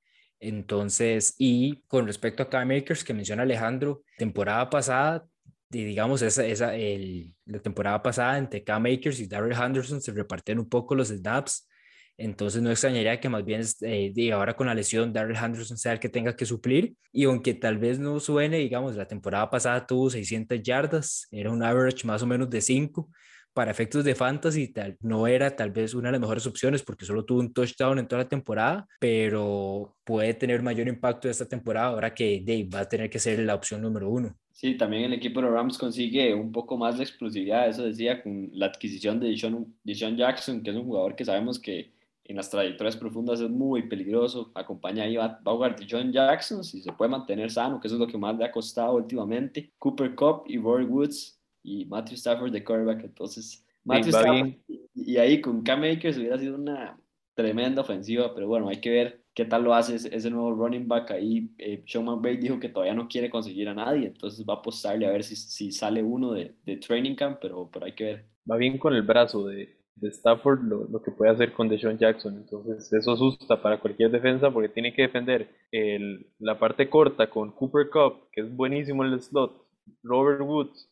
Entonces, 0.40 1.34
y 1.38 1.82
con 1.86 2.06
respecto 2.06 2.42
a 2.42 2.48
Cam 2.48 2.68
Makers 2.68 3.04
que 3.04 3.12
menciona 3.12 3.42
Alejandro, 3.42 4.02
temporada 4.16 4.70
pasada, 4.70 5.26
digamos, 5.68 6.22
esa, 6.22 6.44
esa, 6.46 6.74
el, 6.74 7.34
la 7.44 7.60
temporada 7.60 8.02
pasada 8.02 8.38
entre 8.38 8.64
Cam 8.64 8.82
Makers 8.82 9.20
y 9.20 9.26
Darrell 9.26 9.56
Henderson 9.56 10.00
se 10.00 10.12
repartieron 10.12 10.64
un 10.64 10.68
poco 10.68 10.94
los 10.94 11.08
snaps. 11.08 11.68
Entonces 12.16 12.60
no 12.60 12.70
extrañaría 12.70 13.18
que 13.18 13.30
más 13.30 13.44
bien 13.44 13.62
eh, 13.82 14.32
ahora 14.32 14.54
con 14.54 14.66
la 14.66 14.74
lesión 14.74 15.12
Darrell 15.12 15.36
Henderson 15.42 15.78
sea 15.78 15.92
el 15.92 16.00
que 16.00 16.08
tenga 16.08 16.36
que 16.36 16.44
suplir. 16.46 16.94
Y 17.12 17.24
aunque 17.24 17.54
tal 17.54 17.78
vez 17.78 17.98
no 17.98 18.20
suene, 18.20 18.58
digamos, 18.58 18.96
la 18.96 19.06
temporada 19.06 19.48
pasada 19.50 19.86
tuvo 19.86 20.10
600 20.10 20.62
yardas, 20.62 21.28
era 21.30 21.50
un 21.50 21.62
average 21.62 22.06
más 22.06 22.22
o 22.22 22.26
menos 22.26 22.50
de 22.50 22.60
5 22.60 23.10
para 23.52 23.70
efectos 23.70 24.04
de 24.04 24.14
fantasy 24.14 24.68
tal, 24.68 24.96
no 25.00 25.26
era 25.26 25.56
tal 25.56 25.70
vez 25.70 25.94
una 25.94 26.08
de 26.08 26.12
las 26.12 26.20
mejores 26.20 26.46
opciones 26.46 26.82
porque 26.82 27.04
solo 27.04 27.24
tuvo 27.24 27.40
un 27.40 27.52
touchdown 27.52 27.98
en 27.98 28.06
toda 28.06 28.22
la 28.22 28.28
temporada, 28.28 28.86
pero 28.98 29.96
puede 30.04 30.34
tener 30.34 30.62
mayor 30.62 30.88
impacto 30.88 31.28
esta 31.28 31.46
temporada 31.46 31.88
ahora 31.88 32.14
que 32.14 32.42
Dave 32.44 32.68
va 32.72 32.80
a 32.80 32.88
tener 32.88 33.10
que 33.10 33.18
ser 33.18 33.38
la 33.40 33.54
opción 33.54 33.82
número 33.82 34.08
uno. 34.08 34.36
Sí, 34.52 34.76
también 34.76 35.04
el 35.04 35.14
equipo 35.14 35.40
de 35.40 35.48
Rams 35.48 35.78
consigue 35.78 36.34
un 36.34 36.52
poco 36.52 36.76
más 36.76 36.98
de 36.98 37.04
explosividad, 37.04 37.68
eso 37.68 37.82
decía, 37.82 38.22
con 38.22 38.50
la 38.52 38.66
adquisición 38.66 39.18
de 39.18 39.28
Deshaun, 39.28 40.16
Jackson, 40.16 40.62
que 40.62 40.70
es 40.70 40.76
un 40.76 40.84
jugador 40.84 41.16
que 41.16 41.24
sabemos 41.24 41.58
que 41.58 41.94
en 42.24 42.36
las 42.36 42.50
trayectorias 42.50 42.96
profundas 42.96 43.40
es 43.40 43.50
muy 43.50 43.88
peligroso. 43.88 44.52
Acompaña 44.54 45.04
ahí, 45.04 45.16
a 45.16 45.40
jugar 45.44 45.76
John 45.90 46.12
Jackson, 46.12 46.62
si 46.62 46.80
se 46.82 46.92
puede 46.92 47.10
mantener 47.10 47.50
sano, 47.50 47.80
que 47.80 47.88
eso 47.88 47.96
es 47.96 48.00
lo 48.00 48.06
que 48.06 48.18
más 48.18 48.36
le 48.36 48.44
ha 48.44 48.52
costado 48.52 48.96
últimamente. 48.96 49.72
Cooper 49.78 50.14
Cup 50.14 50.44
y 50.46 50.58
Roy 50.58 50.84
Woods 50.84 51.39
y 51.62 51.84
Matthew 51.86 52.16
Stafford 52.16 52.52
de 52.52 52.64
quarterback. 52.64 53.04
Entonces, 53.04 53.66
Matthew 53.84 54.10
Stafford 54.10 54.54
y 54.94 55.16
ahí 55.16 55.40
con 55.40 55.62
Cam 55.62 55.82
Akers 55.84 56.18
hubiera 56.18 56.38
sido 56.38 56.56
una 56.56 56.98
tremenda 57.34 57.82
ofensiva, 57.82 58.34
pero 58.34 58.48
bueno, 58.48 58.68
hay 58.68 58.80
que 58.80 58.90
ver 58.90 59.24
qué 59.34 59.44
tal 59.44 59.64
lo 59.64 59.74
hace 59.74 59.96
ese, 59.96 60.30
nuevo 60.30 60.52
running 60.52 60.86
back 60.86 61.10
ahí. 61.12 61.50
Eh, 61.58 61.82
Sean 61.86 62.04
McVay 62.04 62.36
dijo 62.36 62.60
que 62.60 62.68
todavía 62.68 62.94
no 62.94 63.08
quiere 63.08 63.30
conseguir 63.30 63.68
a 63.68 63.74
nadie, 63.74 64.08
entonces 64.08 64.44
va 64.46 64.54
a 64.54 64.56
apostarle 64.58 65.06
a 65.06 65.10
ver 65.10 65.24
si, 65.24 65.36
si 65.36 65.72
sale 65.72 66.02
uno 66.02 66.32
de, 66.32 66.54
de, 66.64 66.76
training 66.76 67.14
camp, 67.14 67.38
pero, 67.40 67.70
pero 67.72 67.86
hay 67.86 67.92
que 67.92 68.04
ver. 68.04 68.24
Va 68.50 68.56
bien 68.56 68.78
con 68.78 68.94
el 68.94 69.02
brazo 69.02 69.46
de, 69.46 69.80
de 69.96 70.08
Stafford 70.08 70.62
lo, 70.62 70.84
lo, 70.84 71.02
que 71.02 71.12
puede 71.12 71.30
hacer 71.30 71.52
con 71.52 71.68
Deshaun 71.68 71.98
Jackson. 71.98 72.36
Entonces 72.36 72.92
eso 72.92 73.12
asusta 73.12 73.62
para 73.62 73.80
cualquier 73.80 74.10
defensa 74.10 74.50
porque 74.50 74.68
tiene 74.68 74.92
que 74.92 75.02
defender 75.02 75.48
el, 75.70 76.26
la 76.38 76.58
parte 76.58 76.90
corta 76.90 77.30
con 77.30 77.52
Cooper 77.52 77.88
Cup, 77.90 78.28
que 78.32 78.42
es 78.42 78.54
buenísimo 78.54 79.04
en 79.04 79.12
el 79.12 79.20
slot, 79.20 79.64
Robert 80.02 80.42
Woods 80.42 80.88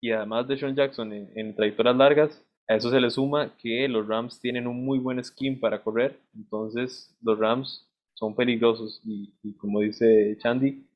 y 0.00 0.10
además 0.10 0.46
de 0.48 0.58
Sean 0.58 0.76
Jackson 0.76 1.12
en, 1.12 1.30
en, 1.34 1.54
trayectorias 1.54 1.96
largas, 1.96 2.44
a 2.68 2.74
eso 2.74 2.90
se 2.90 3.00
le 3.00 3.10
suma 3.10 3.56
que 3.56 3.88
los 3.88 4.06
Rams 4.06 4.40
tienen 4.40 4.66
un 4.66 4.84
muy 4.84 4.98
buen 4.98 5.22
skin 5.22 5.58
para 5.60 5.82
correr, 5.82 6.20
entonces 6.34 7.16
los 7.22 7.38
Rams 7.38 7.88
son 8.14 8.34
peligrosos 8.34 9.00
y, 9.04 9.34
y 9.42 9.56
como 9.56 9.80
dice 9.80 10.36
Chandy, 10.40 10.86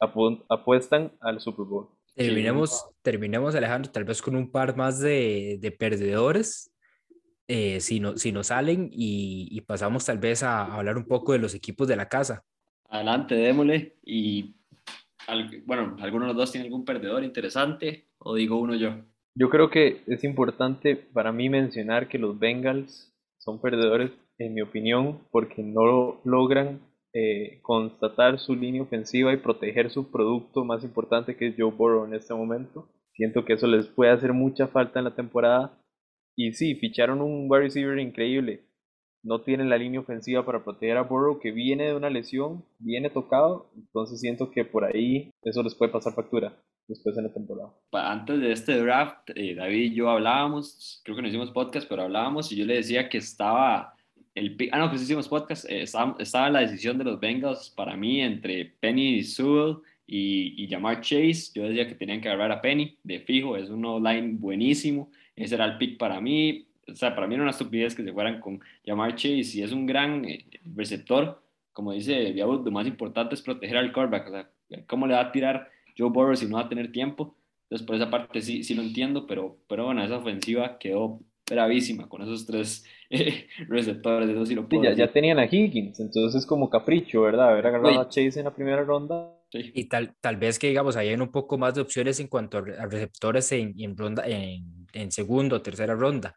apu 0.00 0.42
apuestan 0.48 1.12
al 1.20 1.40
Super 1.40 1.66
Bowl. 1.66 1.88
Terminemos, 2.14 2.70
sí. 2.70 2.96
terminemos, 3.02 3.54
Alejandro, 3.54 3.92
tal 3.92 4.04
vez 4.04 4.20
con 4.20 4.34
un 4.34 4.50
par 4.50 4.76
más 4.76 4.98
de, 4.98 5.58
de 5.60 5.70
perdedores, 5.70 6.74
eh, 7.46 7.80
si, 7.80 8.00
no, 8.00 8.16
si 8.16 8.32
no 8.32 8.42
salen, 8.42 8.90
y, 8.92 9.48
y 9.50 9.60
pasamos 9.62 10.04
tal 10.04 10.18
vez 10.18 10.42
a, 10.42 10.64
a 10.64 10.78
hablar 10.78 10.96
un 10.96 11.06
poco 11.06 11.32
de 11.32 11.38
los 11.38 11.54
equipos 11.54 11.86
de 11.88 11.96
la 11.96 12.08
casa. 12.08 12.44
Adelante, 12.88 13.36
démosle. 13.36 13.96
Y 14.04 14.56
bueno, 15.64 15.96
¿alguno 16.00 16.26
de 16.26 16.32
los 16.32 16.36
dos 16.36 16.52
tiene 16.52 16.66
algún 16.66 16.84
perdedor 16.84 17.22
interesante 17.22 18.09
o 18.20 18.34
digo 18.34 18.58
uno 18.58 18.74
yo? 18.74 18.94
Yo 19.34 19.48
creo 19.48 19.70
que 19.70 20.02
es 20.06 20.24
importante 20.24 20.96
para 20.96 21.32
mí 21.32 21.48
mencionar 21.48 22.08
que 22.08 22.18
los 22.18 22.38
Bengals 22.38 23.12
son 23.38 23.60
perdedores, 23.60 24.10
en 24.38 24.54
mi 24.54 24.62
opinión, 24.62 25.20
porque 25.30 25.62
no 25.62 26.20
logran 26.24 26.80
eh, 27.12 27.58
constatar 27.62 28.38
su 28.38 28.54
línea 28.54 28.82
ofensiva 28.82 29.32
y 29.32 29.38
proteger 29.38 29.90
su 29.90 30.10
producto 30.10 30.64
más 30.64 30.82
importante 30.84 31.36
que 31.36 31.48
es 31.48 31.54
Joe 31.58 31.70
Burrow 31.70 32.04
en 32.06 32.14
este 32.14 32.34
momento. 32.34 32.88
Siento 33.12 33.44
que 33.44 33.54
eso 33.54 33.66
les 33.66 33.86
puede 33.86 34.12
hacer 34.12 34.32
mucha 34.32 34.68
falta 34.68 34.98
en 34.98 35.04
la 35.04 35.14
temporada. 35.14 35.78
Y 36.36 36.52
sí, 36.52 36.74
ficharon 36.74 37.20
un 37.20 37.50
wide 37.50 37.64
receiver 37.64 37.98
increíble, 37.98 38.62
no 39.22 39.42
tienen 39.42 39.68
la 39.68 39.76
línea 39.76 40.00
ofensiva 40.00 40.46
para 40.46 40.64
proteger 40.64 40.96
a 40.96 41.02
Burrow, 41.02 41.38
que 41.38 41.50
viene 41.50 41.86
de 41.86 41.94
una 41.94 42.08
lesión, 42.08 42.64
viene 42.78 43.10
tocado, 43.10 43.70
entonces 43.76 44.20
siento 44.20 44.50
que 44.50 44.64
por 44.64 44.84
ahí 44.84 45.30
eso 45.42 45.62
les 45.62 45.74
puede 45.74 45.92
pasar 45.92 46.14
factura 46.14 46.56
después 46.90 47.16
en 47.16 47.24
la 47.24 47.32
temporada. 47.32 47.70
Antes 47.92 48.40
de 48.40 48.52
este 48.52 48.76
draft, 48.76 49.30
eh, 49.34 49.54
David 49.54 49.92
y 49.92 49.94
yo 49.94 50.10
hablábamos, 50.10 51.00
creo 51.04 51.16
que 51.16 51.22
no 51.22 51.28
hicimos 51.28 51.50
podcast, 51.50 51.88
pero 51.88 52.02
hablábamos 52.02 52.52
y 52.52 52.56
yo 52.56 52.66
le 52.66 52.74
decía 52.74 53.08
que 53.08 53.18
estaba 53.18 53.94
el 54.34 54.56
ah 54.72 54.78
no, 54.78 54.90
que 54.90 54.98
sí 54.98 55.04
hicimos 55.04 55.28
podcast, 55.28 55.68
eh, 55.68 55.82
estaba, 55.82 56.16
estaba, 56.18 56.50
la 56.50 56.60
decisión 56.60 56.98
de 56.98 57.04
los 57.04 57.18
Bengals 57.18 57.70
para 57.70 57.96
mí 57.96 58.20
entre 58.20 58.64
Penny 58.64 59.22
Sewell 59.22 59.78
y, 60.06 60.62
y 60.62 60.68
Jamar 60.68 61.00
Chase. 61.00 61.50
Yo 61.54 61.64
decía 61.64 61.86
que 61.86 61.94
tenían 61.94 62.20
que 62.20 62.28
agarrar 62.28 62.52
a 62.52 62.60
Penny 62.60 62.96
de 63.02 63.20
fijo, 63.20 63.56
es 63.56 63.70
un 63.70 63.82
line 64.02 64.36
buenísimo. 64.38 65.10
Ese 65.34 65.54
era 65.54 65.64
el 65.64 65.78
pick 65.78 65.98
para 65.98 66.20
mí. 66.20 66.66
O 66.86 66.94
sea, 66.94 67.14
para 67.14 67.26
mí 67.26 67.34
era 67.34 67.42
una 67.42 67.52
estupidez 67.52 67.94
que 67.94 68.02
se 68.02 68.12
fueran 68.12 68.40
con 68.40 68.60
Jamar 68.84 69.14
Chase 69.14 69.58
y 69.58 69.62
es 69.62 69.72
un 69.72 69.86
gran 69.86 70.24
eh, 70.24 70.46
receptor. 70.74 71.42
Como 71.72 71.92
dice 71.92 72.32
Diablo, 72.32 72.62
lo 72.64 72.70
más 72.70 72.86
importante 72.86 73.34
es 73.34 73.42
proteger 73.42 73.76
al 73.76 73.92
quarterback. 73.92 74.26
O 74.26 74.30
sea, 74.30 74.50
¿cómo 74.86 75.06
le 75.06 75.14
va 75.14 75.20
a 75.20 75.32
tirar 75.32 75.68
Joe 76.00 76.10
Burrow 76.10 76.36
si 76.36 76.46
no 76.46 76.56
va 76.56 76.62
a 76.62 76.68
tener 76.68 76.90
tiempo? 76.90 77.36
Entonces, 77.64 77.86
por 77.86 77.96
esa 77.96 78.10
parte 78.10 78.40
sí, 78.40 78.64
sí 78.64 78.74
lo 78.74 78.82
entiendo, 78.82 79.26
pero, 79.26 79.58
pero 79.68 79.84
bueno, 79.84 80.02
esa 80.02 80.16
ofensiva 80.16 80.78
quedó 80.78 81.20
bravísima 81.48 82.08
con 82.08 82.22
esos 82.22 82.46
tres 82.46 82.84
eh, 83.10 83.46
receptores. 83.68 84.28
Eso 84.28 84.46
sí 84.46 84.54
lo 84.54 84.68
puedo 84.68 84.84
ya, 84.84 84.94
ya, 84.94 85.12
tenían 85.12 85.38
a 85.38 85.44
Higgins, 85.44 86.00
entonces 86.00 86.42
es 86.42 86.46
como 86.46 86.70
capricho, 86.70 87.22
¿verdad? 87.22 87.50
Haber 87.50 87.66
agarrado 87.66 88.00
a 88.00 88.08
Chase 88.08 88.38
en 88.38 88.44
la 88.44 88.54
primera 88.54 88.82
ronda. 88.82 89.36
Y 89.52 89.88
tal, 89.88 90.14
tal 90.20 90.36
vez 90.36 90.58
que, 90.60 90.68
digamos, 90.68 90.96
hayan 90.96 91.20
un 91.20 91.32
poco 91.32 91.58
más 91.58 91.74
de 91.74 91.80
opciones 91.80 92.20
en 92.20 92.28
cuanto 92.28 92.58
a 92.58 92.86
receptores 92.86 93.50
en, 93.50 93.74
en 93.78 93.96
ronda, 93.96 94.22
en, 94.26 94.86
en 94.92 95.10
segundo 95.10 95.56
o 95.56 95.62
tercera 95.62 95.94
ronda. 95.94 96.36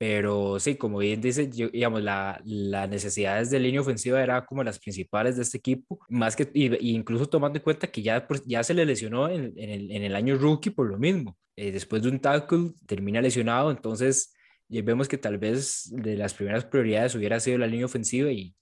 Pero 0.00 0.58
sí, 0.58 0.76
como 0.76 0.96
bien 0.96 1.20
dice, 1.20 1.46
digamos, 1.46 2.02
la, 2.02 2.40
las 2.46 2.88
necesidades 2.88 3.50
de 3.50 3.60
línea 3.60 3.82
ofensiva 3.82 4.22
era 4.22 4.46
como 4.46 4.64
las 4.64 4.78
principales 4.78 5.36
de 5.36 5.42
este 5.42 5.58
equipo, 5.58 5.98
más 6.08 6.36
que, 6.36 6.50
y, 6.54 6.94
incluso 6.96 7.26
tomando 7.28 7.58
en 7.58 7.62
cuenta 7.62 7.86
que 7.88 8.00
ya, 8.00 8.26
pues, 8.26 8.42
ya 8.46 8.64
se 8.64 8.72
le 8.72 8.86
lesionó 8.86 9.28
en, 9.28 9.52
en, 9.58 9.68
el, 9.68 9.90
en 9.90 10.02
el 10.02 10.16
año 10.16 10.38
rookie 10.38 10.70
por 10.70 10.88
lo 10.88 10.96
mismo. 10.96 11.36
Eh, 11.54 11.70
después 11.70 12.02
de 12.02 12.08
un 12.08 12.18
tackle, 12.18 12.72
termina 12.86 13.20
lesionado, 13.20 13.70
entonces 13.70 14.32
vemos 14.70 15.06
que 15.06 15.18
tal 15.18 15.36
vez 15.36 15.90
de 15.92 16.16
las 16.16 16.32
primeras 16.32 16.64
prioridades 16.64 17.14
hubiera 17.14 17.38
sido 17.38 17.58
la 17.58 17.66
línea 17.66 17.84
ofensiva 17.84 18.32
y 18.32 18.54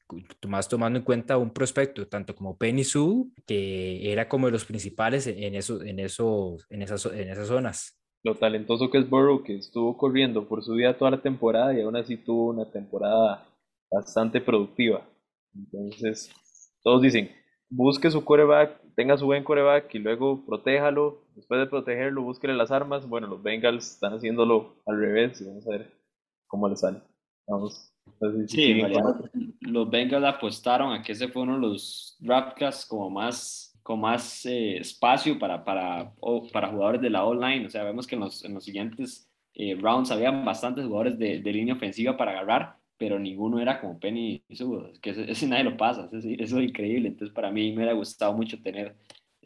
más 0.49 0.69
tomando 0.69 0.99
en 0.99 1.05
cuenta 1.05 1.37
un 1.37 1.53
prospecto, 1.53 2.09
tanto 2.09 2.35
como 2.35 2.59
Penny 2.59 2.83
Sue, 2.83 3.27
que 3.47 4.11
era 4.11 4.29
como 4.29 4.47
de 4.47 4.53
los 4.53 4.65
principales 4.65 5.29
en, 5.29 5.55
eso, 5.55 5.81
en, 5.85 6.01
eso, 6.01 6.57
en, 6.69 6.83
esas, 6.83 7.07
en 7.07 7.29
esas 7.29 7.47
zonas 7.47 7.98
lo 8.25 8.35
talentoso 8.35 8.91
que 8.91 8.99
es 8.99 9.09
Burrow, 9.09 9.43
que 9.43 9.57
estuvo 9.57 9.97
corriendo 9.97 10.49
por 10.49 10.63
su 10.63 10.73
vida 10.73 10.97
toda 10.97 11.13
la 11.13 11.23
temporada 11.23 11.75
y 11.75 11.83
aún 11.83 11.97
así 11.97 12.17
tuvo 12.17 12.51
una 12.51 12.71
temporada 12.71 13.47
bastante 13.91 14.41
productiva. 14.41 15.03
Entonces, 15.55 16.31
todos 16.83 17.03
dicen, 17.03 17.31
busque 17.71 18.11
su 18.11 18.25
coreback, 18.25 18.81
tenga 18.95 19.17
su 19.17 19.27
buen 19.27 19.45
coreback 19.45 19.95
y 19.95 19.99
luego 19.99 20.45
protéjalo. 20.45 21.23
Después 21.35 21.61
de 21.61 21.67
protegerlo, 21.67 22.23
búsquele 22.23 22.55
las 22.55 22.71
armas. 22.71 23.09
Bueno, 23.09 23.27
los 23.27 23.43
Bengals 23.43 23.93
están 23.93 24.15
haciéndolo 24.15 24.83
al 24.87 24.99
revés 24.99 25.41
y 25.41 25.47
vamos 25.47 25.67
a 25.67 25.71
ver 25.71 25.93
cómo 26.47 26.69
le 26.69 26.77
sale. 26.77 27.01
Vamos. 27.47 27.93
sí, 28.47 28.83
los 29.61 29.91
Bengals 29.91 30.25
apostaron 30.25 30.93
a 30.93 31.03
que 31.03 31.13
ese 31.13 31.29
fue 31.29 31.43
uno 31.43 31.55
de 31.55 31.61
los 31.61 32.17
draftcasts 32.21 32.87
como 32.87 33.09
más 33.09 33.68
con 33.89 34.01
más 34.01 34.45
eh, 34.45 34.77
espacio 34.77 35.39
para, 35.39 35.65
para, 35.65 36.13
para 36.53 36.69
jugadores 36.69 37.01
de 37.01 37.09
la 37.09 37.25
online. 37.25 37.65
O 37.65 37.71
sea, 37.71 37.85
vemos 37.85 38.07
que 38.07 38.17
en 38.17 38.21
los, 38.21 38.45
en 38.45 38.53
los 38.53 38.63
siguientes 38.63 39.31
eh, 39.55 39.79
rounds 39.81 40.11
habían 40.11 40.45
bastantes 40.45 40.85
jugadores 40.85 41.19
de, 41.19 41.41
de, 41.41 41.53
línea 41.55 41.73
ofensiva 41.73 42.15
para 42.15 42.33
agarrar, 42.33 42.77
pero 42.99 43.19
ninguno 43.19 43.59
era 43.59 43.81
como 43.81 43.99
Penny 43.99 44.43
y 44.47 45.01
que 45.01 45.25
ese, 45.29 45.47
nadie 45.47 45.65
lo 45.65 45.79
pasa, 45.79 46.07
eso, 46.13 46.29
eso 46.29 46.59
es 46.59 46.69
increíble. 46.69 47.09
Entonces, 47.09 47.35
para 47.35 47.51
mí 47.51 47.71
me 47.71 47.77
hubiera 47.77 47.95
gustado 47.95 48.35
mucho 48.35 48.61
tener 48.61 48.95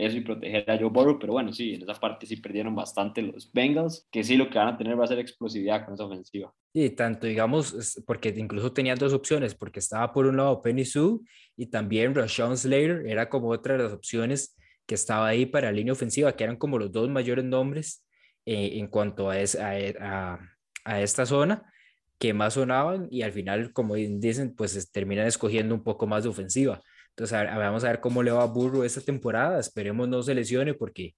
eso 0.02 0.16
y 0.16 0.20
proteger 0.20 0.70
a 0.70 0.78
Joe 0.78 0.90
Burrow, 0.90 1.18
pero 1.18 1.32
bueno, 1.32 1.52
sí, 1.52 1.74
en 1.74 1.82
esa 1.82 1.94
parte 1.94 2.26
sí 2.26 2.36
perdieron 2.36 2.74
bastante 2.74 3.22
los 3.22 3.50
Bengals, 3.52 4.06
que 4.10 4.24
sí 4.24 4.36
lo 4.36 4.50
que 4.50 4.58
van 4.58 4.68
a 4.68 4.76
tener 4.76 4.98
va 4.98 5.04
a 5.04 5.08
ser 5.08 5.18
explosividad 5.18 5.84
con 5.84 5.94
esa 5.94 6.04
ofensiva. 6.04 6.52
Sí, 6.74 6.90
tanto 6.90 7.26
digamos, 7.26 8.02
porque 8.06 8.34
incluso 8.36 8.72
tenían 8.72 8.98
dos 8.98 9.12
opciones, 9.12 9.54
porque 9.54 9.80
estaba 9.80 10.12
por 10.12 10.26
un 10.26 10.36
lado 10.36 10.60
Penny 10.62 10.84
Sue 10.84 11.20
y 11.56 11.66
también 11.66 12.14
Rashawn 12.14 12.56
Slater, 12.56 13.04
era 13.06 13.28
como 13.28 13.48
otra 13.48 13.76
de 13.76 13.84
las 13.84 13.92
opciones 13.92 14.56
que 14.86 14.94
estaba 14.94 15.28
ahí 15.28 15.46
para 15.46 15.68
la 15.68 15.76
línea 15.76 15.92
ofensiva, 15.92 16.32
que 16.34 16.44
eran 16.44 16.56
como 16.56 16.78
los 16.78 16.90
dos 16.90 17.08
mayores 17.08 17.44
nombres 17.44 18.04
eh, 18.46 18.72
en 18.74 18.88
cuanto 18.88 19.30
a, 19.30 19.36
a, 19.36 20.38
a, 20.84 21.00
esta 21.00 21.26
zona 21.26 21.72
que 22.18 22.34
más 22.34 22.54
sonaban 22.54 23.06
y 23.10 23.22
al 23.22 23.32
final, 23.32 23.72
como 23.72 23.94
dicen, 23.94 24.54
pues 24.54 24.90
terminan 24.90 25.26
escogiendo 25.26 25.74
un 25.74 25.84
poco 25.84 26.06
más 26.06 26.24
de 26.24 26.30
ofensiva. 26.30 26.82
Entonces, 27.16 27.46
vamos 27.46 27.84
a 27.84 27.88
ver 27.88 28.00
cómo 28.00 28.22
le 28.22 28.30
va 28.30 28.44
a 28.44 28.86
esta 28.86 29.00
temporada. 29.00 29.60
Esperemos 29.60 30.08
no 30.08 30.22
se 30.22 30.34
lesione 30.34 30.74
porque 30.74 31.14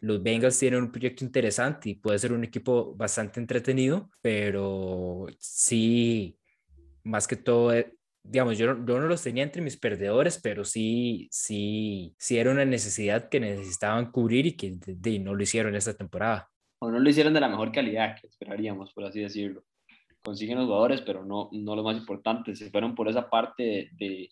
los 0.00 0.22
Bengals 0.22 0.58
tienen 0.58 0.82
un 0.82 0.92
proyecto 0.92 1.24
interesante 1.24 1.90
y 1.90 1.94
puede 1.94 2.18
ser 2.18 2.32
un 2.32 2.44
equipo 2.44 2.94
bastante 2.94 3.40
entretenido, 3.40 4.10
pero 4.20 5.26
sí, 5.38 6.38
más 7.02 7.26
que 7.26 7.36
todo, 7.36 7.72
eh, 7.72 7.94
digamos, 8.22 8.58
yo, 8.58 8.66
yo 8.84 9.00
no 9.00 9.08
los 9.08 9.22
tenía 9.22 9.42
entre 9.42 9.62
mis 9.62 9.76
perdedores, 9.76 10.38
pero 10.40 10.64
sí, 10.64 11.28
sí, 11.32 12.14
sí 12.18 12.38
era 12.38 12.50
una 12.50 12.64
necesidad 12.64 13.28
que 13.28 13.40
necesitaban 13.40 14.12
cubrir 14.12 14.46
y 14.46 14.56
que 14.56 14.78
no 15.20 15.34
lo 15.34 15.42
hicieron 15.42 15.74
esta 15.74 15.94
temporada. 15.94 16.48
O 16.80 16.90
no 16.90 17.00
lo 17.00 17.10
hicieron 17.10 17.32
de 17.32 17.40
la 17.40 17.48
mejor 17.48 17.72
calidad 17.72 18.16
que 18.20 18.28
esperaríamos, 18.28 18.92
por 18.92 19.04
así 19.04 19.20
decirlo. 19.20 19.64
Consiguen 20.22 20.58
los 20.58 20.66
jugadores, 20.66 21.00
pero 21.00 21.24
no, 21.24 21.48
no 21.52 21.74
lo 21.74 21.82
más 21.82 21.96
importante. 21.96 22.54
Se 22.54 22.70
fueron 22.70 22.94
por 22.94 23.08
esa 23.08 23.28
parte 23.28 23.62
de 23.62 23.88
de 23.96 24.30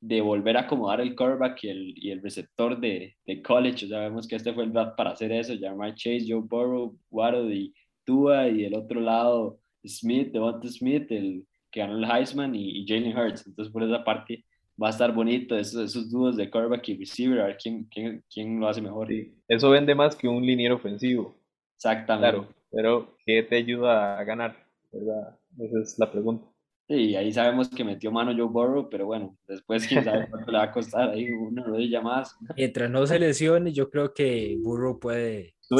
volver 0.00 0.56
a 0.56 0.60
acomodar 0.60 1.00
el 1.00 1.14
quarterback 1.14 1.64
y 1.64 1.68
el, 1.68 1.94
y 1.96 2.10
el 2.10 2.22
receptor 2.22 2.78
de, 2.78 3.16
de 3.26 3.42
college. 3.42 3.88
Ya 3.88 4.00
vemos 4.00 4.26
que 4.26 4.36
este 4.36 4.52
fue 4.52 4.64
el 4.64 4.72
draft 4.72 4.96
para 4.96 5.10
hacer 5.10 5.32
eso. 5.32 5.54
Jamar 5.58 5.94
Chase, 5.94 6.26
Joe 6.28 6.42
Burrow, 6.42 6.98
Waddle 7.10 7.54
y 7.54 7.74
Tua. 8.04 8.48
Y 8.48 8.64
el 8.64 8.74
otro 8.74 9.00
lado, 9.00 9.58
Smith, 9.86 10.32
Devonta 10.32 10.68
Smith, 10.68 11.10
el 11.10 11.46
que 11.70 11.80
ganó 11.80 11.98
el 11.98 12.10
Heisman 12.10 12.54
y, 12.54 12.80
y 12.80 12.86
Jalen 12.86 13.16
Hurts. 13.16 13.46
Entonces, 13.46 13.72
por 13.72 13.82
esa 13.82 14.04
parte 14.04 14.44
va 14.80 14.88
a 14.88 14.90
estar 14.90 15.12
bonito 15.12 15.56
esos, 15.56 15.82
esos 15.82 16.10
dúos 16.10 16.36
de 16.36 16.50
quarterback 16.50 16.88
y 16.88 16.98
receiver. 16.98 17.40
A 17.40 17.46
ver 17.46 17.56
quién, 17.56 17.84
quién, 17.90 18.22
quién 18.32 18.60
lo 18.60 18.68
hace 18.68 18.80
mejor. 18.80 19.08
Eso 19.48 19.70
vende 19.70 19.94
más 19.94 20.14
que 20.14 20.28
un 20.28 20.44
liniero 20.44 20.76
ofensivo. 20.76 21.34
Exactamente. 21.76 22.38
Claro, 22.38 22.54
pero 22.70 23.16
¿qué 23.24 23.42
te 23.42 23.56
ayuda 23.56 24.18
a 24.18 24.24
ganar? 24.24 24.66
¿verdad? 24.92 25.38
Esa 25.58 25.80
es 25.80 25.98
la 25.98 26.10
pregunta. 26.10 26.46
Sí, 26.88 27.16
ahí 27.16 27.32
sabemos 27.32 27.68
que 27.68 27.82
metió 27.82 28.12
mano 28.12 28.32
Joe 28.36 28.46
Burrow, 28.46 28.88
pero 28.88 29.06
bueno, 29.06 29.36
después 29.48 29.86
quién 29.88 30.04
sabe 30.04 30.26
cuánto 30.30 30.52
le 30.52 30.58
va 30.58 30.64
a 30.64 30.72
costar 30.72 31.10
ahí 31.10 31.28
una 31.30 31.64
rodilla 31.64 32.00
más. 32.00 32.36
Mientras 32.56 32.90
no 32.90 33.06
se 33.06 33.18
lesione, 33.18 33.72
yo 33.72 33.90
creo 33.90 34.14
que 34.14 34.56
Burrow 34.62 35.00
puede... 35.00 35.54
Si, 35.60 35.74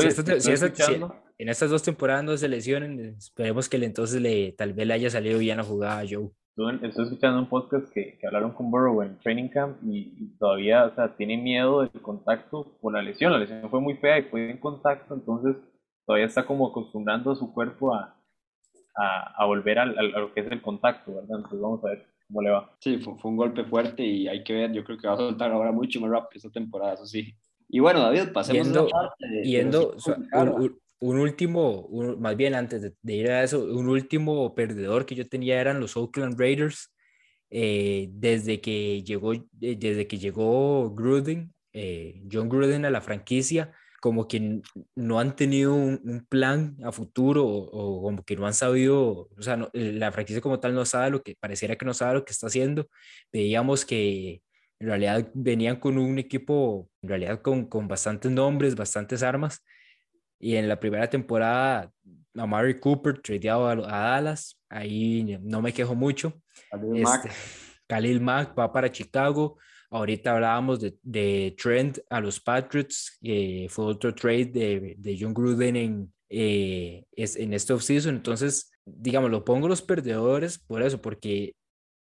en 1.39 1.49
estas 1.51 1.71
dos 1.71 1.83
temporadas 1.83 2.25
no 2.25 2.37
se 2.37 2.49
lesionen, 2.49 2.99
esperemos 3.19 3.69
que 3.69 3.77
entonces 3.77 4.21
le, 4.21 4.53
tal 4.53 4.73
vez 4.73 4.87
le 4.87 4.95
haya 4.95 5.11
salido 5.11 5.39
bien 5.39 5.59
la 5.59 5.65
jugada 5.65 6.01
a 6.01 6.07
Joe. 6.09 6.31
Estoy 6.83 7.05
escuchando 7.05 7.39
un 7.39 7.51
podcast 7.51 7.93
que, 7.93 8.17
que 8.19 8.27
hablaron 8.27 8.53
con 8.53 8.71
Burrow 8.71 9.03
en 9.03 9.19
Training 9.19 9.49
Camp 9.49 9.77
y, 9.85 10.35
todavía, 10.39 10.87
o 10.87 10.95
sea, 10.95 11.15
tiene 11.15 11.37
miedo 11.37 11.83
del 11.83 12.01
contacto 12.01 12.79
con 12.81 12.95
la 12.95 13.03
lesión. 13.03 13.31
La 13.31 13.39
lesión 13.39 13.69
fue 13.69 13.81
muy 13.81 13.95
fea 13.99 14.19
y 14.19 14.23
fue 14.23 14.51
en 14.51 14.57
contacto, 14.57 15.15
entonces 15.15 15.57
todavía 16.07 16.27
está 16.27 16.47
como 16.47 16.67
acostumbrando 16.67 17.31
a 17.31 17.37
su 17.37 17.53
cuerpo 17.53 17.95
a, 17.95 18.17
a, 18.97 19.45
volver 19.47 19.79
al, 19.79 19.99
a 19.99 20.21
lo 20.21 20.33
que 20.33 20.41
es 20.41 20.51
el 20.51 20.63
contacto, 20.63 21.15
¿verdad? 21.15 21.37
Entonces 21.37 21.61
vamos 21.61 21.85
a 21.85 21.89
ver 21.89 22.07
cómo 22.27 22.43
le 22.43 22.51
va. 22.51 22.75
Sí, 22.81 22.99
fue, 22.99 23.19
fue, 23.19 23.31
un 23.31 23.37
golpe 23.37 23.65
fuerte 23.65 24.03
y 24.03 24.27
hay 24.27 24.43
que 24.43 24.55
ver, 24.55 24.73
yo 24.73 24.85
creo 24.85 24.99
que 24.99 25.07
va 25.07 25.15
a 25.15 25.19
soltar 25.19 25.53
ahora 25.53 25.73
mucho 25.73 26.01
más 26.01 26.11
rápido 26.11 26.39
esta 26.39 26.51
temporada, 26.51 26.95
eso 26.95 27.07
sí. 27.07 27.35
Y 27.69 27.81
bueno, 27.81 28.01
David, 28.01 28.33
pasemos 28.33 28.67
yendo, 28.67 28.87
a 28.87 28.89
parte 28.89 29.27
de, 29.29 29.43
yendo 29.43 29.97
un, 30.33 30.81
un, 31.01 31.19
último, 31.19 31.89
más 32.19 32.37
bien 32.37 32.55
antes 32.55 32.81
de, 32.81 32.95
de, 33.03 33.15
ir 33.15 33.31
a 33.31 33.43
eso, 33.43 33.65
un 33.65 33.89
último 33.89 34.55
perdedor 34.55 35.05
que 35.05 35.15
yo 35.15 35.29
tenía 35.29 35.61
eran 35.61 35.81
los 35.81 35.97
Oakland 35.97 36.39
Raiders. 36.39 36.93
Eh, 37.49 38.09
desde 38.11 38.61
que 38.61 39.03
llegó, 39.05 39.33
eh, 39.33 39.43
desde 39.79 40.09
que 40.09 40.19
llegó 40.19 40.91
Gruden, 40.91 41.55
eh, 41.73 42.23
John 42.31 42.49
Gruden 42.49 42.85
a 42.85 42.91
la 42.91 43.01
franquicia, 43.01 43.73
como 44.01 44.29
que 44.29 44.63
no 44.95 45.21
han 45.21 45.37
tenido 45.37 45.75
un, 45.75 46.27
plan 46.29 46.77
a 46.85 46.93
futuro 46.93 47.47
o, 47.47 48.03
como 48.03 48.25
que 48.25 48.37
no 48.37 48.47
han 48.47 48.55
sabido, 48.55 49.29
o 49.37 49.43
sea, 49.43 49.69
eh, 49.73 49.93
la 49.93 50.13
franquicia 50.13 50.41
como 50.41 50.61
tal 50.61 50.75
no 50.75 50.85
sabe 50.85 51.11
lo 51.11 51.23
que, 51.23 51.37
pareciera 51.39 51.77
que 51.77 51.85
no 51.87 51.95
sabe 51.95 52.15
lo 52.15 52.25
que 52.25 52.33
está 52.33 52.47
haciendo. 52.49 52.89
Veíamos 53.33 53.85
que 53.85 54.43
en 54.79 54.89
realidad 54.89 55.31
venían 55.35 55.77
con 55.77 55.99
un 55.99 56.19
equipo, 56.19 56.91
en 57.03 57.09
realidad 57.09 57.41
con, 57.43 57.67
con 57.67 57.89
bastantes 57.89 58.31
nombres, 58.31 58.75
bastantes 58.77 59.23
armas. 59.23 59.65
Y 60.39 60.57
en 60.57 60.69
la 60.69 60.79
primera 60.79 61.09
temporada, 61.09 61.91
a 62.35 62.47
Mary 62.47 62.79
Cooper 62.79 63.21
tradeado 63.21 63.67
a, 63.67 63.73
a, 63.73 64.11
Dallas, 64.11 64.61
ahí 64.69 65.39
no 65.41 65.63
me 65.63 65.73
quejo 65.73 65.95
mucho. 65.95 66.35
Khalil 66.71 66.97
este, 66.97 67.03
Mack. 67.03 67.33
Khalil 67.89 68.21
Mack 68.21 68.59
va 68.59 68.73
para 68.73 68.93
Chicago. 68.93 69.59
Ahorita 69.91 70.33
hablábamos 70.33 70.81
de, 70.81 70.97
de 71.03 71.55
Trent 71.61 71.99
a 72.11 72.21
los 72.21 72.41
Patriots, 72.41 73.19
eh, 73.23 73.67
fue 73.69 73.87
otro 73.87 74.15
trade 74.15 74.47
de, 74.47 74.95
de 74.99 75.17
John 75.19 75.33
Gruden 75.33 75.77
en, 75.77 76.13
eh, 76.29 77.05
es, 77.13 77.37
en 77.37 77.55
este 77.55 77.73
offseason. 77.73 78.17
Entonces, 78.17 78.73
digamos, 78.85 79.31
lo 79.31 79.45
pongo 79.45 79.69
los 79.69 79.83
perdedores 79.83 80.59
por 80.59 80.83
eso, 80.83 81.01
porque, 81.01 81.55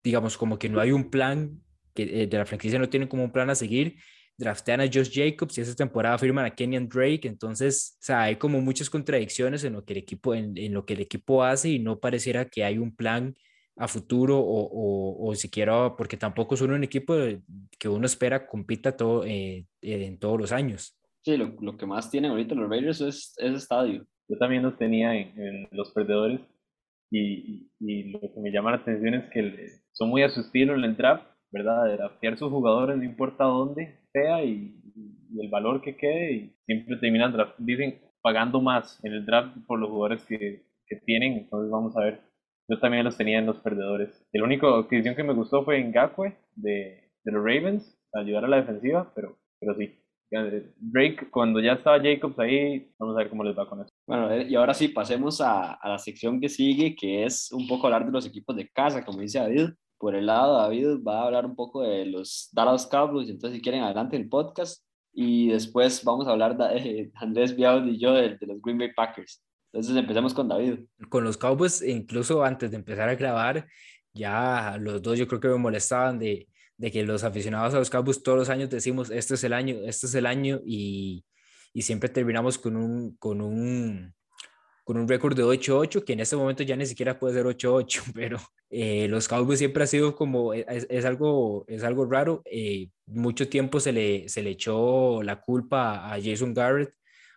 digamos, 0.03 0.37
como 0.37 0.59
que 0.59 0.69
no 0.69 0.81
hay 0.81 0.93
un 0.93 1.11
plan, 1.11 1.61
que 1.95 2.23
eh, 2.23 2.27
de 2.27 2.39
la 2.39 2.47
franquicia 2.47 2.79
no 2.79 2.89
tienen 2.89 3.09
como 3.09 3.25
un 3.25 3.33
plan 3.33 3.51
a 3.51 3.55
seguir. 3.55 3.97
Draftean 4.37 4.81
a 4.81 4.87
Josh 4.87 5.13
Jacobs 5.13 5.57
y 5.59 5.61
esa 5.61 5.77
temporada 5.77 6.19
firman 6.19 6.45
a 6.45 6.51
Kenyan 6.51 6.89
Drake, 6.89 7.29
entonces, 7.29 7.97
o 8.01 8.05
sea, 8.05 8.23
hay 8.23 8.37
como 8.37 8.61
muchas 8.61 8.91
contradicciones 8.91 9.63
en 9.63 9.75
lo 9.75 9.85
que 9.85 9.93
el 9.93 10.01
equipo, 10.01 10.35
en, 10.35 10.59
en 10.59 10.75
lo 10.75 10.85
que 10.85 10.95
el 10.95 11.01
equipo 11.01 11.45
hace 11.45 11.69
y 11.71 11.79
no 11.79 12.01
pareciera 12.01 12.47
que 12.47 12.65
hay 12.65 12.79
un 12.79 12.97
plan 12.97 13.37
a 13.77 13.89
futuro 13.89 14.39
o, 14.39 14.69
o, 14.71 15.29
o 15.29 15.35
siquiera 15.35 15.97
porque 15.97 16.17
tampoco 16.17 16.57
son 16.57 16.73
un 16.73 16.85
equipo 16.85 17.15
que 17.79 17.89
uno 17.89 18.07
espera 18.07 18.47
compita 18.47 18.97
todo, 18.97 19.25
eh, 19.25 19.67
en 19.83 20.19
todos 20.19 20.41
los 20.41 20.53
años. 20.53 20.97
Sí, 21.25 21.37
lo, 21.37 21.55
lo, 21.61 21.77
que 21.77 21.87
más 21.87 22.11
tienen 22.11 22.31
ahorita 22.31 22.55
los 22.55 22.69
Raiders 22.69 23.01
es, 23.01 23.35
es 23.39 23.53
estadio. 23.55 24.07
Yo 24.29 24.39
también 24.39 24.63
los 24.63 24.77
tenía 24.77 25.15
en, 25.15 25.39
en 25.41 25.69
los 25.73 25.91
perdedores 25.93 26.41
y, 27.11 27.71
y, 27.81 28.11
lo 28.11 28.21
que 28.21 28.41
me 28.41 28.51
llama 28.51 28.71
la 28.71 28.79
atención 28.79 29.15
es 29.15 29.31
que 29.31 29.69
son 29.93 30.09
muy 30.11 30.23
a 30.23 30.29
su 30.29 30.41
estilo 30.41 30.75
en 30.75 30.85
el 30.85 30.97
draft, 30.97 31.27
¿verdad? 31.51 31.85
De 31.85 31.97
draftear 31.97 32.39
sus 32.39 32.51
jugadores 32.51 32.97
no 32.97 33.05
importa 33.05 33.45
dónde 33.45 34.01
sea 34.13 34.45
y, 34.45 34.81
y 35.33 35.41
el 35.41 35.49
valor 35.51 35.81
que 35.81 35.97
quede 35.97 36.33
y 36.33 36.57
siempre 36.67 36.97
terminan 36.97 37.33
draft, 37.33 37.55
dicen 37.59 38.01
pagando 38.23 38.61
más 38.61 39.03
en 39.05 39.13
el 39.13 39.27
draft 39.27 39.57
por 39.67 39.79
los 39.79 39.91
jugadores 39.91 40.25
que, 40.25 40.65
que 40.87 40.97
tienen, 40.97 41.35
entonces 41.35 41.71
vamos 41.71 41.97
a 41.97 42.01
ver 42.01 42.21
yo 42.69 42.79
también 42.79 43.05
los 43.05 43.17
tenía 43.17 43.39
en 43.39 43.47
los 43.47 43.59
perdedores. 43.59 44.27
El 44.33 44.43
único 44.43 44.69
adquisición 44.75 45.15
que 45.15 45.23
me 45.23 45.35
gustó 45.35 45.65
fue 45.65 45.79
en 45.79 45.93
Gakwe 45.93 46.37
de, 46.55 47.11
de 47.25 47.33
los 47.33 47.45
Ravens, 47.45 47.99
ayudar 48.13 48.45
a 48.45 48.49
la 48.49 48.57
defensiva, 48.57 49.13
pero, 49.15 49.37
pero 49.61 49.75
sí. 49.75 49.99
Drake, 50.31 51.31
cuando 51.31 51.61
ya 51.61 51.75
estaba 51.75 52.03
Jacobs 52.03 52.39
ahí, 52.41 52.91
vamos 52.99 53.15
a 53.15 53.19
ver 53.19 53.29
cómo 53.29 53.45
les 53.45 53.57
va 53.57 53.69
con 53.69 53.81
eso. 53.81 53.91
Bueno, 54.07 54.33
eh, 54.33 54.47
y 54.49 54.55
ahora 54.57 54.75
sí, 54.75 54.89
pasemos 54.89 55.41
a, 55.41 55.75
a 55.75 55.89
la 55.89 55.99
sección 55.99 56.41
que 56.41 56.49
sigue, 56.49 56.97
que 56.97 57.25
es 57.25 57.53
un 57.53 57.69
poco 57.69 57.87
hablar 57.87 58.05
de 58.05 58.11
los 58.11 58.27
equipos 58.27 58.57
de 58.57 58.69
casa, 58.69 59.05
como 59.05 59.21
dice 59.21 59.39
David. 59.39 59.71
Por 59.99 60.17
el 60.17 60.27
lado, 60.27 60.59
David 60.59 61.05
va 61.07 61.21
a 61.21 61.27
hablar 61.27 61.47
un 61.47 61.55
poco 61.55 61.83
de 61.83 62.07
los 62.07 62.51
Dallas 62.53 62.87
Cowboys, 62.87 63.31
entonces 63.31 63.59
si 63.59 63.63
quieren, 63.63 63.83
adelante 63.83 64.17
el 64.17 64.29
podcast. 64.29 64.85
Y 65.13 65.51
después 65.51 66.03
vamos 66.05 66.27
a 66.27 66.33
hablar 66.33 66.57
de 66.57 67.13
Andrés 67.15 67.55
Biaud 67.55 67.87
y 67.87 67.99
yo 67.99 68.13
de, 68.15 68.37
de 68.37 68.47
los 68.47 68.61
Green 68.61 68.79
Bay 68.79 68.93
Packers. 68.93 69.41
Entonces 69.75 69.97
empecemos 69.97 70.33
con 70.33 70.47
David. 70.47 70.85
Con 71.09 71.25
los 71.25 71.37
Cowboys, 71.37 71.83
incluso 71.83 72.45
antes 72.45 72.71
de 72.71 72.77
empezar 72.77 73.09
a 73.09 73.17
grabar, 73.17 73.67
ya 74.13 74.77
los 74.79 75.03
dos 75.03 75.19
yo 75.19 75.27
creo 75.27 75.41
que 75.41 75.49
me 75.49 75.57
molestaban 75.57 76.17
de, 76.21 76.47
de 76.77 76.93
que 76.93 77.03
los 77.03 77.25
aficionados 77.25 77.75
a 77.75 77.79
los 77.81 77.91
Cowboys 77.91 78.23
todos 78.23 78.39
los 78.39 78.51
años 78.51 78.71
decimos, 78.71 79.11
este 79.11 79.35
es 79.35 79.43
el 79.43 79.53
año, 79.53 79.75
este 79.85 80.07
es 80.07 80.15
el 80.15 80.27
año, 80.27 80.61
y, 80.65 81.25
y 81.73 81.83
siempre 81.83 82.09
terminamos 82.09 82.57
con 82.57 82.77
un, 82.77 83.17
con 83.17 83.41
un, 83.41 84.15
con 84.85 84.97
un 84.97 85.09
récord 85.09 85.35
de 85.35 85.43
8-8, 85.43 86.05
que 86.05 86.13
en 86.13 86.21
este 86.21 86.37
momento 86.37 86.63
ya 86.63 86.77
ni 86.77 86.87
siquiera 86.87 87.19
puede 87.19 87.35
ser 87.35 87.47
8-8, 87.47 88.13
pero 88.15 88.39
eh, 88.71 89.09
los 89.09 89.27
Cowboys 89.27 89.59
siempre 89.59 89.83
ha 89.83 89.89
sido 89.89 90.15
como, 90.15 90.55
es, 90.55 90.87
es 90.89 91.05
algo, 91.05 91.65
es 91.67 91.83
algo 91.83 92.07
raro, 92.07 92.43
eh, 92.45 92.91
mucho 93.07 93.49
tiempo 93.49 93.81
se 93.81 93.91
le, 93.91 94.29
se 94.29 94.41
le 94.41 94.51
echó 94.51 95.21
la 95.25 95.41
culpa 95.41 96.15
a 96.15 96.23
Jason 96.23 96.55
Garrett, 96.55 96.95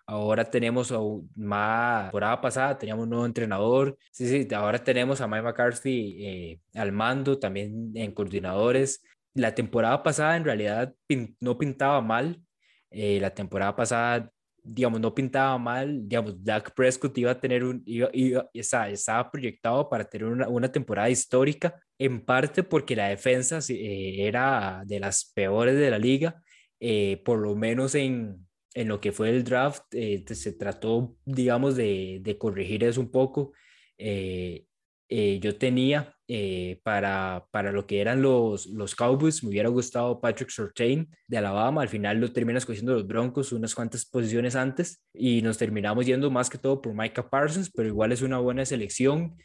Ahora 0.09 0.49
tenemos 0.49 0.93
más, 1.35 2.05
temporada 2.05 2.39
pasada 2.39 2.77
teníamos 2.77 3.03
un 3.03 3.09
nuevo 3.09 3.25
entrenador. 3.25 3.97
Sí, 4.11 4.25
sí, 4.27 4.47
ahora 4.55 4.81
tenemos 4.81 5.19
a 5.19 5.27
Mike 5.27 5.43
McCarthy 5.43 6.25
eh, 6.25 6.61
al 6.75 6.93
mando, 6.93 7.37
también 7.37 7.91
en 7.93 8.13
coordinadores. 8.13 9.03
La 9.33 9.53
temporada 9.53 10.01
pasada 10.03 10.37
en 10.37 10.45
realidad 10.45 10.93
no 11.41 11.57
pintaba 11.57 11.99
mal. 11.99 12.41
Eh, 12.89 13.19
la 13.19 13.33
temporada 13.33 13.75
pasada, 13.75 14.31
digamos, 14.63 15.01
no 15.01 15.13
pintaba 15.13 15.57
mal. 15.57 16.07
Digamos, 16.07 16.41
Dak 16.41 16.73
Prescott 16.73 17.17
iba 17.17 17.31
a 17.31 17.39
tener 17.41 17.65
un, 17.65 17.83
iba, 17.85 18.09
iba, 18.13 18.49
estaba, 18.53 18.89
estaba 18.89 19.29
proyectado 19.29 19.89
para 19.89 20.05
tener 20.05 20.27
una, 20.27 20.47
una, 20.47 20.71
temporada 20.71 21.09
histórica, 21.09 21.75
en 21.99 22.23
parte 22.23 22.63
porque 22.63 22.95
la 22.95 23.09
defensa 23.09 23.59
eh, 23.69 24.25
era 24.25 24.83
de 24.85 25.01
las 25.01 25.31
peores 25.35 25.75
de 25.75 25.89
la 25.91 25.99
liga, 25.99 26.41
eh, 26.79 27.21
por 27.25 27.39
lo 27.39 27.55
menos 27.55 27.93
en, 27.95 28.46
en 28.77 28.89
lo 28.89 29.01
que 29.01 29.11
fue 29.11 29.31
el 29.31 29.43
draft, 29.43 29.81
eh, 29.91 30.23
se 30.27 30.53
trató, 30.53 31.15
digamos, 31.25 31.75
de, 31.75 32.19
de, 32.21 32.37
corregir 32.37 32.83
eso 32.83 33.01
un 33.01 33.09
poco. 33.09 33.53
Eh, 33.97 34.65
eh, 35.09 35.39
yo 35.41 35.57
tenía 35.57 36.13
para, 36.83 37.47
para 37.51 37.71
lo 37.71 37.87
que 37.87 38.01
eran 38.01 38.21
los, 38.21 38.67
los 38.67 38.93
Cowboys, 38.93 39.43
me 39.43 39.49
hubiera 39.49 39.69
gustado 39.69 40.19
Patrick 40.21 40.49
Surtain 40.49 41.09
de 41.25 41.37
Alabama, 41.37 41.81
al 41.81 41.87
final 41.87 42.19
lo 42.19 42.31
terminas 42.33 42.65
cogiendo 42.65 42.93
los 42.93 43.07
Broncos 43.07 43.53
unas 43.53 43.73
cuantas 43.73 44.05
posiciones 44.05 44.57
antes 44.57 45.01
y 45.13 45.41
nos 45.41 45.57
terminamos 45.57 46.05
yendo 46.05 46.29
más 46.29 46.49
que 46.49 46.57
todo 46.57 46.81
por 46.81 46.93
Micah 46.93 47.29
Parsons, 47.29 47.71
pero 47.73 47.87
igual 47.87 48.11
es 48.11 48.21
una 48.21 48.37
buena 48.39 48.65
selección. 48.65 49.37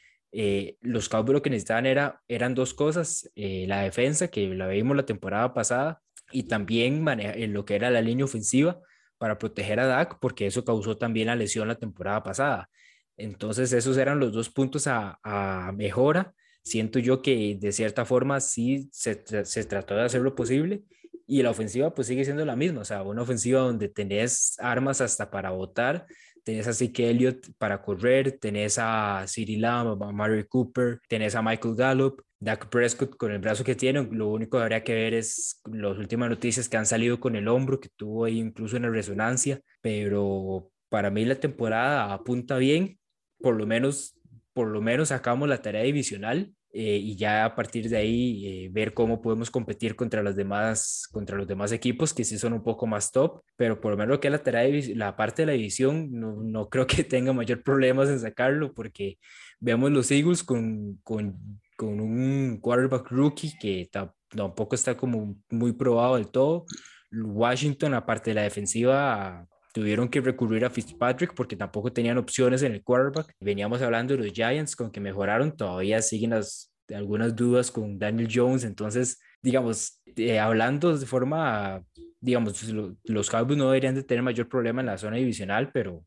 los 0.80 1.08
Cowboys 1.08 1.34
lo 1.34 1.42
que 1.42 1.50
necesitaban 1.50 1.86
era, 1.86 2.20
eran 2.28 2.54
dos 2.54 2.74
cosas, 2.74 3.30
la 3.36 3.82
defensa, 3.82 4.28
que 4.28 4.48
la 4.48 4.66
vimos 4.66 4.96
la 4.96 5.06
temporada 5.06 5.54
pasada, 5.54 6.02
y 6.32 6.42
también 6.42 7.06
en 7.08 7.52
lo 7.52 7.64
que 7.64 7.76
era 7.76 7.90
la 7.90 8.02
línea 8.02 8.24
ofensiva, 8.24 8.80
para 9.22 9.38
proteger 9.38 9.78
a 9.78 9.86
Dak, 9.86 10.18
porque 10.18 10.48
eso 10.48 10.64
causó 10.64 10.96
también 10.96 11.28
la 11.28 11.36
lesión 11.36 11.68
la 11.68 11.76
temporada 11.76 12.24
pasada. 12.24 12.68
Entonces, 13.16 13.72
esos 13.72 13.96
eran 13.96 14.18
los 14.18 14.32
dos 14.32 14.50
puntos 14.50 14.88
a, 14.88 15.70
mejora. 15.76 16.34
Siento 16.64 16.98
yo 16.98 17.22
que 17.22 17.56
de 17.56 17.70
cierta 17.70 18.04
forma 18.04 18.40
sí 18.40 18.88
se, 18.90 19.22
se, 19.44 19.64
trató 19.64 19.94
de 19.94 20.02
hacer 20.02 20.22
lo 20.22 20.34
posible 20.34 20.82
y 21.24 21.40
la 21.44 21.50
ofensiva 21.50 21.94
pues 21.94 22.08
sigue 22.08 22.24
siendo 22.24 22.44
la 22.44 22.56
misma, 22.56 22.80
o 22.80 22.84
sea, 22.84 23.04
una 23.04 23.22
ofensiva 23.22 23.60
donde 23.60 23.88
tenés 23.88 24.56
armas 24.58 25.00
hasta 25.00 25.30
para 25.30 25.50
votar, 25.50 26.04
tenés 26.44 26.66
a 26.66 26.72
Zeke 26.72 27.10
Elliott 27.10 27.48
para 27.58 27.82
correr, 27.82 28.38
tenés 28.40 28.78
a 28.78 29.24
Cyril 29.26 29.62
Lamb, 29.62 30.02
a 30.02 30.12
Mary 30.12 30.44
Cooper, 30.44 31.00
tenés 31.08 31.34
a 31.34 31.42
Michael 31.42 31.74
Gallup, 31.74 32.22
Dak 32.40 32.68
Prescott 32.68 33.16
con 33.16 33.30
el 33.30 33.38
brazo 33.38 33.64
que 33.64 33.74
tiene, 33.74 34.02
lo 34.10 34.28
único 34.28 34.58
que 34.58 34.62
habría 34.62 34.82
que 34.82 34.94
ver 34.94 35.14
es 35.14 35.60
las 35.70 35.96
últimas 35.96 36.28
noticias 36.28 36.68
que 36.68 36.76
han 36.76 36.86
salido 36.86 37.20
con 37.20 37.36
el 37.36 37.48
hombro, 37.48 37.80
que 37.80 37.88
tuvo 37.94 38.24
ahí 38.24 38.38
incluso 38.38 38.76
una 38.76 38.90
resonancia, 38.90 39.60
pero 39.80 40.70
para 40.88 41.10
mí 41.10 41.24
la 41.24 41.36
temporada 41.36 42.12
apunta 42.12 42.58
bien, 42.58 42.98
por 43.38 43.56
lo 43.56 43.66
menos, 43.66 44.14
por 44.52 44.68
lo 44.68 44.80
menos 44.80 45.08
sacamos 45.08 45.48
la 45.48 45.62
tarea 45.62 45.82
divisional 45.82 46.52
eh, 46.72 46.98
y 47.02 47.16
ya 47.16 47.44
a 47.44 47.54
partir 47.54 47.88
de 47.88 47.96
ahí 47.96 48.46
eh, 48.46 48.68
ver 48.70 48.94
cómo 48.94 49.20
podemos 49.20 49.50
competir 49.50 49.94
contra 49.94 50.22
los 50.22 50.34
demás 50.36 51.06
contra 51.12 51.36
los 51.36 51.46
demás 51.46 51.70
equipos 51.72 52.14
que 52.14 52.24
sí 52.24 52.38
son 52.38 52.54
un 52.54 52.62
poco 52.62 52.86
más 52.86 53.12
top 53.12 53.42
pero 53.56 53.80
por 53.80 53.92
lo 53.92 53.98
menos 53.98 54.14
lo 54.14 54.20
que 54.20 54.28
es 54.28 54.32
la 54.32 54.42
tarea 54.42 54.82
la 54.94 55.16
parte 55.16 55.42
de 55.42 55.46
la 55.46 55.52
división 55.52 56.08
no, 56.12 56.42
no 56.42 56.68
creo 56.68 56.86
que 56.86 57.04
tenga 57.04 57.32
mayor 57.32 57.62
problemas 57.62 58.08
en 58.08 58.20
sacarlo 58.20 58.72
porque 58.72 59.18
veamos 59.60 59.90
los 59.90 60.10
Eagles 60.10 60.42
con, 60.42 60.98
con 61.02 61.60
con 61.82 62.00
un 62.00 62.58
quarterback 62.60 63.10
rookie 63.10 63.56
que 63.58 63.90
tampoco 64.28 64.76
está 64.76 64.96
como 64.96 65.34
muy 65.50 65.72
probado 65.72 66.14
del 66.14 66.28
todo. 66.28 66.64
Washington, 67.10 67.94
aparte 67.94 68.30
de 68.30 68.34
la 68.34 68.42
defensiva, 68.42 69.46
tuvieron 69.72 70.08
que 70.08 70.20
recurrir 70.20 70.64
a 70.64 70.70
Fitzpatrick 70.70 71.34
porque 71.34 71.56
tampoco 71.56 71.92
tenían 71.92 72.18
opciones 72.18 72.62
en 72.62 72.72
el 72.72 72.82
quarterback. 72.82 73.34
Veníamos 73.40 73.82
hablando 73.82 74.16
de 74.16 74.24
los 74.24 74.32
Giants 74.32 74.76
con 74.76 74.90
que 74.90 75.00
mejoraron, 75.00 75.56
todavía 75.56 76.00
siguen 76.02 76.30
las, 76.30 76.72
algunas 76.94 77.34
dudas 77.34 77.70
con 77.70 77.98
Daniel 77.98 78.28
Jones, 78.32 78.64
entonces, 78.64 79.20
digamos, 79.42 80.00
eh, 80.16 80.38
hablando 80.38 80.96
de 80.96 81.06
forma, 81.06 81.82
digamos, 82.20 82.72
los 83.04 83.30
Cowboys 83.30 83.58
no 83.58 83.66
deberían 83.66 83.94
de 83.94 84.02
tener 84.02 84.22
mayor 84.22 84.48
problema 84.48 84.80
en 84.80 84.86
la 84.86 84.98
zona 84.98 85.16
divisional, 85.16 85.70
pero 85.72 86.04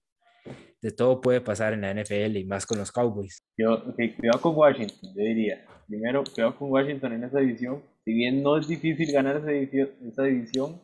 de 0.82 0.91
todo 0.91 1.20
puede 1.20 1.41
pasar 1.41 1.74
en 1.74 1.82
la 1.82 1.93
NFL 1.93 2.38
y 2.38 2.45
más 2.45 2.66
con 2.66 2.78
los 2.78 2.91
Cowboys. 2.91 3.43
Yo, 3.57 3.74
okay, 3.89 4.13
cuidado 4.13 4.39
con 4.41 4.55
Washington, 4.55 5.09
yo 5.16 5.24
diría. 5.24 5.66
Primero, 5.88 6.24
cuidado 6.24 6.55
con 6.55 6.72
Washington 6.72 7.13
en 7.13 7.24
esa 7.24 7.39
división. 7.39 7.82
Si 8.03 8.13
bien 8.13 8.43
no 8.43 8.57
es 8.57 8.68
difícil 8.68 9.11
ganar 9.11 9.38
esa 9.38 9.49
división, 9.49 9.89
esa 10.07 10.24
división 10.24 10.82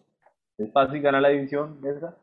es 0.57 0.71
fácil 0.71 1.01
ganar 1.01 1.21
la 1.21 1.29
división 1.29 1.79
esa, 1.83 2.17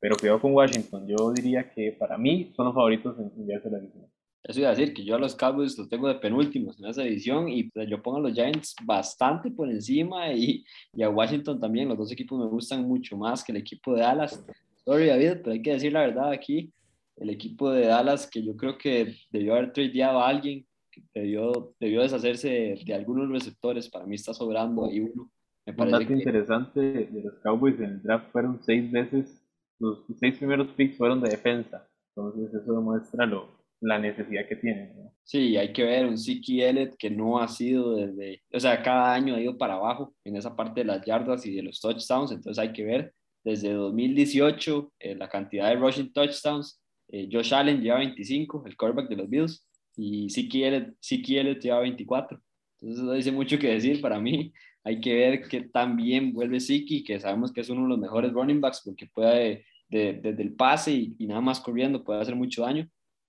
pero 0.00 0.16
cuidado 0.16 0.40
con 0.40 0.54
Washington. 0.54 1.06
Yo 1.06 1.32
diría 1.32 1.70
que 1.70 1.92
para 1.92 2.16
mí 2.16 2.52
son 2.54 2.66
los 2.66 2.74
favoritos 2.74 3.16
en 3.18 3.46
llevarse 3.46 3.70
la 3.70 3.78
división. 3.78 4.06
Eso 4.44 4.60
iba 4.60 4.68
a 4.70 4.74
decir 4.74 4.94
que 4.94 5.04
yo 5.04 5.16
a 5.16 5.18
los 5.18 5.34
Cowboys 5.34 5.76
los 5.76 5.88
tengo 5.88 6.08
de 6.08 6.14
penúltimos 6.14 6.78
en 6.78 6.86
esa 6.86 7.02
división 7.02 7.48
y 7.48 7.64
pues, 7.64 7.88
yo 7.88 8.02
pongo 8.02 8.18
a 8.18 8.20
los 8.20 8.32
Giants 8.32 8.74
bastante 8.84 9.50
por 9.50 9.68
encima 9.68 10.32
y, 10.32 10.64
y, 10.94 11.02
a 11.02 11.10
Washington 11.10 11.60
también. 11.60 11.88
Los 11.88 11.98
dos 11.98 12.12
equipos 12.12 12.38
me 12.38 12.46
gustan 12.46 12.86
mucho 12.86 13.16
más 13.16 13.44
que 13.44 13.52
el 13.52 13.58
equipo 13.58 13.94
de 13.94 14.00
Dallas. 14.02 14.42
Sorry, 14.84 15.06
David, 15.06 15.40
pero 15.42 15.52
hay 15.52 15.60
que 15.62 15.72
decir 15.72 15.92
la 15.92 16.00
verdad 16.00 16.30
aquí 16.30 16.72
el 17.20 17.30
equipo 17.30 17.70
de 17.70 17.86
Dallas, 17.86 18.28
que 18.28 18.42
yo 18.42 18.56
creo 18.56 18.78
que 18.78 19.14
debió 19.30 19.54
haber 19.54 19.72
tradeado 19.72 20.20
a 20.20 20.28
alguien, 20.28 20.66
que 20.90 21.02
debió, 21.14 21.74
debió 21.80 22.02
deshacerse 22.02 22.76
de, 22.84 22.94
algunos 22.94 23.28
receptores, 23.28 23.88
para 23.88 24.06
mí 24.06 24.14
está 24.14 24.32
sobrando 24.32 24.86
ahí 24.86 25.00
uno. 25.00 25.30
Me 25.66 25.72
parece 25.72 25.96
Un 25.96 26.02
dato 26.02 26.08
que... 26.08 26.18
interesante 26.18 26.80
de 26.80 27.22
los 27.22 27.34
Cowboys 27.40 27.78
en 27.80 27.84
el 27.84 28.02
draft 28.02 28.30
fueron 28.30 28.60
seis 28.62 28.90
veces, 28.90 29.42
los 29.78 30.04
seis 30.18 30.36
primeros 30.36 30.68
picks 30.72 30.96
fueron 30.96 31.20
de 31.20 31.30
defensa, 31.30 31.88
entonces 32.14 32.54
eso 32.54 32.72
demuestra 32.72 33.26
lo, 33.26 33.58
la 33.80 33.98
necesidad 33.98 34.46
que 34.48 34.56
tienen. 34.56 34.92
¿no? 34.96 35.12
Sí, 35.24 35.56
hay 35.56 35.72
que 35.72 35.84
ver 35.84 36.06
un 36.06 36.18
Siki 36.18 36.62
Elliott 36.62 36.96
que 36.96 37.10
no 37.10 37.40
ha 37.40 37.48
sido 37.48 37.96
desde, 37.96 38.42
o 38.52 38.60
sea, 38.60 38.82
cada 38.82 39.14
año 39.14 39.34
ha 39.34 39.40
ido 39.40 39.56
para 39.56 39.74
abajo 39.74 40.14
en 40.24 40.36
esa 40.36 40.56
parte 40.56 40.80
de 40.80 40.86
las 40.86 41.04
yardas 41.04 41.46
y 41.46 41.54
de 41.54 41.62
los 41.62 41.80
touchdowns, 41.80 42.32
entonces 42.32 42.58
hay 42.58 42.72
que 42.72 42.84
ver 42.84 43.14
desde 43.44 43.72
2018 43.72 44.92
eh, 44.98 45.14
la 45.14 45.28
cantidad 45.28 45.68
de 45.68 45.76
rushing 45.76 46.12
touchdowns 46.12 46.80
eh, 47.10 47.28
Josh 47.30 47.54
Allen 47.54 47.80
lleva 47.80 47.98
25, 47.98 48.64
el 48.66 48.76
quarterback 48.76 49.08
de 49.08 49.16
los 49.16 49.28
Bills, 49.28 49.66
y 49.96 50.28
Siki 50.30 50.64
Elliott 50.64 51.60
lleva 51.60 51.80
24. 51.80 52.40
Entonces 52.80 53.02
eso 53.02 53.12
dice 53.12 53.32
mucho 53.32 53.58
que 53.58 53.68
decir 53.68 54.00
para 54.00 54.20
mí. 54.20 54.52
Hay 54.88 55.02
que 55.02 55.14
ver 55.14 55.42
qué 55.48 55.60
tan 55.60 55.98
bien 55.98 56.32
vuelve 56.32 56.60
Siki, 56.60 57.04
que 57.04 57.20
sabemos 57.20 57.52
que 57.52 57.60
es 57.60 57.68
uno 57.68 57.82
de 57.82 57.88
los 57.88 57.98
mejores 57.98 58.32
running 58.32 58.58
backs 58.58 58.80
porque 58.82 59.06
puede 59.06 59.66
desde 59.86 60.42
el 60.42 60.54
pase 60.54 60.92
y, 60.92 61.26
nada 61.26 61.42
más 61.42 61.60
corriendo 61.60 62.02
puede 62.02 62.22
hacer 62.22 62.34
mucho 62.34 62.62
daño. 62.62 62.88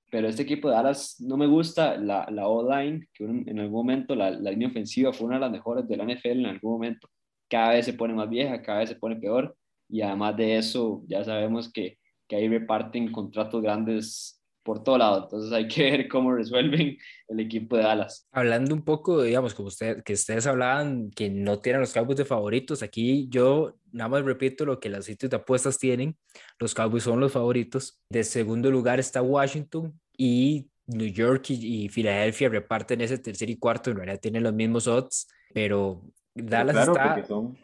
Pero 0.09 0.29
este 0.29 0.43
equipo 0.43 0.69
de 0.69 0.75
Dallas 0.75 1.17
no 1.19 1.35
me 1.35 1.47
gusta 1.47 1.97
la, 1.97 2.25
la 2.31 2.47
O-line, 2.47 3.09
que 3.13 3.25
en 3.25 3.59
algún 3.59 3.77
momento 3.77 4.15
la, 4.15 4.31
la 4.31 4.51
línea 4.51 4.69
ofensiva 4.69 5.11
fue 5.11 5.27
una 5.27 5.35
de 5.35 5.41
las 5.41 5.51
mejores 5.51 5.85
de 5.85 5.97
la 5.97 6.05
NFL 6.05 6.39
en 6.39 6.45
algún 6.45 6.71
momento. 6.71 7.09
Cada 7.49 7.73
vez 7.73 7.85
se 7.85 7.93
pone 7.93 8.13
más 8.13 8.29
vieja, 8.29 8.61
cada 8.61 8.79
vez 8.79 8.89
se 8.91 8.95
pone 8.95 9.17
peor. 9.17 9.53
Y 9.89 9.99
además 9.99 10.37
de 10.37 10.55
eso, 10.55 11.03
ya 11.07 11.25
sabemos 11.25 11.69
que, 11.73 11.97
que 12.25 12.37
ahí 12.37 12.47
reparten 12.47 13.11
contratos 13.11 13.61
grandes 13.61 14.38
por 14.69 14.83
todo 14.83 14.99
lado. 14.99 15.23
Entonces 15.23 15.51
hay 15.51 15.67
que 15.67 15.89
ver 15.89 16.07
cómo 16.07 16.31
resuelven 16.31 16.95
el 17.27 17.39
equipo 17.39 17.75
de 17.75 17.81
Dallas. 17.81 18.27
Hablando 18.31 18.75
un 18.75 18.83
poco, 18.83 19.23
digamos, 19.23 19.55
como 19.55 19.69
usted, 19.69 20.03
que 20.03 20.13
ustedes 20.13 20.45
hablaban 20.45 21.09
que 21.09 21.27
no 21.27 21.57
tienen 21.57 21.81
los 21.81 21.91
Cowboys 21.91 22.19
de 22.19 22.25
favoritos, 22.25 22.83
aquí 22.83 23.27
yo 23.31 23.79
nada 23.91 24.09
más 24.09 24.23
repito 24.23 24.65
lo 24.65 24.79
que 24.79 24.89
las 24.89 25.05
sitios 25.05 25.31
de 25.31 25.37
apuestas 25.37 25.79
tienen. 25.79 26.15
Los 26.59 26.75
Cowboys 26.75 27.01
son 27.01 27.19
los 27.19 27.31
favoritos. 27.31 27.99
De 28.11 28.23
segundo 28.23 28.69
lugar 28.69 28.99
está 28.99 29.23
Washington 29.23 29.99
y 30.15 30.69
New 30.85 31.07
York 31.07 31.49
y, 31.49 31.89
Filadelfia 31.89 32.49
reparten 32.49 33.01
ese 33.01 33.17
tercer 33.17 33.49
y 33.49 33.57
cuarto. 33.57 33.89
En 33.89 33.97
realidad 33.97 34.19
tienen 34.21 34.43
los 34.43 34.53
mismos 34.53 34.85
odds, 34.85 35.29
pero 35.51 36.03
Dallas 36.35 36.75
claro, 36.75 36.91
está... 36.91 37.15
Porque 37.15 37.27
son 37.27 37.57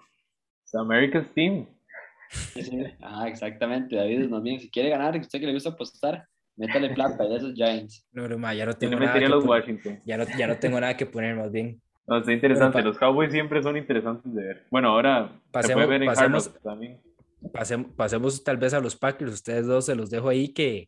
America's 0.74 1.28
Team. 1.36 1.68
Ah, 3.04 3.28
exactamente, 3.28 3.96
David, 3.96 4.28
más 4.28 4.42
bien, 4.42 4.60
si 4.60 4.72
quiere 4.72 4.90
ganar, 4.90 5.16
usted 5.16 5.40
que 5.40 5.46
le 5.46 5.54
gusta 5.54 5.70
apostar, 5.70 6.28
Métale 6.58 6.90
plata 6.92 7.24
a 7.24 7.36
esos 7.36 7.54
Giants. 7.54 8.08
No, 8.14 8.28
no, 8.28 8.54
ya 8.54 8.66
no 8.66 8.74
tengo 8.74 8.98
nada. 8.98 9.20
Que 9.20 9.28
los 9.28 9.46
Washington. 9.46 10.00
Ya, 10.06 10.18
no, 10.18 10.26
ya 10.38 10.48
no 10.48 10.58
tengo 10.58 10.80
nada 10.80 10.96
que 10.96 11.06
poner, 11.06 11.36
más 11.36 11.52
bien. 11.52 11.82
No, 12.08 12.20
está 12.20 12.32
interesante. 12.32 12.84
los 12.84 13.00
Cowboys 13.00 13.32
siempre 13.32 13.64
son 13.64 13.78
interesantes 13.78 14.32
de 14.32 14.44
ver. 14.44 14.64
Bueno, 14.70 14.90
ahora 14.90 15.42
pasemos, 15.52 15.66
se 15.68 15.74
puede 15.74 15.88
ver 15.88 16.02
en 16.04 16.08
pasemos, 16.08 16.62
también. 16.62 17.02
Pasemos, 17.52 17.92
pasemos, 17.96 18.44
tal 18.44 18.58
vez 18.58 18.76
a 18.76 18.80
los 18.80 18.96
Packers. 18.96 19.34
Ustedes 19.34 19.66
dos 19.66 19.88
se 19.88 19.96
los 19.96 20.12
dejo 20.12 20.30
ahí 20.30 20.50
que 20.50 20.88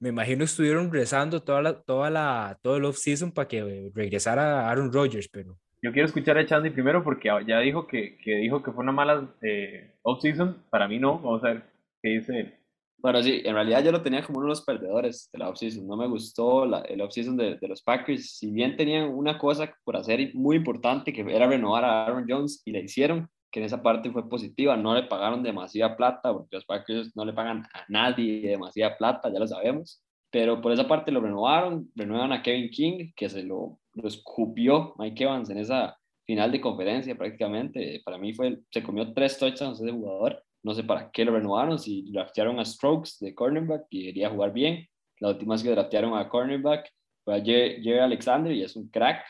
me 0.00 0.08
imagino 0.08 0.42
estuvieron 0.42 0.92
rezando 0.92 1.42
toda 1.42 1.62
la, 1.62 1.80
toda 1.80 2.10
la, 2.10 2.58
todo 2.62 2.78
el 2.78 2.84
off-season 2.84 3.30
para 3.30 3.46
que 3.46 3.92
regresara 3.94 4.68
Aaron 4.68 4.92
Rodgers, 4.92 5.28
pero... 5.28 5.56
Yo 5.82 5.92
quiero 5.92 6.06
escuchar 6.06 6.36
a 6.36 6.44
Chandy 6.44 6.70
primero 6.70 7.04
porque 7.04 7.30
ya 7.46 7.60
dijo 7.60 7.86
que, 7.86 8.18
que 8.18 8.36
dijo 8.36 8.62
que 8.62 8.72
fue 8.72 8.82
una 8.82 8.92
mala 8.92 9.32
eh, 9.42 9.94
off-season. 10.02 10.64
Para 10.68 10.88
mí 10.88 10.98
no. 10.98 11.20
Vamos 11.20 11.44
a 11.44 11.48
ver 11.48 11.62
qué 12.02 12.08
dice 12.08 12.40
él. 12.40 12.54
Bueno, 13.02 13.22
sí, 13.22 13.40
en 13.44 13.54
realidad 13.54 13.82
yo 13.82 13.92
lo 13.92 14.02
tenía 14.02 14.22
como 14.22 14.38
uno 14.38 14.48
de 14.48 14.50
los 14.50 14.62
perdedores 14.62 15.30
de 15.32 15.38
la 15.38 15.48
offseason. 15.48 15.86
No 15.86 15.96
me 15.96 16.06
gustó 16.06 16.66
la, 16.66 16.80
el 16.80 17.00
offseason 17.00 17.36
de, 17.36 17.56
de 17.56 17.68
los 17.68 17.82
Packers. 17.82 18.36
Si 18.36 18.50
bien 18.50 18.76
tenían 18.76 19.08
una 19.08 19.38
cosa 19.38 19.74
por 19.84 19.96
hacer 19.96 20.34
muy 20.34 20.56
importante, 20.56 21.12
que 21.12 21.22
era 21.22 21.46
renovar 21.46 21.84
a 21.84 22.04
Aaron 22.04 22.26
Jones, 22.28 22.60
y 22.64 22.72
la 22.72 22.80
hicieron, 22.80 23.28
que 23.50 23.60
en 23.60 23.66
esa 23.66 23.82
parte 23.82 24.10
fue 24.10 24.28
positiva. 24.28 24.76
No 24.76 24.94
le 24.94 25.04
pagaron 25.04 25.42
demasiada 25.42 25.96
plata, 25.96 26.32
porque 26.32 26.56
los 26.56 26.66
Packers 26.66 27.16
no 27.16 27.24
le 27.24 27.32
pagan 27.32 27.64
a 27.72 27.84
nadie 27.88 28.46
demasiada 28.46 28.96
plata, 28.98 29.32
ya 29.32 29.38
lo 29.38 29.46
sabemos. 29.46 30.02
Pero 30.30 30.60
por 30.60 30.72
esa 30.72 30.86
parte 30.86 31.10
lo 31.10 31.20
renovaron, 31.20 31.90
renuevan 31.94 32.32
a 32.32 32.42
Kevin 32.42 32.70
King, 32.70 33.12
que 33.16 33.28
se 33.30 33.42
lo, 33.42 33.80
lo 33.94 34.08
escupió 34.08 34.94
Mike 34.98 35.24
Evans 35.24 35.48
en 35.48 35.58
esa 35.58 35.96
final 36.26 36.52
de 36.52 36.60
conferencia 36.60 37.16
prácticamente. 37.16 38.02
Para 38.04 38.18
mí 38.18 38.34
fue, 38.34 38.60
se 38.70 38.82
comió 38.82 39.12
tres 39.14 39.38
touchdowns 39.38 39.80
ese 39.80 39.90
jugador 39.90 40.44
no 40.62 40.74
sé 40.74 40.84
para 40.84 41.10
qué 41.10 41.24
lo 41.24 41.32
renovaron, 41.32 41.78
si 41.78 42.10
draftearon 42.10 42.58
a 42.60 42.64
Strokes 42.64 43.12
de 43.20 43.34
cornerback 43.34 43.86
y 43.90 44.06
quería 44.06 44.30
jugar 44.30 44.52
bien. 44.52 44.86
La 45.18 45.28
última 45.28 45.54
vez 45.54 45.62
que 45.62 45.70
draftearon 45.70 46.16
a 46.16 46.28
cornerback 46.28 46.90
fue 47.24 47.36
a 47.36 47.42
Jerry 47.42 47.98
Alexander 47.98 48.52
y 48.52 48.62
es 48.62 48.76
un 48.76 48.88
crack. 48.88 49.24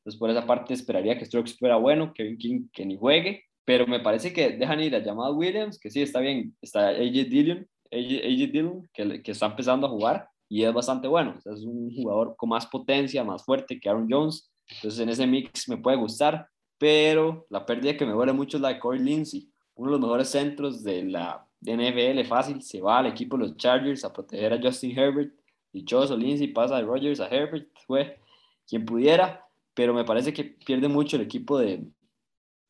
Entonces, 0.00 0.18
por 0.18 0.30
esa 0.30 0.46
parte, 0.46 0.74
esperaría 0.74 1.18
que 1.18 1.24
Strokes 1.24 1.54
fuera 1.58 1.76
bueno, 1.76 2.12
Kevin 2.12 2.36
King 2.36 2.68
que 2.72 2.84
ni 2.84 2.96
juegue. 2.96 3.44
Pero 3.64 3.86
me 3.86 4.00
parece 4.00 4.32
que 4.32 4.50
dejan 4.50 4.80
ir 4.80 4.94
a 4.94 5.02
Jamal 5.02 5.34
Williams, 5.34 5.78
que 5.78 5.90
sí, 5.90 6.02
está 6.02 6.20
bien. 6.20 6.54
Está 6.60 6.88
AJ 6.88 7.28
Dillon, 7.30 7.66
AJ, 7.90 8.52
Dillon 8.52 8.88
que, 8.92 9.22
que 9.22 9.32
está 9.32 9.46
empezando 9.46 9.86
a 9.86 9.90
jugar 9.90 10.28
y 10.50 10.64
es 10.64 10.72
bastante 10.72 11.08
bueno. 11.08 11.34
es 11.38 11.62
un 11.62 11.94
jugador 11.94 12.36
con 12.36 12.50
más 12.50 12.66
potencia, 12.66 13.24
más 13.24 13.42
fuerte 13.42 13.80
que 13.80 13.88
Aaron 13.88 14.06
Jones. 14.10 14.50
Entonces, 14.68 15.00
en 15.00 15.08
ese 15.08 15.26
mix 15.26 15.68
me 15.68 15.78
puede 15.78 15.96
gustar. 15.96 16.46
Pero 16.76 17.46
la 17.48 17.64
pérdida 17.64 17.96
que 17.96 18.04
me 18.04 18.12
duele 18.12 18.34
mucho 18.34 18.58
es 18.58 18.60
la 18.60 18.68
de 18.68 18.78
Corey 18.78 19.00
Lindsey 19.00 19.48
uno 19.76 19.90
de 19.90 19.92
los 19.92 20.00
mejores 20.00 20.28
centros 20.28 20.82
de 20.82 21.04
la 21.04 21.46
NFL 21.62 22.26
fácil, 22.28 22.62
se 22.62 22.80
va 22.80 22.98
al 22.98 23.06
equipo 23.06 23.36
de 23.36 23.44
los 23.44 23.56
Chargers 23.56 24.04
a 24.04 24.12
proteger 24.12 24.52
a 24.52 24.60
Justin 24.60 24.98
Herbert. 24.98 25.32
Dichoso 25.72 26.16
Lindsay 26.16 26.48
pasa 26.48 26.76
de 26.76 26.82
Rodgers 26.82 27.20
a 27.20 27.28
Herbert, 27.28 27.68
fue 27.86 28.18
quien 28.66 28.84
pudiera, 28.84 29.46
pero 29.74 29.92
me 29.92 30.04
parece 30.04 30.32
que 30.32 30.44
pierde 30.44 30.88
mucho 30.88 31.16
el 31.16 31.22
equipo 31.22 31.58
de, 31.58 31.84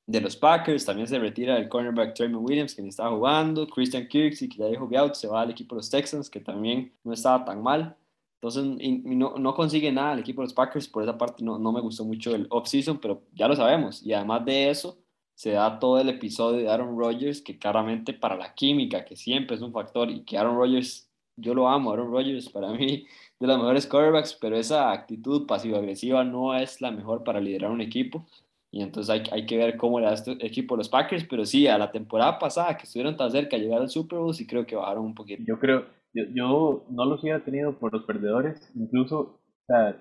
de 0.06 0.20
los 0.20 0.36
Packers. 0.36 0.84
También 0.84 1.08
se 1.08 1.18
retira 1.18 1.56
el 1.58 1.68
cornerback 1.68 2.14
Trayman 2.14 2.42
Williams, 2.42 2.74
quien 2.74 2.88
estaba 2.88 3.10
jugando. 3.10 3.66
Christian 3.66 4.08
Kirksey, 4.08 4.48
que 4.48 4.58
ya 4.58 4.66
dijo 4.66 4.88
out, 4.96 5.14
se 5.14 5.28
va 5.28 5.42
al 5.42 5.50
equipo 5.50 5.74
de 5.74 5.80
los 5.80 5.90
Texans, 5.90 6.30
que 6.30 6.40
también 6.40 6.92
no 7.02 7.12
estaba 7.12 7.44
tan 7.44 7.62
mal. 7.62 7.96
Entonces, 8.40 8.64
no, 9.04 9.36
no, 9.38 9.54
consigue 9.54 9.90
nada 9.90 10.12
el 10.12 10.18
equipo 10.18 10.42
de 10.42 10.46
los 10.46 10.54
Packers. 10.54 10.88
Por 10.88 11.02
esa 11.02 11.16
parte, 11.16 11.42
no, 11.42 11.58
no 11.58 11.72
me 11.72 11.80
gustó 11.80 12.04
mucho 12.04 12.34
el 12.34 12.46
off-season, 12.50 12.98
pero 12.98 13.22
ya 13.32 13.48
lo 13.48 13.56
sabemos. 13.56 14.02
Y 14.02 14.12
además 14.12 14.44
de 14.44 14.70
eso, 14.70 14.98
se 15.34 15.50
da 15.50 15.78
todo 15.78 16.00
el 16.00 16.08
episodio 16.08 16.58
de 16.58 16.70
Aaron 16.70 16.98
Rodgers, 16.98 17.42
que 17.42 17.58
claramente 17.58 18.12
para 18.12 18.36
la 18.36 18.54
química, 18.54 19.04
que 19.04 19.16
siempre 19.16 19.56
es 19.56 19.62
un 19.62 19.72
factor, 19.72 20.10
y 20.10 20.24
que 20.24 20.38
Aaron 20.38 20.56
Rodgers, 20.56 21.10
yo 21.36 21.54
lo 21.54 21.68
amo, 21.68 21.92
Aaron 21.92 22.12
Rodgers 22.12 22.48
para 22.48 22.70
mí 22.70 23.06
de 23.40 23.46
los 23.46 23.58
mejores 23.58 23.86
quarterbacks, 23.86 24.34
pero 24.40 24.56
esa 24.56 24.92
actitud 24.92 25.46
pasivo-agresiva 25.46 26.24
no 26.24 26.54
es 26.54 26.80
la 26.80 26.90
mejor 26.92 27.24
para 27.24 27.40
liderar 27.40 27.70
un 27.70 27.80
equipo. 27.80 28.26
Y 28.70 28.82
entonces 28.82 29.10
hay, 29.10 29.22
hay 29.30 29.46
que 29.46 29.56
ver 29.56 29.76
cómo 29.76 30.00
le 30.00 30.06
da 30.06 30.14
este 30.14 30.32
equipo 30.44 30.74
a 30.74 30.78
los 30.78 30.88
Packers, 30.88 31.24
pero 31.24 31.44
sí, 31.44 31.66
a 31.66 31.78
la 31.78 31.92
temporada 31.92 32.38
pasada 32.38 32.76
que 32.76 32.84
estuvieron 32.84 33.16
tan 33.16 33.30
cerca 33.30 33.56
de 33.56 33.62
llegar 33.62 33.80
al 33.80 33.88
Super 33.88 34.18
Bowl, 34.18 34.34
sí 34.34 34.46
creo 34.46 34.66
que 34.66 34.76
bajaron 34.76 35.04
un 35.04 35.14
poquito. 35.14 35.42
Yo 35.46 35.58
creo, 35.58 35.86
yo, 36.12 36.24
yo 36.32 36.84
no 36.90 37.04
los 37.04 37.22
hubiera 37.22 37.44
tenido 37.44 37.78
por 37.78 37.92
los 37.92 38.04
perdedores, 38.04 38.70
incluso 38.74 39.18
o 39.18 39.66
sea, 39.66 39.96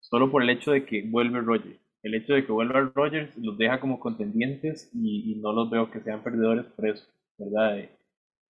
solo 0.00 0.30
por 0.30 0.42
el 0.42 0.50
hecho 0.50 0.72
de 0.72 0.84
que 0.84 1.02
vuelve 1.02 1.40
Rodgers 1.40 1.87
el 2.02 2.14
hecho 2.14 2.34
de 2.34 2.44
que 2.46 2.52
vuelva 2.52 2.92
Rogers 2.94 3.36
los 3.38 3.58
deja 3.58 3.80
como 3.80 4.00
contendientes 4.00 4.90
y, 4.94 5.36
no 5.40 5.52
los 5.52 5.70
veo 5.70 5.90
que 5.90 6.00
sean 6.00 6.22
perdedores 6.22 6.66
por 6.66 6.88
eso, 6.88 7.06
¿verdad? 7.38 7.78
Eh, 7.78 7.90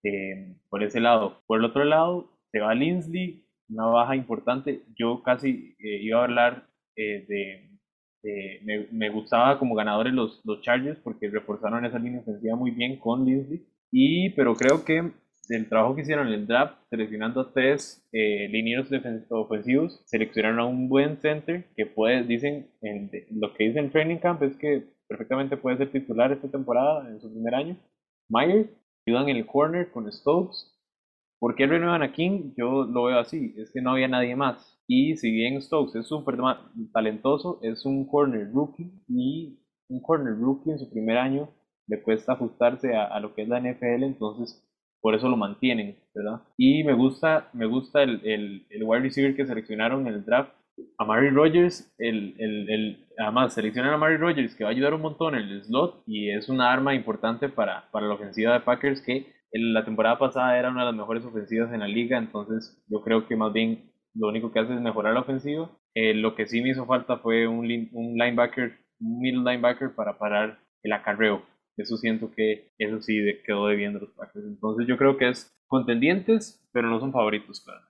eh, 0.05 0.57
por 0.68 0.82
ese 0.82 1.01
lado. 1.01 1.42
Por 1.46 1.59
el 1.59 1.64
otro 1.64 1.84
lado, 1.84 2.30
se 2.53 2.61
va 2.61 2.74
Linsley, 2.74 3.44
una 3.68 3.86
baja 3.86 4.16
importante. 4.16 4.82
Yo 4.96 5.22
casi 5.22 5.76
eh, 5.78 6.03
iba 6.03 6.20
a 6.20 6.24
hablar 6.24 6.68
de... 6.96 7.70
me, 8.64 8.88
me, 8.90 9.09
gustaba 9.11 9.59
como 9.59 9.76
ganadores 9.76 10.12
los, 10.12 10.40
los 10.44 10.61
Chargers 10.62 10.99
porque 11.01 11.30
reforzaron 11.30 11.84
esa 11.84 11.99
línea 11.99 12.20
ofensiva 12.20 12.57
muy 12.57 12.72
bien 12.72 12.99
con 12.99 13.24
Linsley. 13.24 13.66
Y, 13.90 14.30
pero 14.30 14.55
creo 14.55 14.84
que 14.84 15.12
del 15.49 15.68
trabajo 15.68 15.94
que 15.94 16.03
hicieron 16.03 16.28
en 16.28 16.34
el 16.34 16.46
draft, 16.46 16.78
seleccionando 16.90 17.40
a 17.40 17.53
tres 17.53 18.07
eh, 18.12 18.49
linieros 18.51 18.88
ofensivos, 19.30 20.03
seleccionaron 20.05 20.61
a 20.61 20.66
un 20.66 20.88
buen 20.88 21.16
center 21.20 21.64
que 21.76 21.86
puede, 21.86 22.22
dicen, 22.24 22.70
en, 22.82 23.11
lo 23.30 23.55
que 23.55 23.64
dicen 23.64 23.90
Training 23.90 24.18
Camp 24.18 24.42
es 24.42 24.57
que 24.57 24.84
perfectamente 25.09 25.57
puede 25.57 25.78
ser 25.78 25.90
titular 25.90 26.30
esta 26.32 26.49
temporada 26.49 27.09
en 27.09 27.20
su 27.20 27.32
primer 27.32 27.55
año. 27.55 27.76
Myers, 28.28 28.68
ayudan 29.07 29.28
en 29.30 29.36
el 29.36 29.46
corner 29.46 29.90
con 29.90 30.11
Stokes. 30.12 30.74
¿Por 31.40 31.55
qué 31.55 31.66
renuevan 31.66 32.03
a 32.03 32.12
King? 32.12 32.53
Yo 32.57 32.84
lo 32.84 33.05
veo 33.05 33.18
así, 33.18 33.55
es 33.57 33.70
que 33.72 33.80
no 33.80 33.92
había 33.92 34.09
nadie 34.09 34.36
más. 34.36 34.78
Y 34.86 35.16
si 35.16 35.30
bien 35.30 35.61
Stokes 35.62 35.99
es 35.99 36.07
súper 36.07 36.36
talentoso, 36.92 37.59
es 37.62 37.86
un 37.86 38.07
corner 38.07 38.51
rookie 38.53 38.92
y 39.09 39.61
un 39.88 40.03
corner 40.03 40.34
rookie 40.34 40.72
en 40.72 40.78
su 40.78 40.90
primer 40.90 41.16
año 41.16 41.49
le 41.86 42.03
cuesta 42.03 42.34
ajustarse 42.34 42.94
a, 42.94 43.07
a 43.07 43.18
lo 43.20 43.34
que 43.34 43.42
es 43.42 43.49
la 43.49 43.61
NFL, 43.61 44.03
entonces 44.03 44.68
por 45.01 45.14
eso 45.14 45.28
lo 45.28 45.36
mantienen, 45.36 45.96
¿verdad? 46.14 46.42
Y 46.57 46.84
me 46.84 46.92
gusta, 46.94 47.49
me 47.53 47.66
gusta 47.66 48.03
el, 48.03 48.20
el, 48.24 48.66
el 48.70 48.82
wide 48.82 49.03
receiver 49.03 49.36
que 49.36 49.46
seleccionaron 49.46 50.07
en 50.07 50.14
el 50.14 50.24
draft, 50.24 50.53
a 50.99 51.05
Mary 51.05 51.30
Rogers, 51.30 51.92
el, 51.99 52.34
el, 52.38 53.07
además 53.18 53.55
seleccionan 53.55 53.94
a 53.94 53.96
Mary 53.99 54.16
Rogers 54.16 54.55
que 54.55 54.64
va 54.64 54.70
a 54.70 54.72
ayudar 54.72 54.94
un 54.94 55.03
montón 55.03 55.34
en 55.34 55.42
el 55.49 55.62
slot 55.64 56.03
y 56.07 56.30
es 56.30 56.49
una 56.49 56.72
arma 56.72 56.94
importante 56.94 57.49
para, 57.49 57.90
para 57.90 58.07
la 58.07 58.14
ofensiva 58.14 58.53
de 58.53 58.61
Packers 58.61 59.03
que 59.03 59.26
en 59.53 59.72
la 59.74 59.84
temporada 59.84 60.18
pasada 60.18 60.59
era 60.59 60.70
una 60.70 60.80
de 60.80 60.86
las 60.86 60.94
mejores 60.94 61.24
ofensivas 61.24 61.72
en 61.72 61.80
la 61.80 61.88
liga, 61.88 62.18
entonces 62.18 62.80
yo 62.88 63.03
creo 63.03 63.26
que 63.26 63.36
más 63.36 63.53
bien 63.53 63.90
lo 64.14 64.28
único 64.28 64.53
que 64.53 64.59
hace 64.59 64.74
es 64.74 64.80
mejorar 64.80 65.14
la 65.14 65.20
ofensiva. 65.20 65.70
Eh, 65.94 66.14
lo 66.14 66.34
que 66.34 66.46
sí 66.46 66.61
me 66.61 66.70
hizo 66.70 66.86
falta 66.86 67.18
fue 67.18 67.46
un, 67.46 67.66
un 67.92 68.14
linebacker, 68.18 68.78
un 69.01 69.20
middle 69.20 69.51
linebacker 69.51 69.94
para 69.94 70.18
parar 70.18 70.59
el 70.82 70.92
acarreo. 70.92 71.42
Eso 71.79 71.97
siento 71.97 72.31
que 72.31 72.72
eso 72.79 73.01
sí 73.01 73.18
quedó 73.45 73.68
debiendo 73.68 74.01
los 74.01 74.11
Packers. 74.11 74.45
Entonces 74.45 74.87
yo 74.87 74.97
creo 74.97 75.16
que 75.16 75.29
es 75.29 75.55
contendientes, 75.66 76.61
pero 76.72 76.89
no 76.89 77.01
son 77.01 77.12
favoritos, 77.12 77.61
claro. 77.61 77.89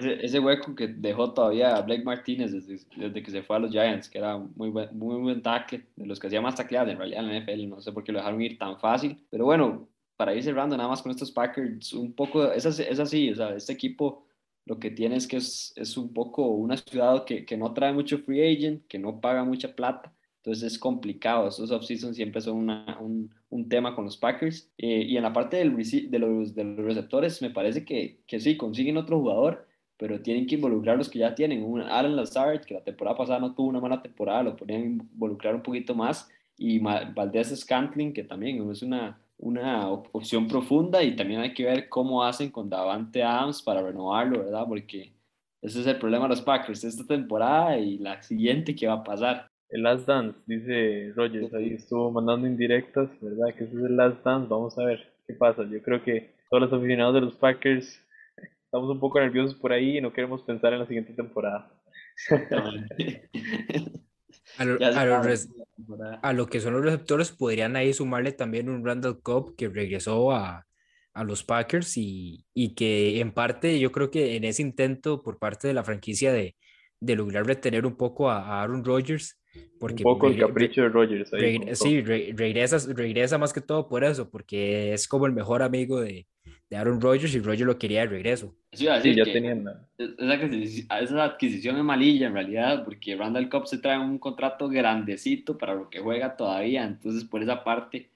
Ese, 0.00 0.38
hueco 0.38 0.74
que 0.76 0.86
dejó 0.86 1.32
todavía 1.32 1.80
Blake 1.80 2.04
Martínez 2.04 2.52
desde, 2.52 3.22
que 3.22 3.30
se 3.30 3.42
fue 3.42 3.56
a 3.56 3.58
los 3.58 3.72
Giants, 3.72 4.08
que 4.08 4.18
era 4.18 4.36
muy 4.38 4.70
buen, 4.70 4.96
muy 4.96 5.20
buen 5.20 5.42
tackle, 5.42 5.84
de 5.96 6.06
los 6.06 6.20
que 6.20 6.28
hacía 6.28 6.40
más 6.40 6.54
tacleadas 6.54 6.90
en 6.90 6.98
realidad 6.98 7.24
en 7.24 7.28
la 7.28 7.40
NFL, 7.40 7.68
no 7.68 7.80
sé 7.80 7.92
por 7.92 8.04
qué 8.04 8.12
lo 8.12 8.18
dejaron 8.18 8.40
ir 8.40 8.56
tan 8.56 8.78
fácil, 8.78 9.20
pero 9.28 9.44
bueno, 9.46 9.88
para 10.16 10.34
ir 10.34 10.44
cerrando 10.44 10.76
nada 10.76 10.88
más 10.88 11.02
con 11.02 11.10
estos 11.10 11.32
Packers, 11.32 11.92
un 11.92 12.12
poco, 12.12 12.52
es 12.52 12.64
así, 12.66 12.84
es 12.88 13.00
así 13.00 13.32
o 13.32 13.34
sea, 13.34 13.56
este 13.56 13.72
equipo 13.72 14.24
lo 14.64 14.78
que 14.78 14.90
tiene 14.90 15.16
es 15.16 15.26
que 15.26 15.38
es, 15.38 15.72
es 15.76 15.96
un 15.96 16.12
poco 16.12 16.46
una 16.46 16.76
ciudad 16.76 17.24
que, 17.24 17.44
que, 17.44 17.56
no 17.56 17.72
trae 17.72 17.92
mucho 17.92 18.18
free 18.18 18.54
agent, 18.54 18.86
que 18.86 18.98
no 18.98 19.20
paga 19.20 19.42
mucha 19.42 19.74
plata, 19.74 20.12
entonces 20.38 20.72
es 20.72 20.78
complicado. 20.78 21.48
Esos 21.48 21.70
off-season 21.70 22.14
siempre 22.14 22.40
son 22.40 22.56
una, 22.56 22.98
un, 23.00 23.34
un, 23.50 23.68
tema 23.68 23.94
con 23.94 24.04
los 24.04 24.16
Packers. 24.16 24.70
Eh, 24.78 25.04
y 25.06 25.16
en 25.16 25.22
la 25.22 25.32
parte 25.32 25.58
del, 25.58 25.76
de, 25.76 26.18
los, 26.18 26.54
de 26.54 26.64
los 26.64 26.84
receptores, 26.84 27.42
me 27.42 27.50
parece 27.50 27.84
que, 27.84 28.20
que 28.26 28.40
sí, 28.40 28.56
consiguen 28.56 28.96
otro 28.96 29.18
jugador, 29.18 29.66
pero 29.96 30.22
tienen 30.22 30.46
que 30.46 30.54
involucrar 30.54 30.96
los 30.96 31.08
que 31.10 31.18
ya 31.18 31.34
tienen. 31.34 31.62
Un 31.62 31.82
Alan 31.82 32.16
Lazard, 32.16 32.64
que 32.64 32.74
la 32.74 32.84
temporada 32.84 33.16
pasada 33.16 33.40
no 33.40 33.54
tuvo 33.54 33.68
una 33.68 33.80
mala 33.80 34.00
temporada, 34.00 34.44
lo 34.44 34.56
podrían 34.56 34.84
involucrar 34.84 35.54
un 35.54 35.62
poquito 35.62 35.94
más. 35.94 36.28
Y 36.56 36.78
Valdez 36.78 37.54
Scantling, 37.56 38.12
que 38.12 38.24
también 38.24 38.70
es 38.70 38.82
una, 38.82 39.20
una 39.38 39.88
opción 39.90 40.46
profunda. 40.46 41.02
Y 41.02 41.16
también 41.16 41.40
hay 41.40 41.52
que 41.52 41.64
ver 41.64 41.88
cómo 41.88 42.22
hacen 42.24 42.50
con 42.50 42.70
Davante 42.70 43.22
Adams 43.22 43.62
para 43.62 43.82
renovarlo, 43.82 44.44
¿verdad? 44.44 44.64
Porque 44.68 45.12
ese 45.60 45.80
es 45.80 45.86
el 45.86 45.98
problema 45.98 46.24
de 46.24 46.30
los 46.30 46.42
Packers 46.42 46.84
esta 46.84 47.04
temporada 47.04 47.76
y 47.76 47.98
la 47.98 48.22
siguiente 48.22 48.74
que 48.74 48.86
va 48.86 48.94
a 48.94 49.04
pasar. 49.04 49.48
El 49.70 49.82
Last 49.82 50.06
Dance, 50.06 50.38
dice 50.46 51.12
Rogers, 51.14 51.52
ahí 51.54 51.74
estuvo 51.74 52.10
mandando 52.10 52.46
indirectas, 52.46 53.10
¿verdad? 53.20 53.54
Que 53.56 53.64
ese 53.64 53.76
es 53.76 53.84
el 53.84 53.96
Last 53.96 54.24
Dance, 54.24 54.48
vamos 54.48 54.78
a 54.78 54.84
ver 54.84 55.12
qué 55.26 55.34
pasa. 55.34 55.64
Yo 55.70 55.82
creo 55.82 56.02
que 56.02 56.34
todos 56.50 56.62
los 56.62 56.72
aficionados 56.72 57.14
de 57.14 57.20
los 57.20 57.36
Packers 57.36 58.02
estamos 58.64 58.90
un 58.90 59.00
poco 59.00 59.20
nerviosos 59.20 59.54
por 59.54 59.72
ahí 59.72 59.98
y 59.98 60.00
no 60.00 60.12
queremos 60.12 60.42
pensar 60.42 60.72
en 60.72 60.80
la 60.80 60.86
siguiente 60.86 61.12
temporada. 61.14 61.70
a, 64.58 64.64
lo, 64.64 64.78
a, 66.22 66.32
lo 66.32 66.46
que 66.46 66.60
son 66.60 66.72
los 66.74 66.82
receptores, 66.82 67.30
podrían 67.30 67.76
ahí 67.76 67.92
sumarle 67.92 68.32
también 68.32 68.68
un 68.68 68.84
Randall 68.84 69.22
Cobb 69.22 69.54
que 69.56 69.68
regresó 69.68 70.32
a, 70.32 70.66
a 71.14 71.24
los 71.24 71.44
Packers 71.44 71.96
y, 71.96 72.46
y, 72.54 72.74
que 72.74 73.20
en 73.20 73.32
parte 73.32 73.78
yo 73.78 73.92
creo 73.92 74.10
que 74.10 74.36
en 74.36 74.44
ese 74.44 74.62
intento 74.62 75.22
por 75.22 75.38
parte 75.38 75.68
de 75.68 75.74
la 75.74 75.84
franquicia 75.84 76.32
de, 76.32 76.56
de 77.00 77.16
lograr 77.16 77.46
retener 77.46 77.86
un 77.86 77.96
poco 77.96 78.30
a, 78.30 78.62
Aaron 78.62 78.84
Rodgers. 78.84 79.37
Porque 79.78 80.02
un 80.02 80.14
poco 80.14 80.28
el 80.28 80.38
capricho 80.38 80.82
de 80.82 80.88
Rodgers. 80.88 81.30
sí, 81.78 82.02
regresa, 82.02 82.78
regresa 82.92 83.38
más 83.38 83.52
que 83.52 83.60
todo 83.60 83.88
por 83.88 84.04
eso, 84.04 84.28
porque 84.28 84.92
es 84.92 85.06
como 85.06 85.26
el 85.26 85.32
mejor 85.32 85.62
amigo 85.62 86.00
de, 86.00 86.26
de 86.70 86.76
Aaron 86.76 87.00
Rodgers 87.00 87.34
y 87.34 87.40
Rodgers 87.40 87.66
lo 87.66 87.78
quería 87.78 88.00
de 88.00 88.08
regreso. 88.08 88.54
Sí, 88.72 88.84
ya 88.84 89.00
tenían. 89.00 89.64
Esa, 89.96 91.24
adquisición 91.24 91.76
es 91.76 91.84
malilla 91.84 92.26
en 92.26 92.34
realidad, 92.34 92.84
porque 92.84 93.16
Randall 93.16 93.48
Cobb 93.48 93.66
se 93.66 93.78
trae 93.78 93.98
un 93.98 94.18
contrato 94.18 94.68
grandecito 94.68 95.56
para 95.56 95.74
lo 95.74 95.88
que 95.88 96.00
juega 96.00 96.36
todavía, 96.36 96.84
entonces 96.84 97.24
por 97.24 97.42
esa 97.42 97.64
parte. 97.64 98.10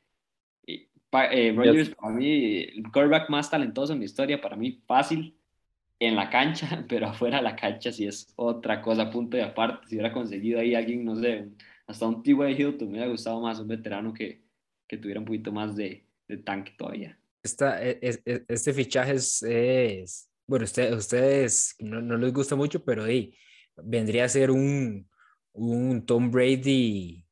Eh, 0.67 0.89
eh 1.31 1.55
Rodgers, 1.57 1.91
para 1.91 2.15
mí, 2.15 2.57
el 2.57 2.83
quarterback 2.93 3.31
más 3.31 3.51
talentoso 3.51 3.93
en 3.93 4.01
la 4.01 4.05
historia, 4.05 4.41
para 4.41 4.57
mí 4.57 4.83
fácil 4.87 5.35
en 6.05 6.17
la 6.17 6.31
cancha, 6.31 6.85
pero 6.89 7.09
afuera 7.09 7.39
de 7.39 7.45
la 7.45 7.57
cancha 7.57 7.93
sí 7.93 8.07
es 8.07 8.33
otra 8.37 8.81
cosa, 8.83 9.11
punto 9.11 9.37
y 9.37 9.41
aparte. 9.41 9.87
Si 9.89 9.97
hubiera 9.97 10.13
conseguido 10.13 10.61
ahí 10.61 10.75
alguien, 10.75 11.05
no 11.05 11.17
sé, 11.17 11.49
hasta 11.87 12.07
un 12.07 12.23
T.Y. 12.23 12.35
Hilton, 12.35 12.89
me 12.89 12.95
hubiera 12.95 13.11
gustado 13.11 13.41
más 13.41 13.61
un 13.61 13.69
veterano 13.69 14.13
que, 14.13 14.43
que 14.87 14.99
tuviera 14.99 15.21
un 15.21 15.27
poquito 15.27 15.53
más 15.53 15.77
de, 15.77 16.07
de 16.29 16.39
tanque 16.39 16.73
todavía 16.77 17.19
esta, 17.43 17.83
e, 17.83 17.99
e, 18.01 18.23
e, 18.25 18.45
este 18.49 18.73
fichaje 18.73 19.15
es, 19.15 20.31
bueno, 20.47 20.65
usted, 20.65 20.93
ustedes 20.95 21.75
no, 21.79 22.01
no, 22.01 22.17
les 22.17 22.33
gusta 22.33 22.57
mucho, 22.57 22.85
pero 22.85 23.07
hey, 23.07 23.35
vendría 23.77 24.25
a 24.25 24.29
ser 24.29 24.51
un, 24.51 25.09
un 25.53 26.07
Tom 26.07 26.31
Brady, 26.31 27.25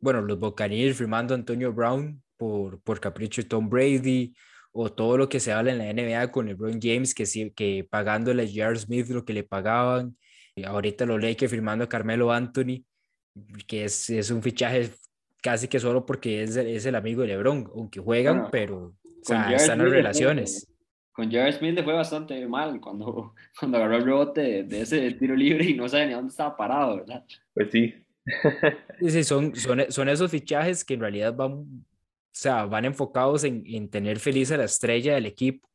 bueno, 0.00 0.22
los 0.22 0.38
Buccaneers 0.38 0.96
firmando 0.96 1.34
a 1.34 1.36
Antonio 1.36 1.72
Brown 1.72 2.22
por, 2.36 2.80
por 2.80 3.00
capricho 3.00 3.42
de 3.42 3.48
Tom 3.48 3.68
Brady, 3.68 4.34
o 4.72 4.90
todo 4.90 5.16
lo 5.16 5.28
que 5.28 5.40
se 5.40 5.52
habla 5.52 5.72
en 5.72 5.78
la 5.78 5.92
NBA 5.92 6.30
con 6.30 6.46
LeBron 6.46 6.80
James, 6.80 7.14
que, 7.14 7.26
sí, 7.26 7.50
que 7.50 7.86
pagándole 7.88 8.42
a 8.42 8.46
J.R. 8.46 8.78
Smith 8.78 9.08
lo 9.08 9.24
que 9.24 9.32
le 9.32 9.44
pagaban, 9.44 10.16
y 10.54 10.64
ahorita 10.64 11.06
lo 11.06 11.18
que 11.36 11.48
firmando 11.48 11.84
a 11.84 11.88
Carmelo 11.88 12.32
Anthony, 12.32 12.84
que 13.66 13.84
es, 13.84 14.10
es 14.10 14.30
un 14.30 14.42
fichaje 14.42 14.90
casi 15.42 15.68
que 15.68 15.78
solo 15.78 16.04
porque 16.04 16.42
es, 16.42 16.56
es 16.56 16.86
el 16.86 16.94
amigo 16.94 17.22
de 17.22 17.28
LeBron, 17.28 17.70
aunque 17.74 18.00
juegan, 18.00 18.48
pero 18.50 18.94
o 19.04 19.22
sea, 19.22 19.52
están 19.52 19.78
las 19.78 19.90
relaciones. 19.90 20.68
con 21.12 21.30
Jared 21.30 21.58
Smith 21.58 21.74
le 21.74 21.84
fue 21.84 21.92
bastante 21.92 22.46
mal 22.46 22.80
cuando, 22.80 23.34
cuando 23.58 23.78
agarró 23.78 23.96
el 23.96 24.04
rebote 24.04 24.64
de, 24.64 24.80
ese 24.82 25.12
tiro 25.12 25.36
libre 25.36 25.64
y 25.64 25.74
no 25.74 25.88
sabía 25.88 26.06
ni 26.06 26.12
dónde 26.14 26.30
estaba 26.30 26.56
parado, 26.56 26.96
¿verdad? 26.96 27.24
Pues 27.54 27.70
sí. 27.70 27.94
sí, 29.08 29.24
son, 29.24 29.54
son, 29.54 29.84
son 29.88 30.08
esos 30.08 30.30
fichajes 30.30 30.84
que 30.84 30.94
en 30.94 31.00
realidad 31.00 31.34
van, 31.34 31.84
sea, 32.40 32.64
van 32.66 32.84
enfocados 32.84 33.44
en, 33.44 33.64
en 33.66 33.88
tener 33.90 34.20
feliz 34.20 34.52
a 34.52 34.56
la 34.56 34.64
estrella 34.64 35.14
del 35.14 35.26
equipo, 35.26 35.68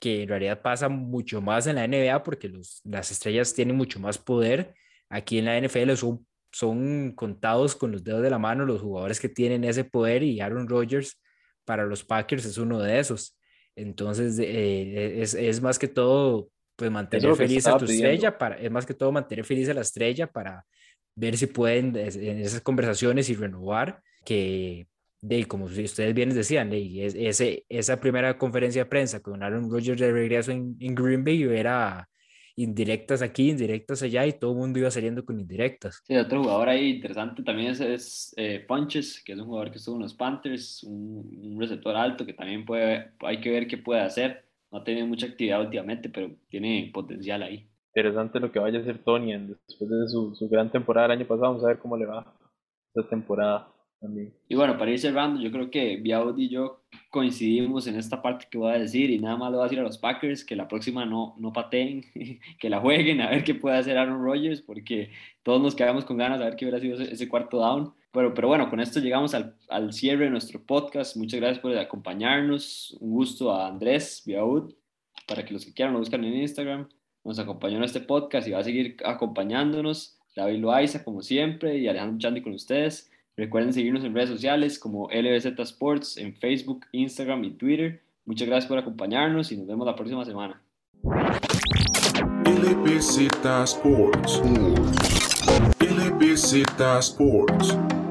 que 0.00 0.22
en 0.22 0.28
realidad 0.28 0.60
pasa 0.60 0.88
mucho 0.88 1.40
más 1.40 1.66
en 1.68 1.76
la 1.76 1.86
NBA 1.86 2.24
porque 2.24 2.48
los, 2.48 2.80
las 2.84 3.10
estrellas 3.12 3.54
tienen 3.54 3.76
mucho 3.76 4.00
más 4.00 4.18
poder. 4.18 4.74
Aquí 5.08 5.38
en 5.38 5.44
la 5.44 5.60
NFL 5.60 5.92
son, 5.92 6.26
son 6.50 7.12
contados 7.12 7.76
con 7.76 7.92
los 7.92 8.02
dedos 8.02 8.22
de 8.22 8.30
la 8.30 8.38
mano 8.38 8.64
los 8.64 8.80
jugadores 8.80 9.20
que 9.20 9.28
tienen 9.28 9.62
ese 9.62 9.84
poder 9.84 10.24
y 10.24 10.40
Aaron 10.40 10.68
Rodgers 10.68 11.20
para 11.64 11.84
los 11.86 12.02
Packers 12.02 12.44
es 12.46 12.58
uno 12.58 12.80
de 12.80 12.98
esos. 12.98 13.38
Entonces, 13.76 14.38
eh, 14.40 15.22
es, 15.22 15.34
es, 15.34 15.62
más 15.62 15.78
que 15.78 15.88
todo, 15.88 16.50
pues 16.74 16.90
mantener 16.90 17.36
feliz 17.36 17.66
a 17.68 17.78
tu 17.78 17.84
estrella, 17.84 18.36
para, 18.36 18.56
es 18.56 18.70
más 18.70 18.84
que 18.84 18.94
todo 18.94 19.12
mantener 19.12 19.44
feliz 19.44 19.68
a 19.68 19.74
la 19.74 19.82
estrella 19.82 20.26
para 20.26 20.66
ver 21.14 21.36
si 21.36 21.46
pueden 21.46 21.96
en 21.96 22.40
esas 22.40 22.60
conversaciones 22.60 23.30
y 23.30 23.34
renovar, 23.34 24.02
que 24.24 24.88
de 25.22 25.46
como 25.46 25.66
ustedes 25.66 26.14
bien 26.14 26.30
decían, 26.30 26.68
de, 26.68 27.06
ese, 27.06 27.64
esa 27.68 28.00
primera 28.00 28.36
conferencia 28.36 28.82
de 28.84 28.90
prensa 28.90 29.20
con 29.20 29.42
Aaron 29.42 29.70
Rodgers 29.70 30.00
de 30.00 30.12
regreso 30.12 30.50
en, 30.50 30.76
en 30.80 30.94
Green 30.94 31.24
Bay 31.24 31.44
era 31.44 32.08
indirectas 32.56 33.22
aquí, 33.22 33.50
indirectas 33.50 34.02
allá 34.02 34.26
y 34.26 34.32
todo 34.32 34.52
el 34.52 34.58
mundo 34.58 34.78
iba 34.80 34.90
saliendo 34.90 35.24
con 35.24 35.38
indirectas. 35.40 36.02
Sí, 36.04 36.16
otro 36.16 36.42
jugador 36.42 36.68
ahí 36.68 36.90
interesante 36.90 37.42
también 37.42 37.70
es, 37.70 37.80
es 37.80 38.34
eh, 38.36 38.64
Punches, 38.66 39.22
que 39.24 39.32
es 39.32 39.38
un 39.38 39.46
jugador 39.46 39.70
que 39.70 39.78
estuvo 39.78 39.96
en 39.96 40.02
los 40.02 40.14
Panthers, 40.14 40.82
un, 40.82 41.56
receptor 41.58 41.94
alto 41.94 42.26
que 42.26 42.34
también 42.34 42.64
puede, 42.64 43.12
hay 43.20 43.40
que 43.40 43.50
ver 43.50 43.68
qué 43.68 43.78
puede 43.78 44.00
hacer. 44.00 44.44
No 44.72 44.78
ha 44.78 44.84
tenido 44.84 45.06
mucha 45.06 45.26
actividad 45.26 45.60
últimamente, 45.60 46.08
pero 46.08 46.34
tiene 46.48 46.90
potencial 46.92 47.42
ahí. 47.42 47.68
Interesante 47.94 48.40
lo 48.40 48.50
que 48.50 48.58
vaya 48.58 48.78
a 48.78 48.82
hacer 48.82 48.98
Tony 49.04 49.32
después 49.32 49.88
de 49.88 50.08
su, 50.08 50.34
su 50.34 50.48
gran 50.48 50.72
temporada 50.72 51.06
el 51.06 51.12
año 51.12 51.26
pasado. 51.26 51.48
Vamos 51.48 51.64
a 51.64 51.68
ver 51.68 51.78
cómo 51.78 51.96
le 51.96 52.06
va 52.06 52.34
esta 52.94 53.08
temporada. 53.08 53.68
Y 54.48 54.54
bueno, 54.54 54.76
para 54.76 54.90
ir 54.90 54.98
cerrando, 54.98 55.40
yo 55.40 55.52
creo 55.52 55.70
que 55.70 55.96
Biaud 55.96 56.36
y 56.38 56.48
yo 56.48 56.82
coincidimos 57.10 57.86
en 57.86 57.96
esta 57.96 58.20
parte 58.20 58.46
que 58.50 58.58
voy 58.58 58.72
a 58.72 58.78
decir 58.78 59.10
y 59.10 59.18
nada 59.18 59.36
más 59.36 59.50
le 59.50 59.56
voy 59.56 59.62
a 59.62 59.68
decir 59.68 59.78
a 59.78 59.84
los 59.84 59.98
Packers 59.98 60.44
que 60.44 60.56
la 60.56 60.66
próxima 60.66 61.04
no, 61.04 61.36
no 61.38 61.52
pateen, 61.52 62.04
que 62.58 62.68
la 62.68 62.80
jueguen, 62.80 63.20
a 63.20 63.30
ver 63.30 63.44
qué 63.44 63.54
puede 63.54 63.76
hacer 63.76 63.96
Aaron 63.96 64.24
Rodgers, 64.24 64.60
porque 64.60 65.10
todos 65.42 65.62
nos 65.62 65.74
quedamos 65.74 66.04
con 66.04 66.16
ganas 66.16 66.40
de 66.40 66.46
ver 66.46 66.56
qué 66.56 66.64
hubiera 66.64 66.80
sido 66.80 67.00
ese, 67.00 67.28
cuarto 67.28 67.58
down. 67.58 67.92
Pero, 68.12 68.34
pero 68.34 68.48
bueno, 68.48 68.68
con 68.68 68.80
esto 68.80 69.00
llegamos 69.00 69.34
al, 69.34 69.56
al, 69.68 69.92
cierre 69.92 70.24
de 70.24 70.30
nuestro 70.30 70.60
podcast. 70.60 71.16
Muchas 71.16 71.40
gracias 71.40 71.60
por 71.60 71.76
acompañarnos. 71.76 72.96
Un 73.00 73.12
gusto 73.12 73.52
a 73.52 73.68
Andrés 73.68 74.22
Biaud, 74.26 74.74
para 75.26 75.44
que 75.44 75.54
los 75.54 75.64
que 75.64 75.72
quieran 75.72 75.94
lo 75.94 76.00
buscan 76.00 76.24
en 76.24 76.34
Instagram. 76.34 76.88
Nos 77.24 77.38
acompañó 77.38 77.76
en 77.76 77.84
este 77.84 78.00
podcast 78.00 78.48
y 78.48 78.50
va 78.50 78.58
a 78.58 78.64
seguir 78.64 78.96
acompañándonos. 79.04 80.18
David 80.34 80.58
Loaiza, 80.58 81.04
como 81.04 81.22
siempre, 81.22 81.78
y 81.78 81.88
Alejandro 81.88 82.18
Chandi 82.18 82.42
con 82.42 82.52
ustedes. 82.54 83.11
Recuerden 83.36 83.72
seguirnos 83.72 84.04
en 84.04 84.14
redes 84.14 84.28
sociales 84.28 84.78
como 84.78 85.08
LBZ 85.10 85.58
Sports 85.58 86.18
en 86.18 86.34
Facebook, 86.34 86.86
Instagram 86.92 87.44
y 87.44 87.50
Twitter. 87.52 88.02
Muchas 88.26 88.46
gracias 88.46 88.68
por 88.68 88.78
acompañarnos 88.78 89.50
y 89.52 89.56
nos 89.56 89.66
vemos 89.66 89.86
la 89.86 89.96
próxima 89.96 90.24
semana. 90.24 90.62
Sports. 93.64 94.42
Sports. 97.00 98.01